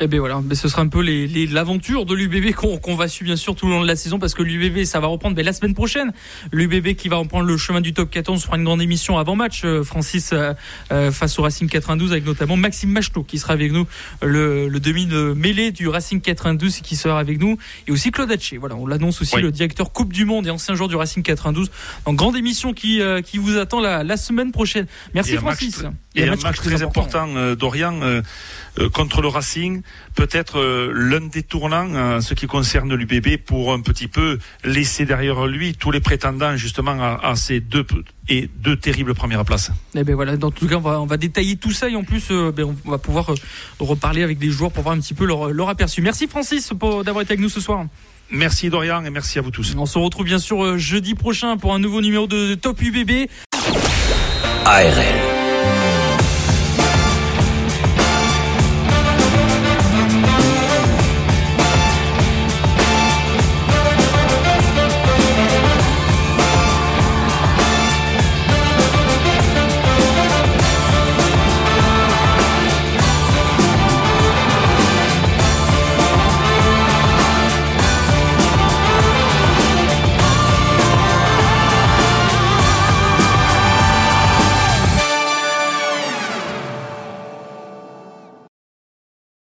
Eh 0.05 0.09
bien 0.09 0.19
voilà, 0.19 0.41
mais 0.45 0.57
ce 0.57 0.67
sera 0.67 0.83
un 0.83 0.89
peu 0.89 1.01
l'aventure 1.01 2.01
les, 2.01 2.07
de 2.07 2.15
l'UBB 2.15 2.55
qu'on 2.55 2.97
va 2.97 3.07
suivre 3.07 3.27
bien 3.27 3.37
sûr 3.37 3.55
tout 3.55 3.67
le 3.67 3.75
long 3.75 3.83
de 3.83 3.87
la 3.87 3.95
saison 3.95 4.19
parce 4.19 4.35
que 4.35 4.43
l'UBB 4.43 4.83
ça 4.83 4.99
va 4.99 5.07
reprendre 5.07 5.37
mais 5.37 5.45
la 5.45 5.53
semaine 5.53 5.75
prochaine. 5.75 6.13
L'UBB 6.51 6.95
qui 6.97 7.09
va 7.09 7.19
reprendre 7.19 7.45
le 7.45 7.57
chemin 7.57 7.81
du 7.81 7.95
top 7.95 8.11
14 8.11 8.43
fera 8.43 8.57
une 8.57 8.65
grande 8.65 8.83
émission 8.83 9.17
avant 9.17 9.37
match 9.37 9.63
euh, 9.65 9.85
Francis 9.85 10.33
euh, 10.33 10.55
euh, 10.91 11.13
face 11.13 11.39
au 11.39 11.43
Racing 11.43 11.69
92 11.69 12.11
avec 12.11 12.27
notamment 12.27 12.57
Maxime 12.57 12.91
Machelot 12.91 13.23
qui 13.23 13.39
sera 13.39 13.53
avec 13.53 13.71
nous 13.71 13.87
le, 14.23 14.69
demi 14.81 15.07
de 15.07 15.35
mêlée 15.35 15.71
du 15.71 15.87
Racing 15.87 16.21
92 16.21 16.81
qui 16.81 16.97
sera 16.97 17.21
avec 17.21 17.41
nous 17.41 17.57
et 17.87 17.93
aussi 17.93 18.11
Claude 18.11 18.33
Haché. 18.33 18.59
Voilà, 18.59 18.75
on 18.75 18.89
l'annonce 18.89 19.23
aussi 19.23 19.37
le 19.37 19.53
directeur 19.53 19.93
Coupe 19.93 20.13
du 20.13 20.25
monde 20.25 20.49
et 20.49 20.51
ancien 20.51 20.75
joueur 20.75 20.89
du 20.89 20.97
Racing 20.97 21.23
92. 21.23 21.71
Donc 22.07 22.17
grande 22.17 22.37
émission 22.37 22.73
qui 22.73 23.01
qui 23.25 23.39
vous 23.39 23.57
attend 23.57 23.79
la, 23.79 24.17
semaine 24.17 24.51
prochaine. 24.51 24.87
Merci 25.15 25.37
Francis. 25.37 25.85
et, 26.17 26.25
un 26.25 26.35
match, 26.35 26.57
très, 26.57 26.83
important, 26.83 27.55
Dorian 27.55 28.01
contre 28.93 29.23
le 29.23 29.29
Racing 29.29 29.83
peut-être 30.15 30.59
euh, 30.59 30.93
l'un 30.95 31.27
des 31.27 31.43
tournants 31.43 31.95
en 31.95 32.21
ce 32.21 32.35
qui 32.35 32.47
concerne 32.47 32.95
l'UBB 32.95 33.39
pour 33.45 33.73
un 33.73 33.81
petit 33.81 34.09
peu 34.09 34.39
laisser 34.65 35.05
derrière 35.05 35.47
lui 35.47 35.75
tous 35.75 35.91
les 35.91 36.01
prétendants 36.01 36.57
justement 36.57 37.19
à, 37.23 37.35
ces 37.37 37.61
deux 37.61 37.87
et 38.29 38.49
deux 38.59 38.77
terribles 38.77 39.15
premières 39.15 39.45
places. 39.45 39.71
Eh 39.95 40.05
ben 40.05 40.15
voilà, 40.15 40.37
dans 40.37 40.51
tout 40.51 40.67
cas, 40.67 40.77
on 40.77 40.81
va, 40.81 41.01
on 41.01 41.07
va 41.07 41.17
détailler 41.17 41.57
tout 41.57 41.73
ça 41.73 41.89
et 41.89 41.97
en 41.97 42.05
plus, 42.05 42.29
euh, 42.31 42.53
ben 42.53 42.75
on 42.85 42.91
va 42.91 42.99
pouvoir 42.99 43.31
euh, 43.31 43.37
reparler 43.79 44.23
avec 44.23 44.39
des 44.39 44.51
joueurs 44.51 44.71
pour 44.71 44.83
voir 44.83 44.95
un 44.95 45.01
petit 45.01 45.15
peu 45.15 45.25
leur, 45.25 45.51
leur 45.51 45.69
aperçu. 45.69 46.03
Merci 46.03 46.27
Francis 46.27 46.73
d'avoir 46.73 47.23
été 47.23 47.33
avec 47.33 47.41
nous 47.41 47.49
ce 47.49 47.61
soir. 47.61 47.87
Merci 48.31 48.71
Dorian 48.71 49.05
et 49.05 49.11
merci 49.11 49.39
à 49.39 49.43
vous 49.43 49.51
tous. 49.51 49.75
On 49.77 49.87
se 49.87 49.99
retrouve 49.99 50.25
bien 50.25 50.39
sûr 50.39 50.79
jeudi 50.79 51.15
prochain 51.15 51.57
pour 51.57 51.75
un 51.75 51.79
nouveau 51.79 52.01
numéro 52.01 52.27
de 52.27 52.55
Top 52.55 52.81
UBB. 52.81 53.29
ARL 54.65 55.32